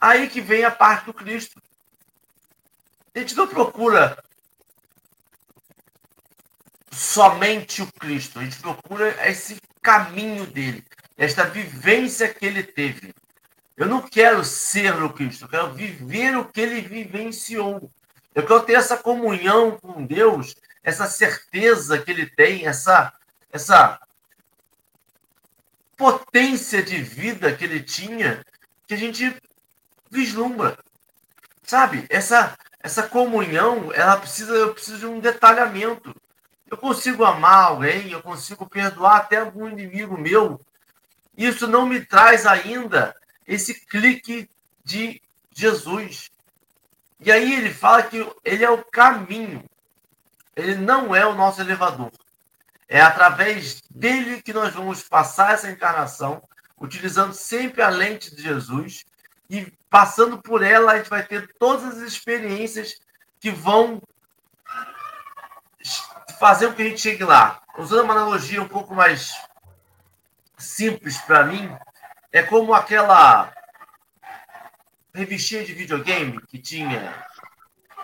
aí 0.00 0.28
que 0.28 0.40
vem 0.40 0.64
a 0.64 0.70
parte 0.70 1.06
do 1.06 1.14
Cristo. 1.14 1.60
A 3.14 3.18
gente 3.18 3.34
não 3.36 3.46
procura 3.46 4.22
somente 6.96 7.82
o 7.82 7.92
Cristo, 7.92 8.38
a 8.38 8.42
gente 8.42 8.58
procura 8.58 9.14
esse 9.28 9.58
caminho 9.82 10.46
dele, 10.46 10.82
esta 11.16 11.44
vivência 11.44 12.32
que 12.32 12.46
ele 12.46 12.62
teve. 12.62 13.14
Eu 13.76 13.86
não 13.86 14.00
quero 14.00 14.42
ser 14.42 14.94
o 15.02 15.12
Cristo, 15.12 15.44
eu 15.44 15.48
quero 15.48 15.74
viver 15.74 16.36
o 16.38 16.46
que 16.46 16.60
ele 16.60 16.80
vivenciou. 16.80 17.90
Eu 18.34 18.46
quero 18.46 18.62
ter 18.62 18.74
essa 18.74 18.96
comunhão 18.96 19.78
com 19.78 20.06
Deus, 20.06 20.56
essa 20.82 21.06
certeza 21.06 21.98
que 21.98 22.10
ele 22.10 22.26
tem, 22.26 22.66
essa, 22.66 23.12
essa 23.52 24.00
potência 25.98 26.82
de 26.82 27.02
vida 27.02 27.54
que 27.54 27.64
ele 27.64 27.80
tinha, 27.80 28.42
que 28.86 28.94
a 28.94 28.98
gente 28.98 29.36
vislumbra. 30.10 30.78
Sabe? 31.62 32.06
Essa, 32.08 32.56
essa 32.80 33.02
comunhão, 33.02 33.92
ela 33.92 34.16
precisa, 34.16 34.54
eu 34.54 34.72
preciso 34.72 34.98
de 34.98 35.06
um 35.06 35.20
detalhamento. 35.20 36.14
Eu 36.70 36.76
consigo 36.76 37.24
amar 37.24 37.66
alguém, 37.66 38.10
eu 38.10 38.22
consigo 38.22 38.68
perdoar 38.68 39.18
até 39.18 39.38
algum 39.38 39.68
inimigo 39.68 40.18
meu. 40.18 40.60
Isso 41.36 41.66
não 41.66 41.86
me 41.86 42.04
traz 42.04 42.46
ainda 42.46 43.14
esse 43.46 43.86
clique 43.86 44.50
de 44.84 45.22
Jesus. 45.52 46.30
E 47.20 47.30
aí 47.30 47.54
ele 47.54 47.72
fala 47.72 48.02
que 48.02 48.26
ele 48.44 48.64
é 48.64 48.70
o 48.70 48.84
caminho. 48.84 49.64
Ele 50.54 50.74
não 50.74 51.14
é 51.14 51.26
o 51.26 51.34
nosso 51.34 51.60
elevador. 51.60 52.10
É 52.88 53.00
através 53.00 53.82
dele 53.90 54.42
que 54.42 54.52
nós 54.52 54.74
vamos 54.74 55.02
passar 55.02 55.54
essa 55.54 55.70
encarnação, 55.70 56.42
utilizando 56.80 57.32
sempre 57.32 57.82
a 57.82 57.88
lente 57.88 58.34
de 58.34 58.42
Jesus, 58.42 59.04
e 59.48 59.72
passando 59.88 60.40
por 60.40 60.62
ela, 60.62 60.92
a 60.92 60.98
gente 60.98 61.10
vai 61.10 61.24
ter 61.24 61.52
todas 61.58 61.96
as 61.96 61.98
experiências 61.98 62.98
que 63.40 63.50
vão 63.50 64.00
fazer 66.38 66.68
com 66.68 66.74
que 66.74 66.82
a 66.82 66.84
gente 66.86 67.00
chegue 67.00 67.24
lá. 67.24 67.62
Usando 67.78 68.04
uma 68.04 68.14
analogia 68.14 68.62
um 68.62 68.68
pouco 68.68 68.94
mais 68.94 69.32
simples 70.56 71.18
para 71.18 71.44
mim, 71.44 71.70
é 72.32 72.42
como 72.42 72.74
aquela 72.74 73.52
revistinha 75.14 75.64
de 75.64 75.72
videogame 75.72 76.40
que 76.46 76.58
tinha 76.58 77.14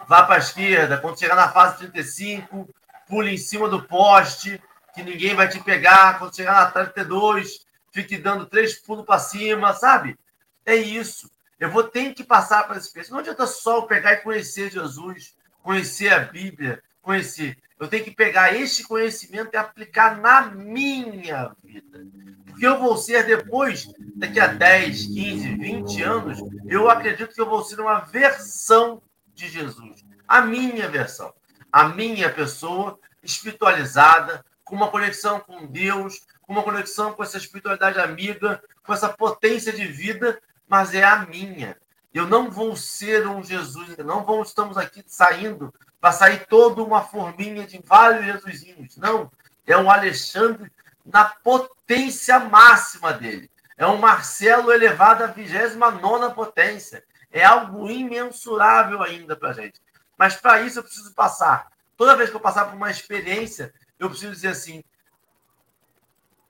vá 0.07 0.25
para 0.25 0.37
a 0.37 0.39
esquerda, 0.39 0.99
quando 0.99 1.19
chegar 1.19 1.35
na 1.35 1.51
fase 1.51 1.79
35, 1.79 2.69
pule 3.07 3.33
em 3.33 3.39
cima 3.39 3.69
do 3.69 3.83
poste, 3.83 4.61
que 4.95 5.03
ninguém 5.03 5.35
vai 5.35 5.49
te 5.49 5.61
pegar, 5.61 6.19
quando 6.19 6.35
chegar 6.35 6.53
na 6.53 6.71
32, 6.71 7.65
fique 7.93 8.19
dando 8.19 8.47
três 8.47 8.75
pulos 8.75 9.07
para 9.07 9.19
cima, 9.19 9.75
sabe? 9.75 10.19
É 10.67 10.75
isso. 10.75 11.31
Eu 11.59 11.71
vou 11.71 11.85
ter 11.85 12.13
que 12.15 12.25
passar 12.25 12.65
para 12.65 12.77
esse 12.77 12.89
experiência. 12.89 13.13
Não 13.13 13.21
adianta 13.21 13.47
só 13.47 13.79
eu 13.79 13.83
pegar 13.85 14.15
e 14.15 14.21
conhecer 14.21 14.71
Jesus, 14.71 15.37
conhecer 15.63 16.13
a 16.13 16.19
Bíblia, 16.19 16.83
conhecer. 17.03 17.59
Eu 17.79 17.89
tenho 17.89 18.05
que 18.05 18.11
pegar 18.11 18.55
este 18.55 18.85
conhecimento 18.85 19.51
e 19.53 19.57
aplicar 19.57 20.19
na 20.19 20.43
minha 20.47 21.55
vida. 21.63 22.07
Porque 22.47 22.67
eu 22.67 22.79
vou 22.79 22.97
ser 22.97 23.27
depois, 23.27 23.93
daqui 24.15 24.39
a 24.39 24.47
10, 24.47 25.07
15, 25.07 25.55
20 25.57 26.03
anos, 26.03 26.39
eu 26.67 26.89
acredito 26.89 27.35
que 27.35 27.41
eu 27.41 27.49
vou 27.49 27.65
ser 27.65 27.81
uma 27.81 28.01
versão 28.01 29.03
de 29.35 29.49
Jesus. 29.49 30.05
A 30.27 30.41
minha 30.43 30.89
versão. 30.89 31.35
A 31.71 31.89
minha 31.89 32.31
pessoa 32.31 32.99
espiritualizada, 33.23 34.45
com 34.63 34.77
uma 34.77 34.91
conexão 34.91 35.41
com 35.41 35.67
Deus, 35.67 36.21
com 36.41 36.53
uma 36.53 36.63
conexão 36.63 37.13
com 37.13 37.23
essa 37.23 37.39
espiritualidade 37.39 37.99
amiga, 37.99 38.63
com 38.85 38.93
essa 38.93 39.09
potência 39.09 39.73
de 39.73 39.87
vida 39.87 40.41
mas 40.73 40.95
é 40.95 41.05
a 41.05 41.27
minha. 41.27 41.77
Eu 42.13 42.27
não 42.27 42.51
vou 42.51 42.77
ser 42.77 43.27
um 43.27 43.43
Jesus, 43.43 43.97
não 43.99 44.25
vamos, 44.25 44.49
estamos 44.49 44.77
aqui 44.77 45.03
saindo 45.07 45.73
para 46.01 46.13
sair 46.13 46.47
toda 46.47 46.83
uma 46.83 47.03
forminha 47.03 47.67
de 47.67 47.81
vários 47.85 48.27
Jesusinhos. 48.27 48.97
Não, 48.97 49.31
é 49.67 49.77
um 49.77 49.91
Alexandre 49.91 50.71
na 51.05 51.25
potência 51.25 52.39
máxima 52.39 53.13
dele. 53.13 53.51
É 53.77 53.87
um 53.87 53.97
Marcelo 53.97 54.73
elevado 54.73 55.25
à 55.25 55.27
29 55.27 56.35
potência. 56.35 57.03
É 57.31 57.45
algo 57.45 57.91
imensurável 57.91 59.03
ainda 59.03 59.35
para 59.35 59.51
a 59.51 59.53
gente. 59.55 59.81
Mas 60.19 60.37
para 60.37 60.61
isso 60.63 60.79
eu 60.79 60.83
preciso 60.83 61.15
passar. 61.15 61.73
Toda 61.97 62.17
vez 62.17 62.31
que 62.31 62.37
eu 62.37 62.41
passar 62.41 62.67
por 62.67 62.75
uma 62.75 62.91
experiência, 62.91 63.73
eu 63.99 64.11
preciso 64.11 64.33
dizer 64.33 64.49
assim: 64.49 64.85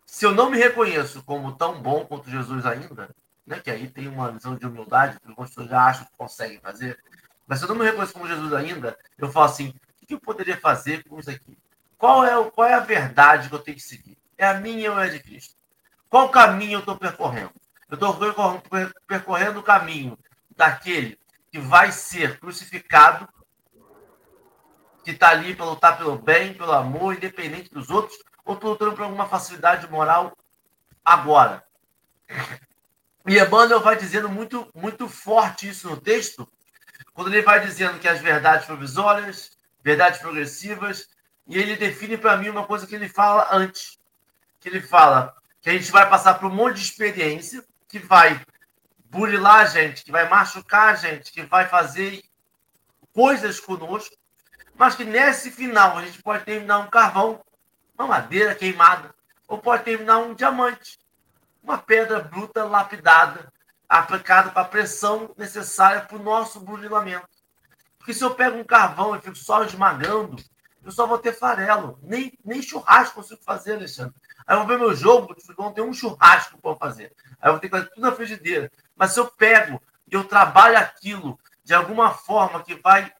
se 0.04 0.26
eu 0.26 0.32
não 0.32 0.50
me 0.50 0.58
reconheço 0.58 1.22
como 1.22 1.52
tão 1.52 1.80
bom 1.80 2.04
quanto 2.04 2.30
Jesus 2.30 2.66
ainda, 2.66 3.14
né? 3.46 3.60
que 3.60 3.70
aí 3.70 3.88
tem 3.88 4.08
uma 4.08 4.32
visão 4.32 4.56
de 4.56 4.66
humildade, 4.66 5.18
que 5.20 5.28
algumas 5.28 5.52
já 5.52 5.84
acham 5.84 6.04
que 6.04 6.16
conseguem 6.16 6.60
fazer. 6.60 6.98
Mas 7.46 7.58
se 7.58 7.64
eu 7.64 7.68
não 7.68 7.76
me 7.76 7.84
reconheço 7.84 8.12
como 8.12 8.28
Jesus 8.28 8.52
ainda, 8.52 8.98
eu 9.18 9.30
falo 9.30 9.46
assim: 9.46 9.74
o 10.02 10.06
que 10.06 10.14
eu 10.14 10.20
poderia 10.20 10.56
fazer 10.56 11.04
com 11.04 11.18
isso 11.18 11.30
aqui? 11.30 11.58
Qual 11.98 12.24
é, 12.24 12.50
qual 12.50 12.68
é 12.68 12.74
a 12.74 12.80
verdade 12.80 13.48
que 13.48 13.54
eu 13.54 13.58
tenho 13.58 13.76
que 13.76 13.82
seguir? 13.82 14.18
É 14.36 14.46
a 14.46 14.54
minha 14.54 14.90
ou 14.92 14.98
é 14.98 15.08
de 15.08 15.20
Cristo? 15.20 15.54
Qual 16.08 16.28
caminho 16.30 16.74
eu 16.74 16.80
estou 16.80 16.96
percorrendo? 16.96 17.52
Eu 17.88 17.94
estou 17.94 18.62
percorrendo 19.06 19.60
o 19.60 19.62
caminho 19.62 20.18
daquele 20.56 21.18
que 21.50 21.58
vai 21.58 21.92
ser 21.92 22.40
crucificado, 22.40 23.28
que 25.04 25.10
está 25.10 25.28
ali 25.28 25.54
para 25.54 25.66
lutar 25.66 25.98
pelo 25.98 26.18
bem, 26.18 26.54
pelo 26.54 26.72
amor, 26.72 27.14
independente 27.14 27.72
dos 27.72 27.90
outros, 27.90 28.18
ou 28.44 28.54
estou 28.54 28.70
lutando 28.70 28.92
por 28.94 29.04
alguma 29.04 29.28
facilidade 29.28 29.88
moral 29.90 30.36
agora. 31.04 31.64
E 33.26 33.38
Emmanuel 33.38 33.80
vai 33.80 33.96
dizendo 33.96 34.28
muito, 34.28 34.68
muito 34.74 35.08
forte 35.08 35.68
isso 35.68 35.88
no 35.88 36.00
texto, 36.00 36.48
quando 37.14 37.32
ele 37.32 37.42
vai 37.42 37.60
dizendo 37.60 37.98
que 37.98 38.08
as 38.08 38.20
verdades 38.20 38.66
provisórias, 38.66 39.56
verdades 39.82 40.20
progressivas, 40.20 41.08
e 41.46 41.58
ele 41.58 41.76
define 41.76 42.16
para 42.16 42.36
mim 42.36 42.48
uma 42.48 42.66
coisa 42.66 42.86
que 42.86 42.94
ele 42.94 43.08
fala 43.08 43.48
antes, 43.52 43.98
que 44.58 44.68
ele 44.68 44.80
fala 44.80 45.34
que 45.60 45.70
a 45.70 45.72
gente 45.72 45.90
vai 45.92 46.08
passar 46.08 46.34
por 46.34 46.50
um 46.50 46.54
monte 46.54 46.76
de 46.76 46.82
experiência, 46.82 47.64
que 47.88 47.98
vai 47.98 48.40
burilar 49.04 49.60
a 49.60 49.64
gente, 49.66 50.04
que 50.04 50.10
vai 50.10 50.28
machucar 50.28 50.94
a 50.94 50.94
gente, 50.94 51.30
que 51.30 51.42
vai 51.42 51.68
fazer 51.68 52.22
coisas 53.12 53.60
conosco, 53.60 54.16
mas 54.74 54.94
que 54.94 55.04
nesse 55.04 55.50
final 55.50 55.98
a 55.98 56.04
gente 56.04 56.22
pode 56.22 56.44
terminar 56.44 56.78
um 56.78 56.88
carvão, 56.88 57.44
uma 57.96 58.08
madeira 58.08 58.54
queimada, 58.54 59.14
ou 59.46 59.58
pode 59.58 59.84
terminar 59.84 60.18
um 60.18 60.34
diamante, 60.34 60.98
uma 61.62 61.78
pedra 61.78 62.20
bruta 62.20 62.64
lapidada, 62.64 63.52
aplicada 63.88 64.50
para 64.50 64.62
a 64.62 64.68
pressão 64.68 65.32
necessária 65.36 66.02
para 66.02 66.16
o 66.16 66.22
nosso 66.22 66.60
burilamento. 66.60 67.28
Porque 67.98 68.14
se 68.14 68.24
eu 68.24 68.34
pego 68.34 68.58
um 68.58 68.64
carvão 68.64 69.14
e 69.14 69.20
fico 69.20 69.36
só 69.36 69.62
esmagando, 69.62 70.36
eu 70.82 70.90
só 70.90 71.06
vou 71.06 71.18
ter 71.18 71.32
farelo. 71.32 71.98
Nem, 72.02 72.36
nem 72.44 72.60
churrasco 72.60 73.16
consigo 73.16 73.40
fazer, 73.44 73.74
Alexandre. 73.74 74.14
Aí 74.46 74.56
eu 74.56 74.60
vou 74.60 74.68
ver 74.68 74.78
meu 74.78 74.94
jogo, 74.94 75.36
não 75.56 75.72
tem 75.72 75.84
um 75.84 75.92
churrasco 75.92 76.58
para 76.60 76.74
fazer. 76.74 77.14
Aí 77.40 77.48
eu 77.48 77.52
vou 77.52 77.60
ter 77.60 77.68
que 77.68 77.76
fazer 77.76 77.88
tudo 77.90 78.00
na 78.02 78.12
frigideira. 78.12 78.70
Mas 78.96 79.12
se 79.12 79.20
eu 79.20 79.26
pego 79.26 79.80
e 80.10 80.14
eu 80.14 80.24
trabalho 80.24 80.78
aquilo 80.78 81.38
de 81.62 81.72
alguma 81.72 82.12
forma 82.12 82.62
que 82.62 82.74
vai 82.74 83.12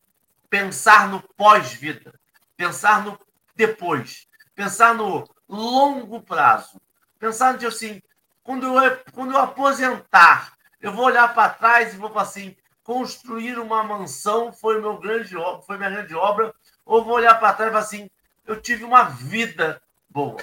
pensar 0.50 1.08
no 1.08 1.22
pós-vida, 1.36 2.12
pensar 2.56 3.04
no 3.04 3.18
depois, 3.54 4.26
pensar 4.54 4.94
no 4.94 5.24
longo 5.48 6.20
prazo, 6.22 6.80
pensar 7.18 7.56
de 7.56 7.66
assim, 7.66 8.02
quando 8.42 8.66
eu, 8.66 8.98
quando 9.12 9.32
eu 9.32 9.38
aposentar, 9.38 10.52
eu 10.80 10.92
vou 10.92 11.06
olhar 11.06 11.32
para 11.32 11.50
trás 11.50 11.94
e 11.94 11.96
vou 11.96 12.08
falar 12.10 12.22
assim, 12.22 12.56
construir 12.82 13.58
uma 13.58 13.84
mansão 13.84 14.52
foi 14.52 14.80
meu 14.80 14.98
grande 14.98 15.34
foi 15.64 15.76
minha 15.76 15.90
grande 15.90 16.14
obra, 16.14 16.54
ou 16.84 17.04
vou 17.04 17.14
olhar 17.14 17.38
para 17.38 17.52
trás 17.52 17.70
e 17.70 17.72
falar 17.72 17.84
assim, 17.84 18.10
eu 18.46 18.60
tive 18.60 18.84
uma 18.84 19.04
vida 19.04 19.80
boa. 20.10 20.36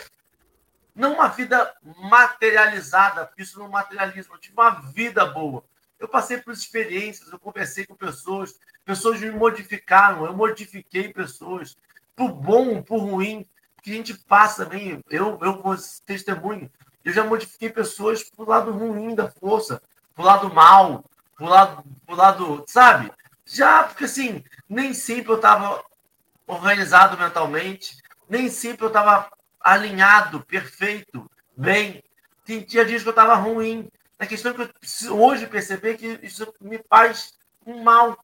Não 0.95 1.13
uma 1.13 1.27
vida 1.27 1.73
materializada, 2.09 3.25
porque 3.25 3.43
isso 3.43 3.59
não 3.59 3.69
materialismo. 3.69 4.33
Eu 4.33 4.39
tive 4.39 4.53
uma 4.53 4.69
vida 4.69 5.25
boa. 5.25 5.63
Eu 5.99 6.07
passei 6.07 6.37
por 6.37 6.53
experiências, 6.53 7.31
eu 7.31 7.39
conversei 7.39 7.85
com 7.85 7.95
pessoas, 7.95 8.57
pessoas 8.83 9.19
me 9.19 9.31
modificaram, 9.31 10.25
eu 10.25 10.33
modifiquei 10.33 11.13
pessoas, 11.13 11.77
por 12.15 12.31
bom, 12.31 12.81
por 12.81 12.99
ruim, 12.99 13.47
que 13.81 13.91
a 13.91 13.95
gente 13.95 14.13
passa 14.13 14.65
também. 14.65 15.01
Eu, 15.09 15.37
eu 15.41 15.61
testemunho, 16.05 16.71
eu 17.09 17.13
já 17.13 17.23
modifiquei 17.23 17.69
pessoas 17.69 18.23
pro 18.23 18.47
lado 18.47 18.71
ruim 18.71 19.15
da 19.15 19.27
força, 19.27 19.81
pro 20.13 20.23
lado 20.23 20.53
mal, 20.53 21.03
pro 21.35 21.47
lado, 21.47 21.83
pro 22.05 22.15
lado, 22.15 22.63
sabe? 22.67 23.11
Já, 23.45 23.83
porque 23.83 24.05
assim, 24.05 24.43
nem 24.69 24.93
sempre 24.93 25.31
eu 25.31 25.37
estava 25.37 25.83
organizado 26.45 27.17
mentalmente, 27.17 27.97
nem 28.29 28.47
sempre 28.47 28.85
eu 28.85 28.89
estava 28.89 29.29
alinhado, 29.59 30.41
perfeito, 30.41 31.29
bem. 31.57 32.03
Tinha 32.45 32.85
dias 32.85 33.01
que 33.01 33.07
eu 33.07 33.11
estava 33.11 33.35
ruim. 33.35 33.87
A 34.17 34.25
questão 34.25 34.51
é 34.51 34.55
que 34.55 34.61
eu 34.61 34.69
preciso 34.79 35.15
hoje 35.15 35.47
perceber 35.47 35.97
que 35.97 36.19
isso 36.21 36.53
me 36.61 36.79
faz 36.89 37.33
um 37.65 37.83
mal. 37.83 38.17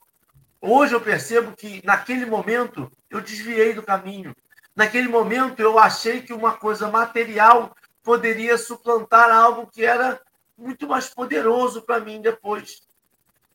Hoje 0.61 0.93
eu 0.93 1.01
percebo 1.01 1.55
que 1.55 1.81
naquele 1.83 2.25
momento 2.25 2.91
eu 3.09 3.21
desviei 3.21 3.73
do 3.73 3.83
caminho. 3.83 4.35
Naquele 4.75 5.07
momento 5.07 5.59
eu 5.59 5.79
achei 5.79 6.21
que 6.21 6.33
uma 6.33 6.53
coisa 6.53 6.89
material 6.89 7.75
poderia 8.05 8.57
suplantar 8.57 9.29
algo 9.29 9.67
que 9.67 9.83
era 9.83 10.21
muito 10.57 10.87
mais 10.87 11.09
poderoso 11.09 11.81
para 11.81 11.99
mim 11.99 12.21
depois. 12.21 12.83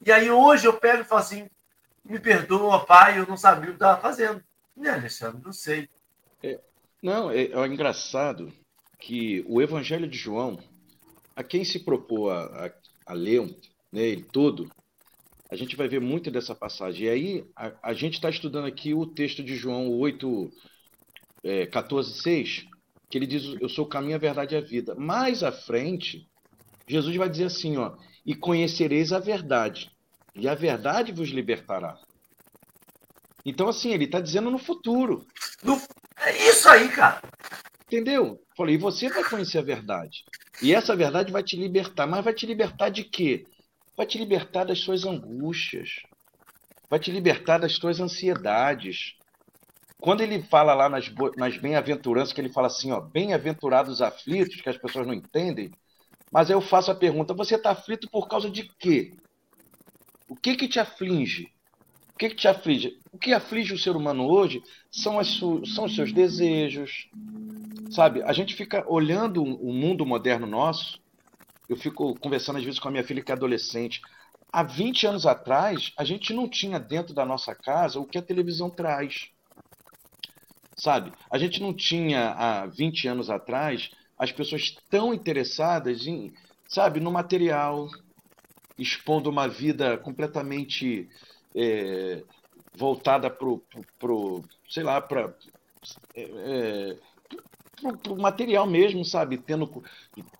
E 0.05 0.13
aí 0.13 0.31
hoje 0.31 0.67
eu 0.67 0.75
pego 0.75 1.01
e 1.01 1.07
falo 1.07 1.23
assim: 1.23 1.49
me 2.05 2.19
perdoa, 2.19 2.85
pai, 2.85 3.19
eu 3.19 3.27
não 3.27 3.37
sabia 3.39 3.71
o 3.71 3.73
que 3.73 3.77
estava 3.77 4.01
fazendo. 4.01 4.43
Né, 4.77 4.91
Alexandre? 4.91 5.41
Não 5.43 5.53
sei. 5.53 5.89
Não, 7.03 7.31
é, 7.31 7.45
é 7.45 7.67
engraçado 7.67 8.53
que 8.99 9.45
o 9.49 9.63
Evangelho 9.63 10.07
de 10.07 10.19
João, 10.19 10.59
a 11.35 11.43
quem 11.43 11.65
se 11.65 11.79
propôs 11.79 12.31
a, 12.31 12.67
a, 12.67 12.71
a 13.07 13.15
ler 13.15 13.41
né, 13.91 14.03
ele 14.03 14.23
todo, 14.23 14.71
a 15.51 15.57
gente 15.57 15.77
vai 15.77 15.89
ver 15.89 16.01
muito 16.01 16.31
dessa 16.31 16.55
passagem. 16.55 17.07
E 17.07 17.11
aí, 17.11 17.45
a, 17.57 17.73
a 17.83 17.95
gente 17.95 18.15
está 18.15 18.29
estudando 18.29 18.67
aqui 18.67 18.93
o 18.93 19.07
texto 19.07 19.43
de 19.43 19.57
João 19.57 19.91
8, 19.91 20.53
é, 21.43 21.67
14, 21.67 22.21
6, 22.21 22.67
que 23.11 23.19
ele 23.19 23.27
diz: 23.27 23.61
Eu 23.61 23.69
sou 23.69 23.85
o 23.85 23.89
caminho, 23.89 24.15
a 24.15 24.19
verdade 24.19 24.55
e 24.55 24.59
a 24.59 24.61
vida. 24.61 24.95
Mais 24.95 25.43
à 25.43 25.51
frente, 25.51 26.29
Jesus 26.87 27.15
vai 27.17 27.29
dizer 27.29 27.45
assim: 27.45 27.77
ó, 27.77 27.97
E 28.25 28.35
conhecereis 28.35 29.13
a 29.13 29.19
verdade, 29.19 29.91
e 30.35 30.49
a 30.49 30.55
verdade 30.55 31.13
vos 31.13 31.29
libertará. 31.29 31.99
Então, 33.45 33.69
assim, 33.69 33.91
ele 33.91 34.05
está 34.05 34.21
dizendo 34.21 34.51
no 34.51 34.59
futuro. 34.59 35.27
No, 35.63 35.81
é 36.19 36.49
isso 36.49 36.69
aí, 36.69 36.89
cara. 36.89 37.23
Entendeu? 37.87 38.41
Falei, 38.57 38.75
e 38.75 38.79
você 38.79 39.09
vai 39.09 39.25
conhecer 39.25 39.59
a 39.59 39.63
verdade. 39.63 40.25
E 40.63 40.75
essa 40.75 40.95
verdade 40.95 41.33
vai 41.33 41.43
te 41.43 41.57
libertar. 41.57 42.07
Mas 42.07 42.25
vai 42.25 42.35
te 42.35 42.47
libertar 42.47 42.91
de 42.91 43.03
quê? 43.03 43.47
Vai 43.97 44.07
te 44.07 44.19
libertar 44.19 44.65
das 44.65 44.81
suas 44.81 45.05
angústias. 45.05 46.03
Vai 46.89 47.01
te 47.01 47.11
libertar 47.11 47.59
das 47.59 47.73
suas 47.73 47.99
ansiedades. 47.99 49.15
Quando 50.01 50.23
ele 50.23 50.43
fala 50.43 50.75
lá 50.75 50.89
nas, 50.89 51.13
nas 51.37 51.57
bem-aventuranças, 51.57 52.33
que 52.33 52.41
ele 52.41 52.53
fala 52.53 52.69
assim, 52.69 52.91
ó, 52.93 53.01
bem-aventurados 53.01 54.01
aflitos, 54.01 54.61
que 54.61 54.69
as 54.69 54.79
pessoas 54.79 55.07
não 55.07 55.15
entendem, 55.15 55.71
mas 56.33 56.51
eu 56.51 56.61
faço 56.61 56.91
a 56.91 56.95
pergunta, 56.95 57.35
você 57.35 57.57
está 57.57 57.71
aflito 57.71 58.09
por 58.11 58.29
causa 58.29 58.51
de 58.51 58.65
quê? 58.79 59.13
O 60.29 60.37
que 60.37 60.57
que 60.57 60.69
te 60.69 60.79
aflige? 60.79 61.49
que, 62.21 62.29
que 62.29 62.37
te 62.37 62.49
aflige? 62.49 62.99
O 63.11 63.19
que 63.19 63.33
aflige 63.33 63.73
o 63.73 63.79
ser 63.79 63.97
humano 63.97 64.29
hoje 64.29 64.63
são, 64.91 65.19
as 65.19 65.39
são 65.39 65.87
os 65.87 65.95
seus 65.95 66.13
desejos, 66.13 67.09
sabe? 67.91 68.23
A 68.23 68.33
gente 68.35 68.55
fica 68.55 68.85
olhando 68.87 69.43
o 69.43 69.73
mundo 69.73 70.05
moderno 70.05 70.47
nosso. 70.47 71.01
Eu 71.67 71.77
fico 71.77 72.15
conversando 72.17 72.59
às 72.59 72.65
vezes 72.65 72.79
com 72.79 72.89
a 72.89 72.91
minha 72.91 73.05
filha 73.05 73.23
que 73.23 73.33
é 73.33 73.35
adolescente. 73.35 74.03
Há 74.53 74.63
20 74.63 75.07
anos 75.07 75.25
atrás, 75.25 75.93
a 75.97 76.05
gente 76.05 76.35
não 76.35 76.47
tinha 76.47 76.79
dentro 76.79 77.15
da 77.15 77.25
nossa 77.25 77.55
casa 77.55 77.99
o 77.99 78.07
que 78.07 78.19
a 78.19 78.23
televisão 78.23 78.69
traz. 78.69 79.31
Sabe? 80.81 81.13
A 81.31 81.37
gente 81.37 81.61
não 81.61 81.75
tinha 81.75 82.31
há 82.31 82.67
20 82.67 83.07
anos 83.07 83.29
atrás 83.29 83.91
as 84.19 84.33
pessoas 84.33 84.75
tão 84.89 85.13
interessadas 85.13 86.07
em, 86.07 86.33
sabe, 86.67 87.01
no 87.01 87.13
material, 87.13 87.87
expondo 88.79 89.29
uma 89.29 89.47
vida 89.47 89.99
completamente 89.99 91.07
é, 91.55 92.23
voltada 92.75 93.29
para 93.29 93.47
o, 93.47 94.43
sei 94.71 94.83
lá, 94.83 95.03
para 95.03 95.35
é, 96.15 96.97
o 98.09 98.17
material 98.17 98.67
mesmo, 98.67 99.05
sabe? 99.05 99.37
Tendo, 99.37 99.83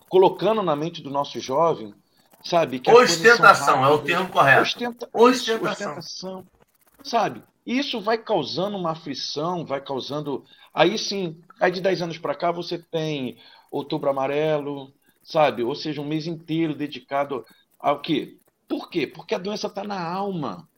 colocando 0.09 0.63
na 0.63 0.75
mente 0.75 1.03
do 1.03 1.11
nosso 1.11 1.39
jovem, 1.39 1.95
sabe? 2.43 2.81
Que 2.81 2.91
ostentação, 2.91 3.85
é 3.85 3.89
o 3.89 3.99
termo 3.99 4.31
correto. 4.31 4.63
Ostenta, 4.63 5.09
ostentação. 5.13 5.91
ostentação. 5.93 6.47
Sabe? 7.03 7.43
Isso 7.67 8.01
vai 8.01 8.19
causando 8.19 8.77
uma 8.77 8.93
aflição, 8.93 9.65
vai 9.65 9.81
causando. 9.81 10.45
Aí 10.73 10.99
sim, 10.99 11.41
aí 11.61 11.71
de 11.71 11.81
10 11.81 12.03
anos 12.03 12.19
para 12.19 12.35
cá 12.35 12.51
você 12.51 12.79
tem 12.79 13.39
outubro 13.71 14.11
amarelo, 14.11 14.93
sabe? 15.23 15.63
Ou 15.63 15.75
seja, 15.75 16.01
um 16.01 16.07
mês 16.07 16.27
inteiro 16.27 16.75
dedicado 16.75 17.45
ao 17.79 18.01
quê? 18.01 18.39
Por 18.69 18.89
quê? 18.89 19.07
Porque 19.07 19.35
a 19.35 19.39
doença 19.39 19.67
está 19.67 19.85
na 19.85 20.03
alma. 20.03 20.69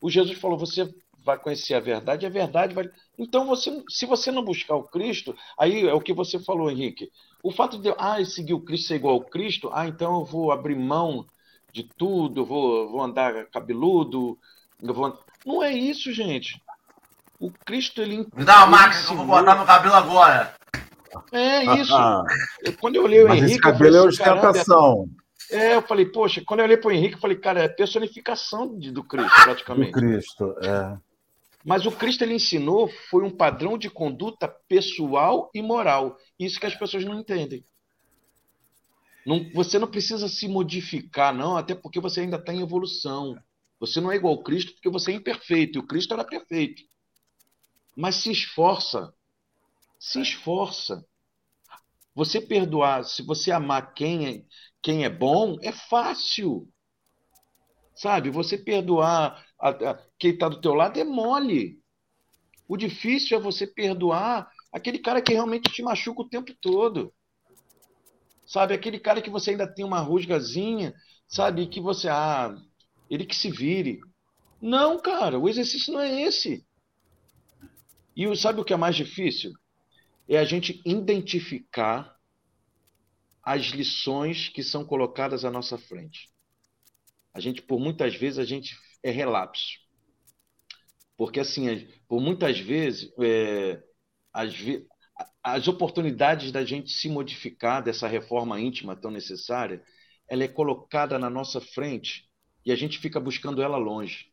O 0.00 0.10
Jesus 0.10 0.38
falou: 0.38 0.58
você 0.58 0.92
vai 1.24 1.38
conhecer 1.38 1.74
a 1.74 1.80
verdade, 1.80 2.26
a 2.26 2.30
verdade 2.30 2.74
vai. 2.74 2.88
Então, 3.18 3.46
você, 3.46 3.82
se 3.88 4.06
você 4.06 4.30
não 4.30 4.44
buscar 4.44 4.76
o 4.76 4.84
Cristo, 4.84 5.34
aí 5.58 5.86
é 5.86 5.92
o 5.92 6.00
que 6.00 6.12
você 6.12 6.38
falou, 6.38 6.70
Henrique. 6.70 7.10
O 7.42 7.50
fato 7.50 7.78
de 7.78 7.94
ah, 7.98 8.22
seguir 8.24 8.54
o 8.54 8.60
Cristo 8.60 8.88
ser 8.88 8.96
igual 8.96 9.14
ao 9.14 9.24
Cristo, 9.24 9.70
ah, 9.72 9.86
então 9.86 10.20
eu 10.20 10.24
vou 10.24 10.52
abrir 10.52 10.76
mão 10.76 11.26
de 11.74 11.82
tudo, 11.82 12.42
eu 12.42 12.46
vou, 12.46 12.88
vou 12.88 13.02
andar 13.02 13.46
cabeludo, 13.46 14.38
eu 14.80 14.94
vou... 14.94 15.18
Não 15.44 15.60
é 15.60 15.72
isso, 15.72 16.12
gente. 16.12 16.62
O 17.40 17.50
Cristo, 17.50 18.00
ele. 18.00 18.26
Me 18.34 18.44
dá 18.44 18.58
uma 18.58 18.78
máquina 18.78 19.02
que 19.02 19.12
eu 19.12 19.16
vou 19.16 19.26
botar 19.26 19.56
no 19.56 19.66
cabelo 19.66 19.94
agora. 19.94 20.54
É 21.32 21.64
isso. 21.80 21.92
Quando 22.80 22.94
eu 22.94 23.02
olhei 23.02 23.24
o 23.24 23.28
Mas 23.28 23.38
Henrique. 23.38 23.52
Esse 23.52 23.60
cabelo 23.60 23.96
é 23.96 24.02
ostentação. 24.02 25.08
É, 25.50 25.74
eu 25.74 25.82
falei, 25.82 26.06
poxa, 26.06 26.42
quando 26.46 26.60
eu 26.60 26.64
olhei 26.64 26.76
para 26.76 26.88
o 26.88 26.92
Henrique, 26.92 27.16
eu 27.16 27.20
falei, 27.20 27.36
cara, 27.36 27.64
é 27.64 27.68
personificação 27.68 28.78
de, 28.78 28.90
do 28.90 29.04
Cristo, 29.04 29.42
praticamente. 29.42 29.92
Do 29.92 29.98
Cristo, 29.98 30.54
é. 30.62 30.96
Mas 31.64 31.84
o 31.84 31.92
Cristo 31.92 32.22
ele 32.22 32.34
ensinou 32.34 32.88
foi 33.10 33.24
um 33.24 33.30
padrão 33.30 33.76
de 33.76 33.90
conduta 33.90 34.48
pessoal 34.68 35.50
e 35.52 35.60
moral. 35.60 36.16
Isso 36.38 36.58
que 36.60 36.66
as 36.66 36.74
pessoas 36.74 37.04
não 37.04 37.18
entendem. 37.18 37.64
Não, 39.26 39.50
você 39.52 39.78
não 39.78 39.90
precisa 39.90 40.28
se 40.28 40.46
modificar, 40.46 41.34
não, 41.34 41.56
até 41.56 41.74
porque 41.74 42.00
você 42.00 42.20
ainda 42.20 42.36
está 42.36 42.52
em 42.52 42.60
evolução. 42.60 43.36
Você 43.80 44.00
não 44.00 44.12
é 44.12 44.16
igual 44.16 44.34
ao 44.34 44.42
Cristo 44.42 44.72
porque 44.72 44.90
você 44.90 45.12
é 45.12 45.14
imperfeito, 45.14 45.78
e 45.78 45.80
o 45.80 45.86
Cristo 45.86 46.14
era 46.14 46.24
perfeito. 46.24 46.82
Mas 47.96 48.16
se 48.16 48.30
esforça. 48.30 49.12
Se 49.98 50.20
esforça. 50.20 51.04
Você 52.14 52.40
perdoar, 52.40 53.04
se 53.04 53.22
você 53.22 53.50
amar 53.50 53.92
quem 53.94 54.26
é, 54.28 54.44
quem 54.82 55.04
é 55.04 55.10
bom, 55.10 55.56
é 55.62 55.72
fácil. 55.72 56.68
Sabe? 57.94 58.30
Você 58.30 58.58
perdoar 58.58 59.44
a, 59.58 59.70
a, 59.70 60.06
quem 60.18 60.32
está 60.32 60.48
do 60.48 60.60
teu 60.60 60.74
lado 60.74 60.98
é 60.98 61.04
mole. 61.04 61.80
O 62.68 62.76
difícil 62.76 63.36
é 63.36 63.40
você 63.40 63.66
perdoar 63.66 64.48
aquele 64.72 64.98
cara 64.98 65.22
que 65.22 65.32
realmente 65.32 65.70
te 65.70 65.82
machuca 65.82 66.22
o 66.22 66.28
tempo 66.28 66.52
todo. 66.60 67.12
Sabe? 68.54 68.72
Aquele 68.72 69.00
cara 69.00 69.20
que 69.20 69.30
você 69.30 69.50
ainda 69.50 69.66
tem 69.66 69.84
uma 69.84 69.98
rusgazinha, 69.98 70.94
sabe? 71.26 71.66
Que 71.66 71.80
você, 71.80 72.08
ah, 72.08 72.56
ele 73.10 73.26
que 73.26 73.34
se 73.34 73.50
vire. 73.50 73.98
Não, 74.62 74.96
cara, 74.96 75.40
o 75.40 75.48
exercício 75.48 75.92
não 75.92 76.00
é 76.00 76.22
esse. 76.22 76.64
E 78.16 78.36
sabe 78.36 78.60
o 78.60 78.64
que 78.64 78.72
é 78.72 78.76
mais 78.76 78.94
difícil? 78.94 79.50
É 80.28 80.38
a 80.38 80.44
gente 80.44 80.80
identificar 80.86 82.16
as 83.42 83.62
lições 83.62 84.48
que 84.50 84.62
são 84.62 84.84
colocadas 84.84 85.44
à 85.44 85.50
nossa 85.50 85.76
frente. 85.76 86.30
A 87.34 87.40
gente, 87.40 87.60
por 87.60 87.80
muitas 87.80 88.14
vezes, 88.14 88.38
a 88.38 88.44
gente 88.44 88.78
é 89.02 89.10
relapso. 89.10 89.80
Porque, 91.16 91.40
assim, 91.40 91.88
por 92.06 92.20
muitas 92.20 92.60
vezes, 92.60 93.12
é, 93.20 93.82
as 95.42 95.68
oportunidades 95.68 96.50
da 96.50 96.64
gente 96.64 96.90
se 96.90 97.08
modificar 97.08 97.82
dessa 97.82 98.08
reforma 98.08 98.60
íntima 98.60 98.96
tão 98.96 99.10
necessária, 99.10 99.82
ela 100.28 100.44
é 100.44 100.48
colocada 100.48 101.18
na 101.18 101.28
nossa 101.28 101.60
frente 101.60 102.28
e 102.64 102.72
a 102.72 102.76
gente 102.76 102.98
fica 102.98 103.20
buscando 103.20 103.62
ela 103.62 103.76
longe. 103.76 104.32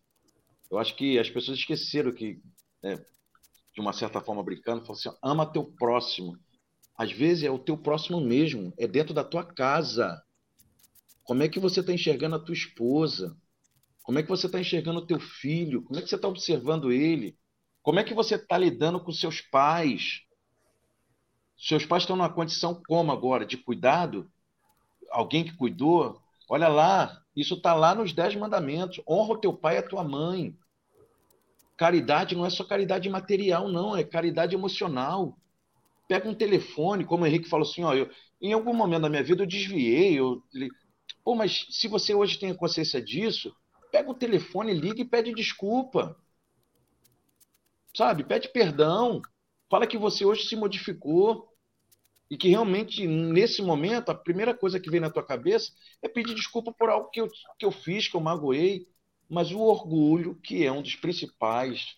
Eu 0.70 0.80
acho 0.80 0.96
que 0.96 1.20
as 1.20 1.30
pessoas 1.30 1.58
esqueceram 1.60 2.14
que, 2.14 2.42
né, 2.82 3.04
de 3.74 3.82
uma 3.82 3.92
certa 3.92 4.22
forma, 4.22 4.44
brincando, 4.44 4.86
falam 4.86 4.98
assim: 4.98 5.10
ama 5.22 5.52
teu 5.52 5.66
próximo. 5.66 6.38
Às 6.98 7.12
vezes 7.12 7.44
é 7.44 7.52
o 7.52 7.60
teu 7.60 7.78
próximo 7.78 8.22
mesmo, 8.22 8.74
é 8.78 8.88
dentro 8.88 9.14
da 9.14 9.24
tua 9.24 9.44
casa. 9.44 10.22
Como 11.24 11.44
é 11.44 11.50
que 11.50 11.60
você 11.60 11.82
está 11.82 11.94
enxergando 11.94 12.36
a 12.36 12.40
tua 12.40 12.54
esposa? 12.54 13.38
Como 14.04 14.18
é 14.18 14.24
que 14.24 14.30
você 14.30 14.48
está 14.48 14.60
enxergando 14.60 15.00
o 15.00 15.06
teu 15.06 15.20
filho? 15.20 15.84
Como 15.84 16.00
é 16.00 16.02
que 16.02 16.10
você 16.10 16.16
está 16.16 16.28
observando 16.28 16.92
ele? 16.92 17.38
Como 17.82 18.00
é 18.00 18.04
que 18.04 18.14
você 18.14 18.36
está 18.36 18.58
lidando 18.58 19.00
com 19.00 19.12
seus 19.12 19.42
pais? 19.42 20.22
Seus 21.62 21.86
pais 21.86 22.02
estão 22.02 22.16
numa 22.16 22.34
condição 22.34 22.82
como 22.88 23.12
agora? 23.12 23.46
De 23.46 23.56
cuidado? 23.56 24.28
Alguém 25.12 25.44
que 25.44 25.56
cuidou? 25.56 26.20
Olha 26.50 26.68
lá, 26.68 27.22
isso 27.36 27.54
está 27.54 27.76
lá 27.76 27.94
nos 27.94 28.14
Dez 28.14 28.36
Mandamentos. 28.36 29.00
Honra 29.08 29.34
o 29.34 29.38
teu 29.38 29.54
pai 29.54 29.76
e 29.76 29.78
a 29.78 29.88
tua 29.88 30.04
mãe. 30.04 30.58
Caridade 31.78 32.36
não 32.36 32.48
é 32.48 32.50
só 32.50 32.64
caridade 32.64 33.08
material, 33.10 33.70
não, 33.70 33.96
é 33.96 34.04
caridade 34.04 34.56
emocional. 34.56 35.38
Pega 36.08 36.28
um 36.28 36.34
telefone, 36.34 37.06
como 37.06 37.24
o 37.24 37.28
Henrique 37.28 37.48
falou 37.48 37.68
assim, 37.68 37.84
ó, 37.84 37.94
eu, 37.94 38.10
em 38.42 38.54
algum 38.54 38.74
momento 38.74 39.04
da 39.04 39.10
minha 39.10 39.24
vida 39.24 39.44
eu 39.44 39.48
desviei, 39.48 40.20
eu, 40.20 40.42
pô, 41.24 41.36
mas 41.36 41.68
se 41.70 41.88
você 41.88 42.14
hoje 42.16 42.40
tem 42.40 42.54
consciência 42.56 43.00
disso, 43.00 43.56
pega 43.92 44.10
o 44.10 44.16
telefone, 44.16 44.74
liga 44.74 45.02
e 45.02 45.06
pede 45.06 45.32
desculpa. 45.32 46.18
Sabe? 47.96 48.24
Pede 48.24 48.50
perdão. 48.50 49.22
Fala 49.70 49.86
que 49.86 49.98
você 49.98 50.26
hoje 50.26 50.48
se 50.48 50.56
modificou 50.56 51.51
e 52.32 52.38
que 52.38 52.48
realmente, 52.48 53.06
nesse 53.06 53.62
momento, 53.62 54.10
a 54.10 54.16
primeira 54.16 54.54
coisa 54.54 54.80
que 54.80 54.90
vem 54.90 55.02
na 55.02 55.10
tua 55.10 55.22
cabeça 55.22 55.74
é 56.02 56.08
pedir 56.08 56.34
desculpa 56.34 56.72
por 56.72 56.90
algo 56.90 57.10
que 57.10 57.20
eu, 57.20 57.28
que 57.60 57.66
eu 57.66 57.72
fiz, 57.72 58.08
que 58.08 58.16
eu 58.16 58.22
magoei. 58.22 58.88
Mas 59.30 59.52
o 59.52 59.60
orgulho, 59.60 60.36
que 60.36 60.66
é 60.66 60.72
um 60.72 60.82
dos 60.82 60.96
principais 60.96 61.98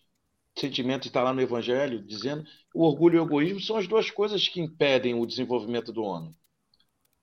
sentimentos, 0.58 1.06
está 1.06 1.22
lá 1.22 1.36
no 1.36 1.42
Evangelho, 1.42 2.02
dizendo 2.02 2.44
o 2.74 2.84
orgulho 2.84 3.18
e 3.18 3.20
o 3.20 3.26
egoísmo 3.26 3.60
são 3.60 3.78
as 3.78 3.88
duas 3.88 4.10
coisas 4.10 4.48
que 4.48 4.60
impedem 4.60 5.14
o 5.14 5.24
desenvolvimento 5.28 5.94
do 5.94 6.02
homem. 6.02 6.36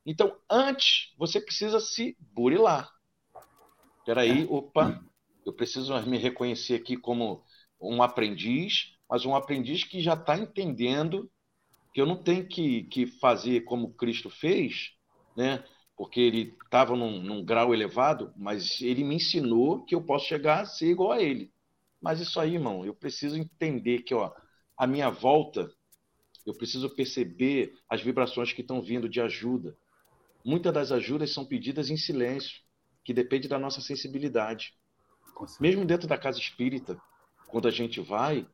Então, 0.07 0.37
antes, 0.49 1.13
você 1.19 1.41
precisa 1.41 1.81
se 1.81 2.17
burilar. 2.21 2.93
Peraí, 4.07 4.47
opa, 4.49 5.05
eu 5.45 5.53
preciso 5.53 6.01
me 6.07 6.17
reconhecer 6.17 6.77
aqui 6.77 6.97
como 6.97 7.43
um 7.81 8.05
aprendiz, 8.05 8.97
mas 9.09 9.27
um 9.27 9.35
aprendiz 9.35 9.83
que 9.83 10.01
já 10.01 10.15
está 10.15 10.39
entendendo 10.39 11.29
que 11.93 12.01
eu 12.01 12.07
não 12.07 12.23
tenho 12.23 12.47
que, 12.47 12.85
que 12.85 13.07
fazer 13.07 13.63
como 13.63 13.93
Cristo 13.95 14.31
fez, 14.31 14.93
né? 15.37 15.65
porque 16.01 16.19
ele 16.19 16.57
estava 16.65 16.97
num, 16.97 17.21
num, 17.21 17.45
grau 17.45 17.75
elevado, 17.75 18.33
mas 18.35 18.81
ele 18.81 19.05
me 19.05 19.17
ensinou 19.17 19.85
que 19.85 19.95
eu 19.95 20.03
posso 20.03 20.25
chegar 20.25 20.61
a 20.61 20.65
ser 20.65 20.93
igual 20.93 21.13
a 21.13 21.21
ele. 21.21 21.53
Mas 22.01 22.21
isso 22.21 22.41
aí, 22.41 22.55
irmão, 22.55 22.87
eu 22.87 22.95
preciso 22.95 23.37
entender 23.37 23.99
que 23.99 24.15
ó, 24.15 24.33
a 24.79 24.87
minha 24.87 25.11
volta, 25.11 25.71
eu 26.47 26.55
preciso 26.55 26.89
perceber 26.97 27.75
as 27.87 28.01
vibrações 28.01 28.51
que 28.51 28.63
estão 28.63 28.81
vindo 28.81 29.11
de 29.11 29.21
ajuda. 29.21 29.77
Muitas 30.43 30.73
das 30.73 30.91
ajudas 30.91 31.35
são 31.35 31.45
pedidas 31.45 31.91
em 31.91 31.99
silêncio, 31.99 32.63
que 33.05 33.13
depende 33.13 33.47
da 33.47 33.59
nossa 33.59 33.83
sensibilidade. 33.83 34.73
Mesmo 35.61 35.85
dentro 35.85 36.09
da 36.09 36.17
casa 36.17 36.39
espírita, 36.39 36.99
quando 37.47 37.69
a 37.69 37.71
gente 37.71 38.01
vai, 38.01 38.47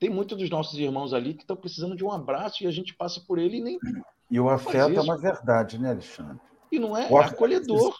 tem 0.00 0.08
muitos 0.08 0.38
dos 0.38 0.48
nossos 0.48 0.78
irmãos 0.78 1.12
ali 1.12 1.34
que 1.34 1.42
estão 1.42 1.54
precisando 1.54 1.94
de 1.94 2.02
um 2.02 2.10
abraço 2.10 2.64
e 2.64 2.66
a 2.66 2.70
gente 2.70 2.94
passa 2.94 3.20
por 3.20 3.38
ele 3.38 3.58
e 3.58 3.60
nem. 3.60 3.78
E 4.30 4.40
o 4.40 4.48
afeto 4.48 4.98
é 4.98 5.00
uma 5.00 5.18
verdade, 5.18 5.78
né, 5.78 5.90
Alexandre? 5.90 6.40
E 6.72 6.78
não 6.78 6.96
é, 6.96 7.06
o 7.10 7.20
é 7.20 7.24
acolhedor. 7.26 7.94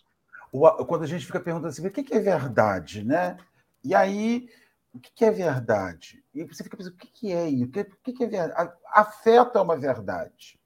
O, 0.50 0.84
quando 0.86 1.02
a 1.02 1.06
gente 1.06 1.26
fica 1.26 1.38
perguntando 1.38 1.68
assim, 1.68 1.86
o 1.86 1.90
que 1.90 2.14
é 2.14 2.18
verdade, 2.18 3.04
né? 3.04 3.36
E 3.84 3.94
aí, 3.94 4.48
o 4.94 4.98
que 4.98 5.24
é 5.24 5.30
verdade? 5.30 6.24
E 6.34 6.42
você 6.44 6.64
fica 6.64 6.76
pensando, 6.76 6.94
o 6.94 6.96
que 6.96 7.32
é 7.32 7.48
isso? 7.50 7.66
O 7.66 8.12
que 8.12 8.24
é 8.24 8.26
verdade? 8.26 8.72
Afeto 8.86 9.58
é 9.58 9.60
uma 9.60 9.76
verdade. 9.76 10.58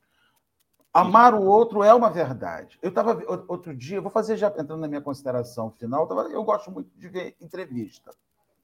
Amar 0.93 1.35
o 1.35 1.43
outro 1.43 1.83
é 1.83 1.93
uma 1.93 2.11
verdade. 2.11 2.79
Eu 2.81 2.91
estava 2.91 3.21
outro 3.49 3.75
dia, 3.75 4.01
vou 4.01 4.13
fazer 4.13 4.37
já 4.37 4.47
entrando 4.47 4.77
na 4.77 4.87
minha 4.87 5.01
consideração 5.01 5.69
final, 5.73 6.09
eu 6.31 6.45
gosto 6.45 6.71
muito 6.71 6.97
de 6.97 7.09
ver 7.09 7.35
entrevista. 7.41 8.13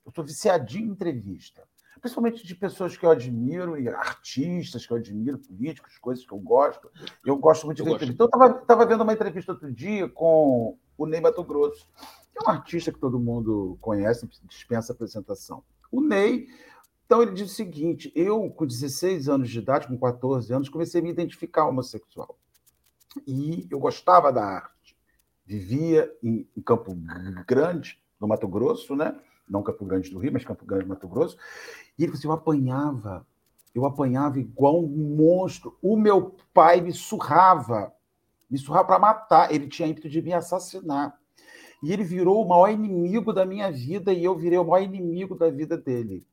Eu 0.07 0.11
estou 0.11 0.25
viciadinho 0.25 0.87
em 0.87 0.93
entrevista 0.93 1.67
principalmente 2.01 2.47
de 2.47 2.55
pessoas 2.55 2.97
que 2.97 3.05
eu 3.05 3.11
admiro, 3.11 3.79
e 3.79 3.89
artistas 3.89 4.87
que 4.87 4.93
eu 4.93 4.97
admiro, 4.97 5.39
políticos, 5.39 5.99
coisas 5.99 6.25
que 6.25 6.33
eu 6.33 6.39
gosto. 6.39 6.91
Eu 7.25 7.37
gosto 7.37 7.67
muito 7.67 7.79
de 7.79 7.83
ver 7.83 7.91
entrevista. 7.95 8.25
Então, 8.25 8.43
eu 8.43 8.61
estava 8.63 8.87
vendo 8.87 9.03
uma 9.03 9.13
entrevista 9.13 9.53
outro 9.53 9.73
dia 9.73 10.09
com 10.09 10.79
o 10.97 11.07
Ney 11.07 11.21
Mato 11.21 11.45
Grosso, 11.45 11.87
que 12.33 12.39
é 12.39 12.49
um 12.49 12.53
artista 12.53 12.93
que 12.93 12.99
todo 12.99 13.21
mundo 13.21 13.77
conhece, 13.81 14.29
dispensa 14.45 14.93
apresentação. 14.93 15.63
O 15.93 16.01
Ney, 16.01 16.47
então, 17.05 17.23
ele 17.23 17.33
diz 17.33 17.51
o 17.51 17.55
seguinte: 17.55 18.13
eu, 18.15 18.49
com 18.51 18.67
16 18.67 19.29
anos 19.29 19.51
de 19.51 19.59
idade, 19.59 19.89
com 19.89 19.99
14 19.99 20.53
anos, 20.53 20.69
comecei 20.69 21.01
a 21.01 21.05
me 21.05 21.11
identificar 21.11 21.67
homossexual. 21.67 22.39
E 23.27 23.67
eu 23.71 23.79
gostava 23.79 24.33
da 24.33 24.45
arte. 24.45 24.97
Vivia 25.45 26.09
em, 26.23 26.49
em 26.57 26.63
Campo 26.63 26.97
Grande, 27.47 27.99
no 28.21 28.29
Mato 28.29 28.47
Grosso, 28.47 28.95
né? 28.95 29.19
Não 29.51 29.63
Campo 29.63 29.85
Grande 29.85 30.11
do 30.11 30.19
Rio, 30.19 30.33
mas 30.33 30.45
Campo 30.45 30.65
Grande, 30.65 30.87
Mato 30.87 31.09
Grosso. 31.09 31.37
E 31.99 32.05
ele 32.05 32.13
falou 32.13 32.19
assim, 32.19 32.29
eu 32.29 32.33
apanhava, 32.33 33.27
eu 33.75 33.85
apanhava 33.85 34.39
igual 34.39 34.83
um 34.83 35.17
monstro. 35.17 35.77
O 35.83 35.97
meu 35.97 36.37
pai 36.55 36.81
me 36.81 36.93
surrava, 36.93 37.93
me 38.49 38.57
surrava 38.57 38.87
para 38.87 38.99
matar. 38.99 39.53
Ele 39.53 39.69
tinha 39.69 39.89
ímpeto 39.89 40.09
de 40.09 40.23
me 40.23 40.33
assassinar. 40.33 41.19
E 41.83 41.93
ele 41.93 42.05
virou 42.05 42.45
o 42.45 42.49
maior 42.49 42.71
inimigo 42.71 43.33
da 43.33 43.45
minha 43.45 43.71
vida 43.71 44.13
e 44.13 44.23
eu 44.23 44.37
virei 44.37 44.59
o 44.59 44.65
maior 44.65 44.85
inimigo 44.85 45.35
da 45.35 45.51
vida 45.51 45.77
dele. 45.77 46.27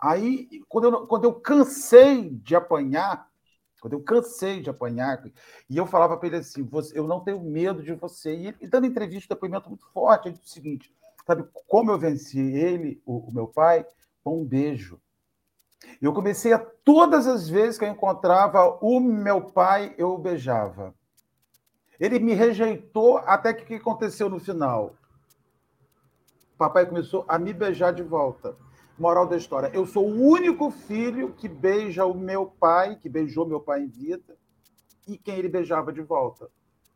Aí, 0.00 0.48
quando 0.68 0.84
eu, 0.84 1.06
quando 1.06 1.24
eu 1.24 1.34
cansei 1.34 2.30
de 2.30 2.56
apanhar, 2.56 3.28
quando 3.80 3.92
eu 3.94 4.02
cansei 4.02 4.60
de 4.60 4.68
apanhar, 4.68 5.22
e 5.70 5.76
eu 5.76 5.86
falava 5.86 6.16
para 6.16 6.26
ele 6.26 6.36
assim: 6.36 6.68
eu 6.92 7.06
não 7.06 7.20
tenho 7.20 7.40
medo 7.40 7.82
de 7.82 7.94
você. 7.94 8.34
E 8.34 8.46
ele 8.48 8.68
dando 8.68 8.86
entrevista, 8.86 9.34
depoimento 9.34 9.68
muito 9.68 9.86
forte, 9.92 10.28
ele 10.28 10.36
disse 10.36 10.50
o 10.50 10.54
seguinte: 10.54 10.92
Sabe 11.26 11.44
como 11.66 11.90
eu 11.90 11.98
venci 11.98 12.38
ele, 12.38 13.02
o, 13.04 13.28
o 13.28 13.32
meu 13.32 13.46
pai? 13.46 13.86
Com 14.22 14.42
um 14.42 14.44
beijo. 14.44 15.00
Eu 16.00 16.12
comecei 16.12 16.52
a 16.52 16.58
todas 16.58 17.26
as 17.26 17.48
vezes 17.48 17.78
que 17.78 17.84
eu 17.84 17.88
encontrava 17.88 18.78
o 18.80 19.00
meu 19.00 19.40
pai, 19.40 19.94
eu 19.98 20.10
o 20.10 20.18
beijava. 20.18 20.94
Ele 21.98 22.18
me 22.18 22.34
rejeitou 22.34 23.18
até 23.18 23.52
que 23.52 23.62
o 23.62 23.66
que 23.66 23.74
aconteceu 23.74 24.28
no 24.28 24.40
final? 24.40 24.94
O 26.54 26.56
papai 26.56 26.86
começou 26.86 27.24
a 27.28 27.38
me 27.38 27.52
beijar 27.52 27.92
de 27.92 28.02
volta. 28.02 28.56
Moral 28.98 29.26
da 29.26 29.36
história: 29.36 29.70
eu 29.74 29.86
sou 29.86 30.08
o 30.08 30.28
único 30.28 30.70
filho 30.70 31.32
que 31.32 31.48
beija 31.48 32.04
o 32.04 32.14
meu 32.14 32.46
pai, 32.46 32.96
que 32.96 33.08
beijou 33.08 33.46
meu 33.46 33.60
pai 33.60 33.82
em 33.82 33.88
vida, 33.88 34.36
e 35.06 35.18
quem 35.18 35.36
ele 35.36 35.48
beijava 35.48 35.92
de 35.92 36.00
volta. 36.00 36.48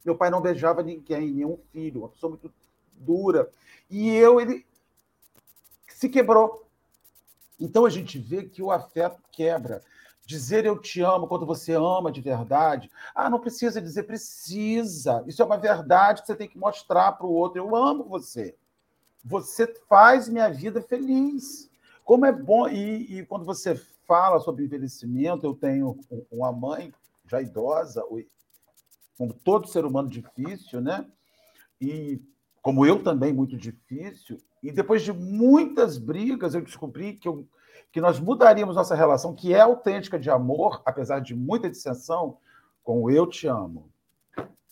Meu 0.05 0.17
pai 0.17 0.31
não 0.31 0.41
beijava 0.41 0.83
ninguém, 0.83 1.33
nenhum 1.33 1.59
filho, 1.73 2.01
uma 2.01 2.09
pessoa 2.09 2.31
muito 2.31 2.53
dura. 3.01 3.51
E 3.91 4.11
eu, 4.11 4.41
ele 4.41 4.67
se 5.89 6.09
quebrou. 6.09 6.67
Então 7.59 7.85
a 7.85 7.91
gente 7.91 8.19
vê 8.19 8.45
que 8.45 8.63
o 8.63 8.71
afeto 8.71 9.21
quebra. 9.33 9.83
Dizer 10.25 10.67
eu 10.67 10.79
te 10.79 11.01
amo 11.01 11.27
quando 11.27 11.47
você 11.47 11.73
ama 11.73 12.13
de 12.13 12.21
verdade. 12.21 12.91
Ah, 13.15 13.31
não 13.31 13.41
precisa 13.41 13.81
dizer, 13.81 14.03
precisa. 14.03 15.25
Isso 15.27 15.41
é 15.41 15.45
uma 15.45 15.57
verdade 15.57 16.21
que 16.21 16.27
você 16.27 16.37
tem 16.37 16.49
que 16.49 16.59
mostrar 16.59 17.13
para 17.13 17.27
o 17.27 17.33
outro. 17.33 17.59
Eu 17.59 17.75
amo 17.75 18.05
você. 18.05 18.55
Você 19.25 19.67
faz 19.89 20.29
minha 20.29 20.51
vida 20.51 20.83
feliz. 20.83 21.71
Como 22.05 22.27
é 22.27 22.33
bom. 22.33 22.69
E, 22.69 23.19
e 23.19 23.27
quando 23.27 23.45
você 23.45 23.75
fala 24.07 24.39
sobre 24.41 24.65
envelhecimento, 24.65 25.47
eu 25.47 25.55
tenho 25.55 25.99
uma 26.31 26.53
mãe 26.53 26.93
já 27.27 27.41
idosa, 27.43 28.03
como 29.17 29.35
todo 29.35 29.69
ser 29.69 29.85
humano 29.85 30.09
difícil, 30.09 30.81
né? 30.81 31.07
E 31.81 32.21
como 32.63 32.85
eu 32.85 33.03
também, 33.03 33.33
muito 33.33 33.57
difícil. 33.57 34.39
E 34.63 34.73
depois 34.73 35.03
de 35.03 35.13
muitas 35.13 35.99
brigas, 35.99 36.55
eu 36.55 36.63
descobri 36.63 37.15
que 37.15 37.29
eu 37.29 37.47
que 37.91 38.01
nós 38.01 38.21
mudaríamos 38.21 38.77
nossa 38.77 38.95
relação, 38.95 39.35
que 39.35 39.55
é 39.55 39.61
autêntica 39.61 40.19
de 40.19 40.31
amor, 40.31 40.83
apesar 40.85 41.21
de 41.21 41.35
muita 41.35 41.71
dissensão, 41.71 42.37
com 42.83 43.03
o 43.03 43.11
eu 43.11 43.27
te 43.27 43.47
amo. 43.47 43.91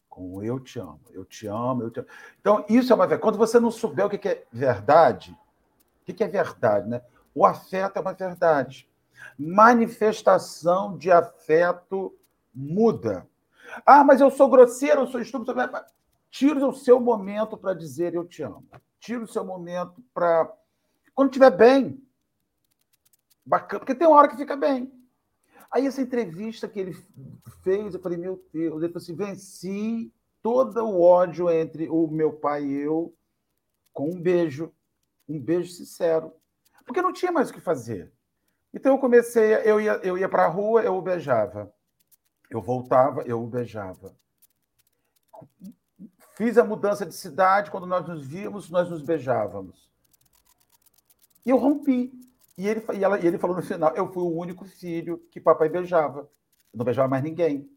Com 0.08 0.34
o 0.34 0.42
eu 0.42 0.60
te 0.60 0.78
amo, 0.78 1.00
eu 1.10 1.24
te 1.24 1.46
amo, 1.46 1.82
eu 1.82 1.90
te 1.90 2.00
amo. 2.00 2.08
Então, 2.40 2.64
isso 2.68 2.92
é 2.92 2.94
uma 2.94 3.06
verdade. 3.06 3.22
Quando 3.22 3.38
você 3.38 3.60
não 3.60 3.70
souber 3.70 4.06
o 4.06 4.10
que 4.10 4.28
é 4.28 4.44
verdade, 4.52 5.36
o 6.02 6.12
que 6.12 6.22
é 6.22 6.28
verdade, 6.28 6.88
né? 6.88 7.02
O 7.34 7.44
afeto 7.44 7.96
é 7.96 8.00
uma 8.00 8.14
verdade. 8.14 8.88
Manifestação 9.38 10.96
de 10.96 11.10
afeto 11.10 12.14
muda. 12.54 13.26
Ah, 13.84 14.04
mas 14.04 14.20
eu 14.20 14.30
sou 14.30 14.48
grosseiro, 14.48 15.02
eu 15.02 15.06
sou 15.06 15.20
estúpido. 15.20 15.54
Tira 16.36 16.68
o 16.68 16.72
seu 16.74 17.00
momento 17.00 17.56
para 17.56 17.72
dizer 17.72 18.12
eu 18.12 18.22
te 18.26 18.42
amo. 18.42 18.68
Tira 19.00 19.24
o 19.24 19.26
seu 19.26 19.42
momento 19.42 20.04
para. 20.12 20.52
Quando 21.14 21.30
estiver 21.30 21.50
bem, 21.50 22.06
Bacana, 23.42 23.80
porque 23.80 23.94
tem 23.94 24.06
uma 24.06 24.18
hora 24.18 24.28
que 24.28 24.36
fica 24.36 24.54
bem. 24.54 24.92
Aí 25.70 25.86
essa 25.86 26.02
entrevista 26.02 26.68
que 26.68 26.78
ele 26.78 26.92
fez, 27.62 27.94
eu 27.94 28.00
falei, 28.00 28.18
meu 28.18 28.44
Deus, 28.52 28.82
ele 28.82 28.92
falou 28.92 29.02
assim, 29.02 29.14
venci 29.14 30.12
todo 30.42 30.78
o 30.84 31.00
ódio 31.00 31.48
entre 31.48 31.88
o 31.88 32.06
meu 32.06 32.34
pai 32.34 32.66
e 32.66 32.74
eu 32.74 33.14
com 33.94 34.10
um 34.10 34.20
beijo, 34.20 34.70
um 35.26 35.40
beijo 35.40 35.72
sincero. 35.72 36.34
Porque 36.84 37.00
não 37.00 37.14
tinha 37.14 37.32
mais 37.32 37.48
o 37.48 37.54
que 37.54 37.60
fazer. 37.62 38.12
Então 38.74 38.92
eu 38.92 38.98
comecei, 38.98 39.54
eu 39.64 39.80
ia, 39.80 40.00
eu 40.02 40.18
ia 40.18 40.28
para 40.28 40.44
a 40.44 40.48
rua, 40.48 40.82
eu 40.82 40.96
o 40.96 41.02
beijava. 41.02 41.72
Eu 42.50 42.60
voltava, 42.60 43.22
eu 43.22 43.42
o 43.42 43.46
beijava. 43.46 44.14
Fiz 46.36 46.58
a 46.58 46.64
mudança 46.64 47.06
de 47.06 47.14
cidade, 47.14 47.70
quando 47.70 47.86
nós 47.86 48.06
nos 48.06 48.26
víamos, 48.26 48.68
nós 48.68 48.90
nos 48.90 49.00
beijávamos. 49.00 49.90
E 51.46 51.50
eu 51.50 51.56
rompi. 51.56 52.12
E 52.58 52.68
ele, 52.68 52.84
e, 52.94 53.02
ela, 53.02 53.18
e 53.18 53.26
ele 53.26 53.38
falou 53.38 53.56
no 53.56 53.62
final: 53.62 53.94
eu 53.96 54.12
fui 54.12 54.22
o 54.22 54.36
único 54.36 54.66
filho 54.66 55.18
que 55.30 55.40
papai 55.40 55.70
beijava. 55.70 56.28
não 56.74 56.84
beijava 56.84 57.08
mais 57.08 57.24
ninguém. 57.24 57.70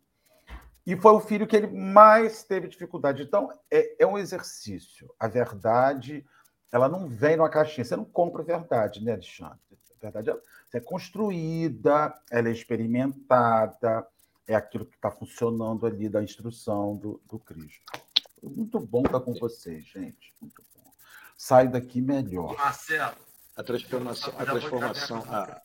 E 0.85 0.93
foi 0.97 1.13
o 1.13 1.21
filho 1.21 1.47
que 1.47 1.55
ele 1.55 1.67
mais 1.67 2.43
teve 2.43 2.67
dificuldade. 2.67 3.23
Então, 3.23 3.49
é, 3.71 4.03
é 4.03 4.05
um 4.05 4.17
exercício. 4.17 5.09
A 5.17 5.27
verdade, 5.27 6.25
ela 6.69 6.89
não 6.89 7.07
vem 7.07 7.37
numa 7.37 7.49
caixinha. 7.49 7.85
Você 7.85 7.95
não 7.95 8.05
compra 8.05 8.41
a 8.41 8.45
verdade, 8.45 9.01
né, 9.03 9.13
Alexandre? 9.13 9.59
A 10.01 10.09
verdade 10.09 10.37
é 10.73 10.79
construída, 10.81 12.13
ela 12.29 12.49
é 12.49 12.51
experimentada, 12.51 14.05
é 14.45 14.55
aquilo 14.55 14.85
que 14.85 14.95
está 14.95 15.11
funcionando 15.11 15.85
ali 15.85 16.09
da 16.09 16.21
instrução 16.21 16.95
do, 16.97 17.21
do 17.25 17.39
Cristo. 17.39 18.08
Muito 18.41 18.79
bom 18.79 19.03
estar 19.03 19.19
com 19.19 19.33
vocês, 19.33 19.85
gente. 19.85 20.33
Muito 20.41 20.63
bom. 20.75 20.91
Sai 21.37 21.67
daqui 21.67 22.01
melhor. 22.01 22.55
Marcelo, 22.57 23.15
a 23.55 23.63
transformação, 23.63 24.33
a 24.37 24.45
transformação, 24.45 25.23
a, 25.29 25.61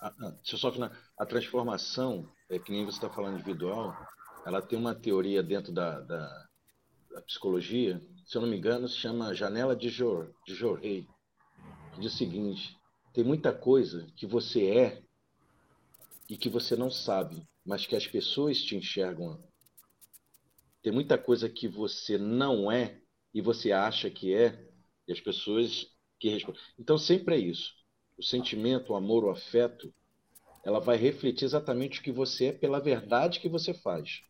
a, 0.00 0.10
deixa 0.10 0.54
eu 0.54 0.58
só 0.58 0.72
final. 0.72 0.90
A 1.16 1.26
transformação, 1.26 2.28
é 2.48 2.58
que 2.58 2.72
nem 2.72 2.84
você 2.84 2.98
está 2.98 3.08
falando 3.08 3.34
individual, 3.34 3.96
ela 4.44 4.60
tem 4.60 4.78
uma 4.78 4.94
teoria 4.94 5.42
dentro 5.42 5.72
da, 5.72 6.00
da, 6.00 6.48
da, 7.10 7.22
psicologia, 7.22 8.00
se 8.26 8.36
eu 8.36 8.42
não 8.42 8.48
me 8.48 8.56
engano, 8.56 8.88
se 8.88 8.96
chama 8.96 9.34
janela 9.34 9.76
de 9.76 9.88
Jor, 9.88 10.32
de 10.46 10.54
Jorrei, 10.54 11.06
diz 11.98 12.14
o 12.14 12.16
seguinte: 12.16 12.76
tem 13.12 13.22
muita 13.22 13.52
coisa 13.52 14.06
que 14.16 14.26
você 14.26 14.70
é 14.70 15.02
e 16.28 16.36
que 16.36 16.48
você 16.48 16.74
não 16.76 16.90
sabe, 16.90 17.46
mas 17.64 17.86
que 17.86 17.94
as 17.94 18.06
pessoas 18.06 18.58
te 18.58 18.76
enxergam. 18.76 19.42
Tem 20.82 20.92
muita 20.92 21.18
coisa 21.18 21.48
que 21.48 21.68
você 21.68 22.16
não 22.16 22.70
é 22.70 23.00
e 23.34 23.40
você 23.40 23.72
acha 23.72 24.10
que 24.10 24.34
é, 24.34 24.66
e 25.06 25.12
as 25.12 25.20
pessoas 25.20 25.86
que 26.18 26.28
responde. 26.28 26.58
Então, 26.78 26.98
sempre 26.98 27.34
é 27.34 27.38
isso. 27.38 27.74
O 28.18 28.22
sentimento, 28.22 28.92
o 28.92 28.96
amor, 28.96 29.24
o 29.24 29.30
afeto, 29.30 29.92
ela 30.64 30.80
vai 30.80 30.96
refletir 30.96 31.44
exatamente 31.44 32.00
o 32.00 32.02
que 32.02 32.12
você 32.12 32.46
é 32.46 32.52
pela 32.52 32.80
verdade 32.80 33.40
que 33.40 33.48
você 33.48 33.72
faz. 33.72 34.22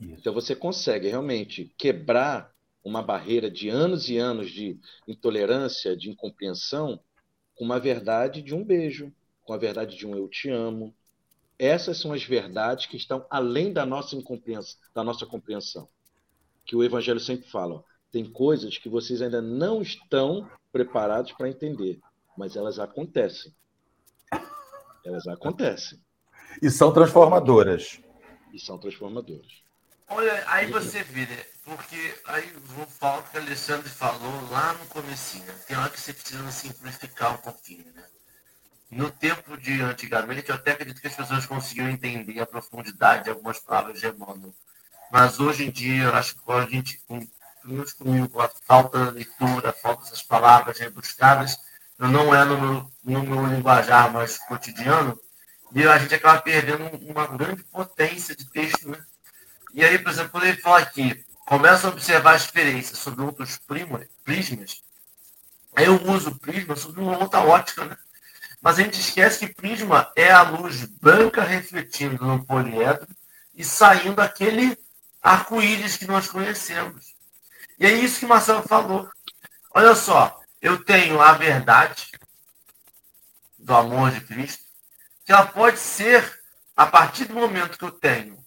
Isso. 0.00 0.14
Então, 0.20 0.32
você 0.32 0.54
consegue 0.54 1.08
realmente 1.08 1.72
quebrar 1.76 2.52
uma 2.84 3.02
barreira 3.02 3.50
de 3.50 3.68
anos 3.68 4.08
e 4.08 4.16
anos 4.16 4.50
de 4.50 4.78
intolerância, 5.06 5.96
de 5.96 6.10
incompreensão, 6.10 7.00
com 7.54 7.64
uma 7.64 7.78
verdade 7.78 8.40
de 8.40 8.54
um 8.54 8.64
beijo, 8.64 9.12
com 9.44 9.52
a 9.52 9.58
verdade 9.58 9.96
de 9.96 10.06
um 10.06 10.16
eu 10.16 10.28
te 10.28 10.48
amo. 10.48 10.94
Essas 11.58 11.98
são 11.98 12.12
as 12.12 12.22
verdades 12.22 12.86
que 12.86 12.96
estão 12.96 13.26
além 13.28 13.72
da 13.72 13.84
nossa 13.84 14.14
incompreensão, 14.14 14.78
da 14.94 15.02
nossa 15.02 15.26
compreensão. 15.26 15.88
Que 16.64 16.76
o 16.76 16.84
evangelho 16.84 17.18
sempre 17.18 17.48
fala, 17.48 17.76
ó, 17.76 17.82
tem 18.12 18.30
coisas 18.30 18.78
que 18.78 18.88
vocês 18.88 19.20
ainda 19.20 19.42
não 19.42 19.82
estão 19.82 20.48
preparados 20.70 21.32
para 21.32 21.48
entender, 21.48 21.98
mas 22.36 22.56
elas 22.56 22.78
acontecem. 22.78 23.52
Elas 25.04 25.26
acontecem. 25.26 26.00
E 26.62 26.70
são 26.70 26.92
transformadoras. 26.92 28.00
E 28.52 28.58
são 28.58 28.78
transformadoras. 28.78 29.62
Olha, 30.10 30.42
aí 30.46 30.70
você 30.70 31.02
vê, 31.02 31.26
né? 31.26 31.44
Porque 31.64 32.14
aí 32.24 32.50
vou 32.64 32.86
falar 32.86 33.18
o 33.18 33.22
que 33.24 33.36
o 33.36 33.40
Alexandre 33.40 33.88
falou 33.90 34.50
lá 34.50 34.72
no 34.72 34.86
comecinho. 34.86 35.44
Né? 35.44 35.54
Tem 35.66 35.76
hora 35.76 35.90
que 35.90 36.00
você 36.00 36.14
precisa 36.14 36.50
simplificar 36.50 37.34
um 37.34 37.42
pouquinho, 37.42 37.84
né? 37.92 38.04
No 38.90 39.10
tempo 39.10 39.56
de 39.58 39.82
antigamente, 39.82 40.48
eu 40.48 40.54
até 40.54 40.72
acredito 40.72 41.00
que 41.00 41.08
as 41.08 41.14
pessoas 41.14 41.44
conseguiam 41.44 41.90
entender 41.90 42.40
a 42.40 42.46
profundidade 42.46 43.24
de 43.24 43.30
algumas 43.30 43.58
palavras 43.58 44.00
de 44.00 44.06
Emmanuel. 44.06 44.54
Mas 45.10 45.38
hoje 45.38 45.66
em 45.66 45.70
dia, 45.70 46.04
eu 46.04 46.14
acho 46.14 46.34
que 46.34 46.52
a 46.52 46.64
gente, 46.64 47.00
meus 47.64 47.92
comigo 47.92 48.40
a 48.40 48.48
falta 48.66 49.06
da 49.06 49.10
leitura, 49.10 49.72
falta 49.72 50.04
dessas 50.04 50.22
palavras 50.22 50.78
rebuscadas, 50.78 51.58
não 51.98 52.34
é 52.34 52.44
no 52.44 52.58
meu, 52.58 52.92
no 53.04 53.22
meu 53.24 53.46
linguajar 53.46 54.10
mais 54.10 54.38
cotidiano, 54.38 55.18
e 55.74 55.86
a 55.86 55.98
gente 55.98 56.14
acaba 56.14 56.40
perdendo 56.40 56.84
uma 57.10 57.26
grande 57.26 57.62
potência 57.64 58.34
de 58.34 58.48
texto. 58.50 58.88
Né? 58.88 58.98
E 59.74 59.84
aí, 59.84 59.98
por 59.98 60.10
exemplo, 60.10 60.30
quando 60.30 60.44
ele 60.44 60.62
fala 60.62 60.78
aqui, 60.78 61.24
começa 61.46 61.86
a 61.86 61.90
observar 61.90 62.32
a 62.32 62.36
experiência 62.36 62.96
sobre 62.96 63.22
outros 63.22 63.58
prismas, 63.58 64.82
aí 65.76 65.84
eu 65.84 66.02
uso 66.10 66.30
o 66.30 66.38
prisma 66.38 66.74
sobre 66.74 67.00
uma 67.00 67.18
outra 67.18 67.40
ótica, 67.40 67.84
né? 67.84 67.96
Mas 68.60 68.78
a 68.78 68.82
gente 68.82 69.00
esquece 69.00 69.46
que 69.46 69.54
prisma 69.54 70.10
é 70.16 70.30
a 70.30 70.42
luz 70.42 70.84
branca 70.84 71.42
refletindo 71.42 72.24
no 72.24 72.44
poliedro 72.44 73.06
e 73.54 73.64
saindo 73.64 74.20
aquele 74.20 74.76
arco-íris 75.22 75.96
que 75.96 76.06
nós 76.06 76.28
conhecemos. 76.28 77.14
E 77.78 77.86
é 77.86 77.92
isso 77.92 78.20
que 78.20 78.26
Marcelo 78.26 78.62
falou. 78.62 79.08
Olha 79.72 79.94
só, 79.94 80.40
eu 80.60 80.84
tenho 80.84 81.20
a 81.20 81.32
verdade 81.32 82.10
do 83.58 83.74
amor 83.74 84.10
de 84.10 84.20
Cristo, 84.22 84.64
que 85.24 85.32
ela 85.32 85.46
pode 85.46 85.78
ser, 85.78 86.40
a 86.76 86.86
partir 86.86 87.26
do 87.26 87.34
momento 87.34 87.78
que 87.78 87.84
eu 87.84 87.90
tenho, 87.90 88.38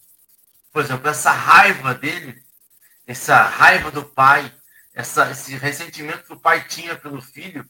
por 0.72 0.82
exemplo, 0.82 1.08
essa 1.08 1.30
raiva 1.30 1.94
dele, 1.94 2.42
essa 3.06 3.42
raiva 3.42 3.90
do 3.90 4.04
pai, 4.04 4.52
essa, 4.94 5.30
esse 5.30 5.54
ressentimento 5.56 6.24
que 6.24 6.32
o 6.32 6.40
pai 6.40 6.66
tinha 6.66 6.96
pelo 6.96 7.20
filho, 7.20 7.68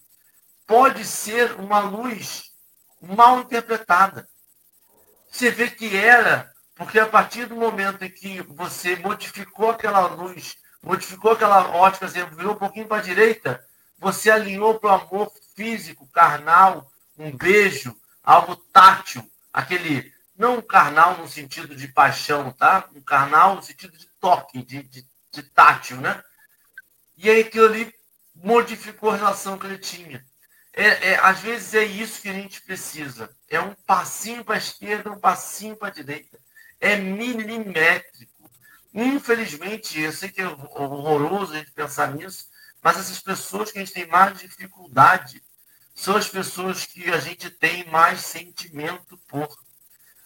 pode 0.72 1.04
ser 1.04 1.52
uma 1.60 1.80
luz 1.80 2.44
mal 2.98 3.40
interpretada. 3.40 4.26
Você 5.30 5.50
vê 5.50 5.68
que 5.68 5.94
era, 5.94 6.50
porque 6.74 6.98
a 6.98 7.06
partir 7.06 7.44
do 7.44 7.54
momento 7.54 8.02
em 8.02 8.10
que 8.10 8.40
você 8.40 8.96
modificou 8.96 9.70
aquela 9.70 10.06
luz 10.06 10.56
modificou 10.82 11.32
aquela 11.32 11.68
ótica, 11.76 12.06
assim, 12.06 12.24
virou 12.34 12.54
um 12.54 12.58
pouquinho 12.58 12.88
para 12.88 12.96
a 12.96 13.02
direita, 13.02 13.62
você 13.98 14.30
alinhou 14.30 14.80
para 14.80 14.90
o 14.90 14.94
amor 14.94 15.30
físico, 15.54 16.08
carnal, 16.08 16.90
um 17.18 17.36
beijo, 17.36 17.94
algo 18.24 18.56
tátil, 18.56 19.30
aquele, 19.52 20.10
não 20.34 20.62
carnal 20.62 21.18
no 21.18 21.28
sentido 21.28 21.76
de 21.76 21.86
paixão, 21.86 22.50
tá? 22.50 22.88
Um 22.96 23.02
carnal 23.02 23.56
no 23.56 23.62
sentido 23.62 23.96
de 23.96 24.06
toque, 24.18 24.62
de, 24.62 24.82
de, 24.84 25.06
de 25.30 25.42
tátil, 25.42 25.98
né? 25.98 26.24
E 27.18 27.28
aí 27.28 27.42
aquilo 27.42 27.66
ali 27.66 27.94
modificou 28.34 29.10
a 29.10 29.16
relação 29.16 29.58
que 29.58 29.66
ele 29.66 29.78
tinha. 29.78 30.24
É, 30.74 31.10
é, 31.10 31.18
às 31.20 31.40
vezes 31.40 31.74
é 31.74 31.84
isso 31.84 32.22
que 32.22 32.28
a 32.28 32.32
gente 32.32 32.62
precisa. 32.62 33.30
É 33.48 33.60
um 33.60 33.74
passinho 33.86 34.44
para 34.44 34.54
a 34.54 34.58
esquerda, 34.58 35.10
um 35.10 35.20
passinho 35.20 35.76
para 35.76 35.88
a 35.88 35.92
direita. 35.92 36.38
É 36.80 36.96
milimétrico. 36.96 38.50
Infelizmente, 38.94 40.00
eu 40.00 40.12
sei 40.12 40.30
que 40.30 40.40
é 40.40 40.46
horroroso 40.46 41.52
a 41.52 41.58
gente 41.58 41.72
pensar 41.72 42.14
nisso, 42.14 42.46
mas 42.82 42.98
essas 42.98 43.20
pessoas 43.20 43.70
que 43.70 43.78
a 43.78 43.84
gente 43.84 43.94
tem 43.94 44.06
mais 44.06 44.38
dificuldade 44.38 45.42
são 45.94 46.16
as 46.16 46.28
pessoas 46.28 46.86
que 46.86 47.10
a 47.10 47.18
gente 47.18 47.50
tem 47.50 47.84
mais 47.88 48.20
sentimento 48.20 49.18
por. 49.28 49.48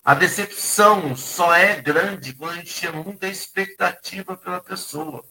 A 0.04 0.14
decepção 0.14 1.16
só 1.16 1.54
é 1.54 1.80
grande 1.80 2.32
quando 2.32 2.52
a 2.52 2.56
gente 2.56 2.72
tinha 2.72 2.92
muita 2.92 3.26
expectativa 3.26 4.36
pela 4.36 4.60
pessoa. 4.60 5.24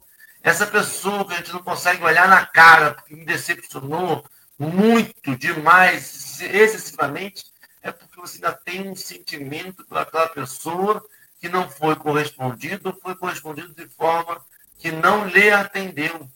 Essa 0.43 0.67
pessoa 0.67 1.25
que 1.25 1.33
a 1.33 1.37
gente 1.37 1.53
não 1.53 1.63
consegue 1.63 2.03
olhar 2.03 2.27
na 2.27 2.45
cara 2.45 2.93
porque 2.93 3.15
me 3.15 3.25
decepcionou 3.25 4.23
muito, 4.57 5.35
demais, 5.37 6.41
excessivamente, 6.41 7.45
é 7.81 7.91
porque 7.91 8.19
você 8.19 8.37
ainda 8.37 8.53
tem 8.53 8.89
um 8.89 8.95
sentimento 8.95 9.85
por 9.85 9.97
aquela 9.97 10.27
pessoa 10.29 11.05
que 11.39 11.49
não 11.49 11.69
foi 11.69 11.95
correspondido 11.95 12.89
ou 12.89 12.99
foi 12.99 13.15
correspondido 13.15 13.73
de 13.75 13.87
forma 13.87 14.41
que 14.79 14.91
não 14.91 15.27
lhe 15.27 15.51
atendeu, 15.51 16.29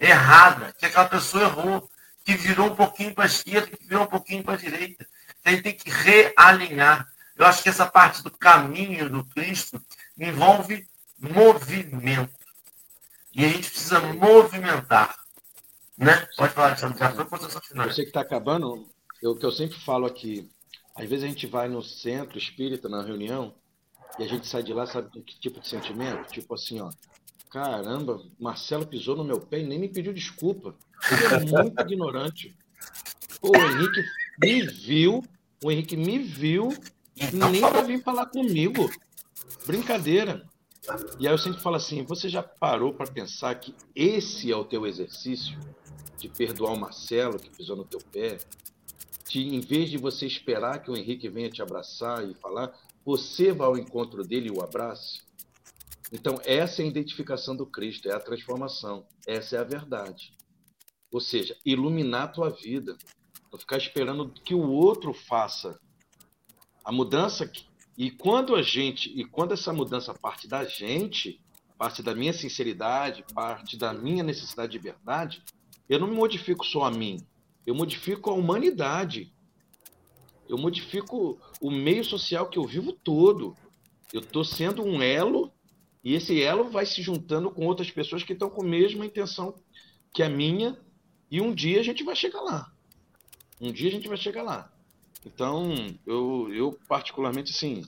errada, 0.00 0.74
que 0.78 0.86
aquela 0.86 1.08
pessoa 1.08 1.44
errou, 1.44 1.88
que 2.24 2.34
virou 2.34 2.72
um 2.72 2.74
pouquinho 2.76 3.14
para 3.14 3.24
a 3.24 3.28
esquerda, 3.28 3.76
que 3.76 3.86
virou 3.86 4.04
um 4.04 4.08
pouquinho 4.08 4.42
para 4.42 4.54
a 4.54 4.58
direita. 4.58 5.06
Então, 5.40 5.52
a 5.52 5.56
gente 5.56 5.62
tem 5.62 5.74
que 5.74 5.90
realinhar. 5.90 7.06
Eu 7.36 7.46
acho 7.46 7.62
que 7.62 7.68
essa 7.68 7.86
parte 7.86 8.22
do 8.22 8.30
caminho 8.30 9.08
do 9.08 9.24
Cristo 9.24 9.80
envolve 10.18 10.86
movimento. 11.18 12.34
E 13.32 13.44
a 13.44 13.48
gente 13.48 13.70
precisa 13.70 14.00
movimentar. 14.00 15.14
Né? 15.98 16.26
Pode 16.36 16.52
falar, 16.52 16.68
Alexandre, 16.68 16.98
já 16.98 17.24
foi 17.24 17.60
final. 17.62 17.88
Você 17.88 18.02
que 18.02 18.08
está 18.08 18.20
acabando, 18.20 18.86
o 19.22 19.34
que 19.34 19.46
eu 19.46 19.52
sempre 19.52 19.78
falo 19.78 20.06
aqui, 20.06 20.50
às 20.94 21.08
vezes 21.08 21.24
a 21.24 21.28
gente 21.28 21.46
vai 21.46 21.68
no 21.68 21.82
centro 21.82 22.38
espírita, 22.38 22.88
na 22.88 23.02
reunião, 23.02 23.54
e 24.18 24.22
a 24.22 24.28
gente 24.28 24.46
sai 24.46 24.62
de 24.62 24.72
lá, 24.72 24.86
sabe 24.86 25.08
que 25.22 25.38
tipo 25.40 25.60
de 25.60 25.68
sentimento? 25.68 26.30
Tipo 26.30 26.54
assim, 26.54 26.80
ó, 26.80 26.90
caramba, 27.50 28.22
Marcelo 28.38 28.86
pisou 28.86 29.16
no 29.16 29.24
meu 29.24 29.40
pé 29.40 29.60
e 29.60 29.66
nem 29.66 29.78
me 29.78 29.88
pediu 29.88 30.12
desculpa. 30.12 30.74
Ele 31.10 31.24
é 31.24 31.62
muito 31.62 31.80
ignorante. 31.80 32.56
Pô, 33.40 33.50
o 33.50 33.56
Henrique 33.56 34.04
me 34.42 34.66
viu, 34.66 35.24
o 35.64 35.70
Henrique 35.70 35.96
me 35.96 36.18
viu, 36.18 36.68
nem 37.32 37.60
para 37.60 37.82
vir 37.82 38.02
falar 38.02 38.26
comigo. 38.26 38.90
Brincadeira. 39.66 40.46
E 41.18 41.26
aí 41.26 41.34
eu 41.34 41.38
sempre 41.38 41.60
falo 41.60 41.76
assim, 41.76 42.04
você 42.04 42.28
já 42.28 42.42
parou 42.42 42.94
para 42.94 43.10
pensar 43.10 43.54
que 43.56 43.74
esse 43.94 44.52
é 44.52 44.56
o 44.56 44.64
teu 44.64 44.86
exercício? 44.86 45.58
De 46.18 46.28
perdoar 46.28 46.72
o 46.72 46.78
Marcelo 46.78 47.38
que 47.38 47.50
pisou 47.50 47.76
no 47.76 47.84
teu 47.84 48.00
pé, 48.00 48.38
de, 49.28 49.40
em 49.40 49.60
vez 49.60 49.90
de 49.90 49.98
você 49.98 50.26
esperar 50.26 50.82
que 50.82 50.90
o 50.90 50.96
Henrique 50.96 51.28
venha 51.28 51.50
te 51.50 51.60
abraçar 51.60 52.28
e 52.28 52.34
falar, 52.34 52.72
você 53.04 53.52
vá 53.52 53.66
ao 53.66 53.78
encontro 53.78 54.22
dele 54.22 54.48
e 54.48 54.50
o 54.50 54.62
abrace. 54.62 55.20
Então, 56.12 56.40
essa 56.44 56.82
é 56.82 56.84
a 56.84 56.88
identificação 56.88 57.56
do 57.56 57.66
Cristo, 57.66 58.08
é 58.08 58.14
a 58.14 58.20
transformação. 58.20 59.06
Essa 59.26 59.56
é 59.56 59.58
a 59.58 59.64
verdade. 59.64 60.32
Ou 61.10 61.20
seja, 61.20 61.56
iluminar 61.64 62.24
a 62.24 62.28
tua 62.28 62.50
vida. 62.50 62.96
Não 63.50 63.58
ficar 63.58 63.76
esperando 63.76 64.30
que 64.30 64.54
o 64.54 64.70
outro 64.70 65.12
faça 65.12 65.78
a 66.84 66.92
mudança. 66.92 67.50
E 67.96 68.10
quando 68.10 68.54
a 68.54 68.62
gente, 68.62 69.10
e 69.18 69.24
quando 69.24 69.52
essa 69.52 69.72
mudança 69.72 70.14
parte 70.14 70.46
da 70.46 70.64
gente, 70.64 71.40
parte 71.76 72.02
da 72.02 72.14
minha 72.14 72.32
sinceridade, 72.32 73.24
parte 73.34 73.76
da 73.76 73.92
minha 73.92 74.22
necessidade 74.22 74.72
de 74.72 74.78
verdade, 74.78 75.42
eu 75.88 75.98
não 75.98 76.08
me 76.08 76.14
modifico 76.14 76.64
só 76.64 76.84
a 76.84 76.90
mim, 76.90 77.18
eu 77.66 77.74
modifico 77.74 78.30
a 78.30 78.34
humanidade. 78.34 79.32
Eu 80.48 80.56
modifico 80.56 81.40
o 81.60 81.70
meio 81.70 82.04
social 82.04 82.48
que 82.48 82.58
eu 82.58 82.64
vivo 82.64 82.92
todo. 82.92 83.56
Eu 84.12 84.20
estou 84.20 84.44
sendo 84.44 84.82
um 84.84 85.02
elo 85.02 85.52
e 86.04 86.14
esse 86.14 86.40
elo 86.40 86.70
vai 86.70 86.86
se 86.86 87.02
juntando 87.02 87.50
com 87.50 87.66
outras 87.66 87.90
pessoas 87.90 88.22
que 88.22 88.32
estão 88.32 88.48
com 88.48 88.62
a 88.62 88.66
mesma 88.66 89.04
intenção 89.04 89.54
que 90.14 90.22
a 90.22 90.28
minha 90.28 90.78
e 91.28 91.40
um 91.40 91.52
dia 91.52 91.80
a 91.80 91.82
gente 91.82 92.04
vai 92.04 92.14
chegar 92.14 92.40
lá. 92.40 92.72
Um 93.60 93.72
dia 93.72 93.88
a 93.88 93.92
gente 93.92 94.06
vai 94.06 94.16
chegar 94.16 94.42
lá. 94.42 94.72
Então, 95.24 95.74
eu, 96.06 96.48
eu 96.54 96.78
particularmente, 96.86 97.50
assim, 97.50 97.84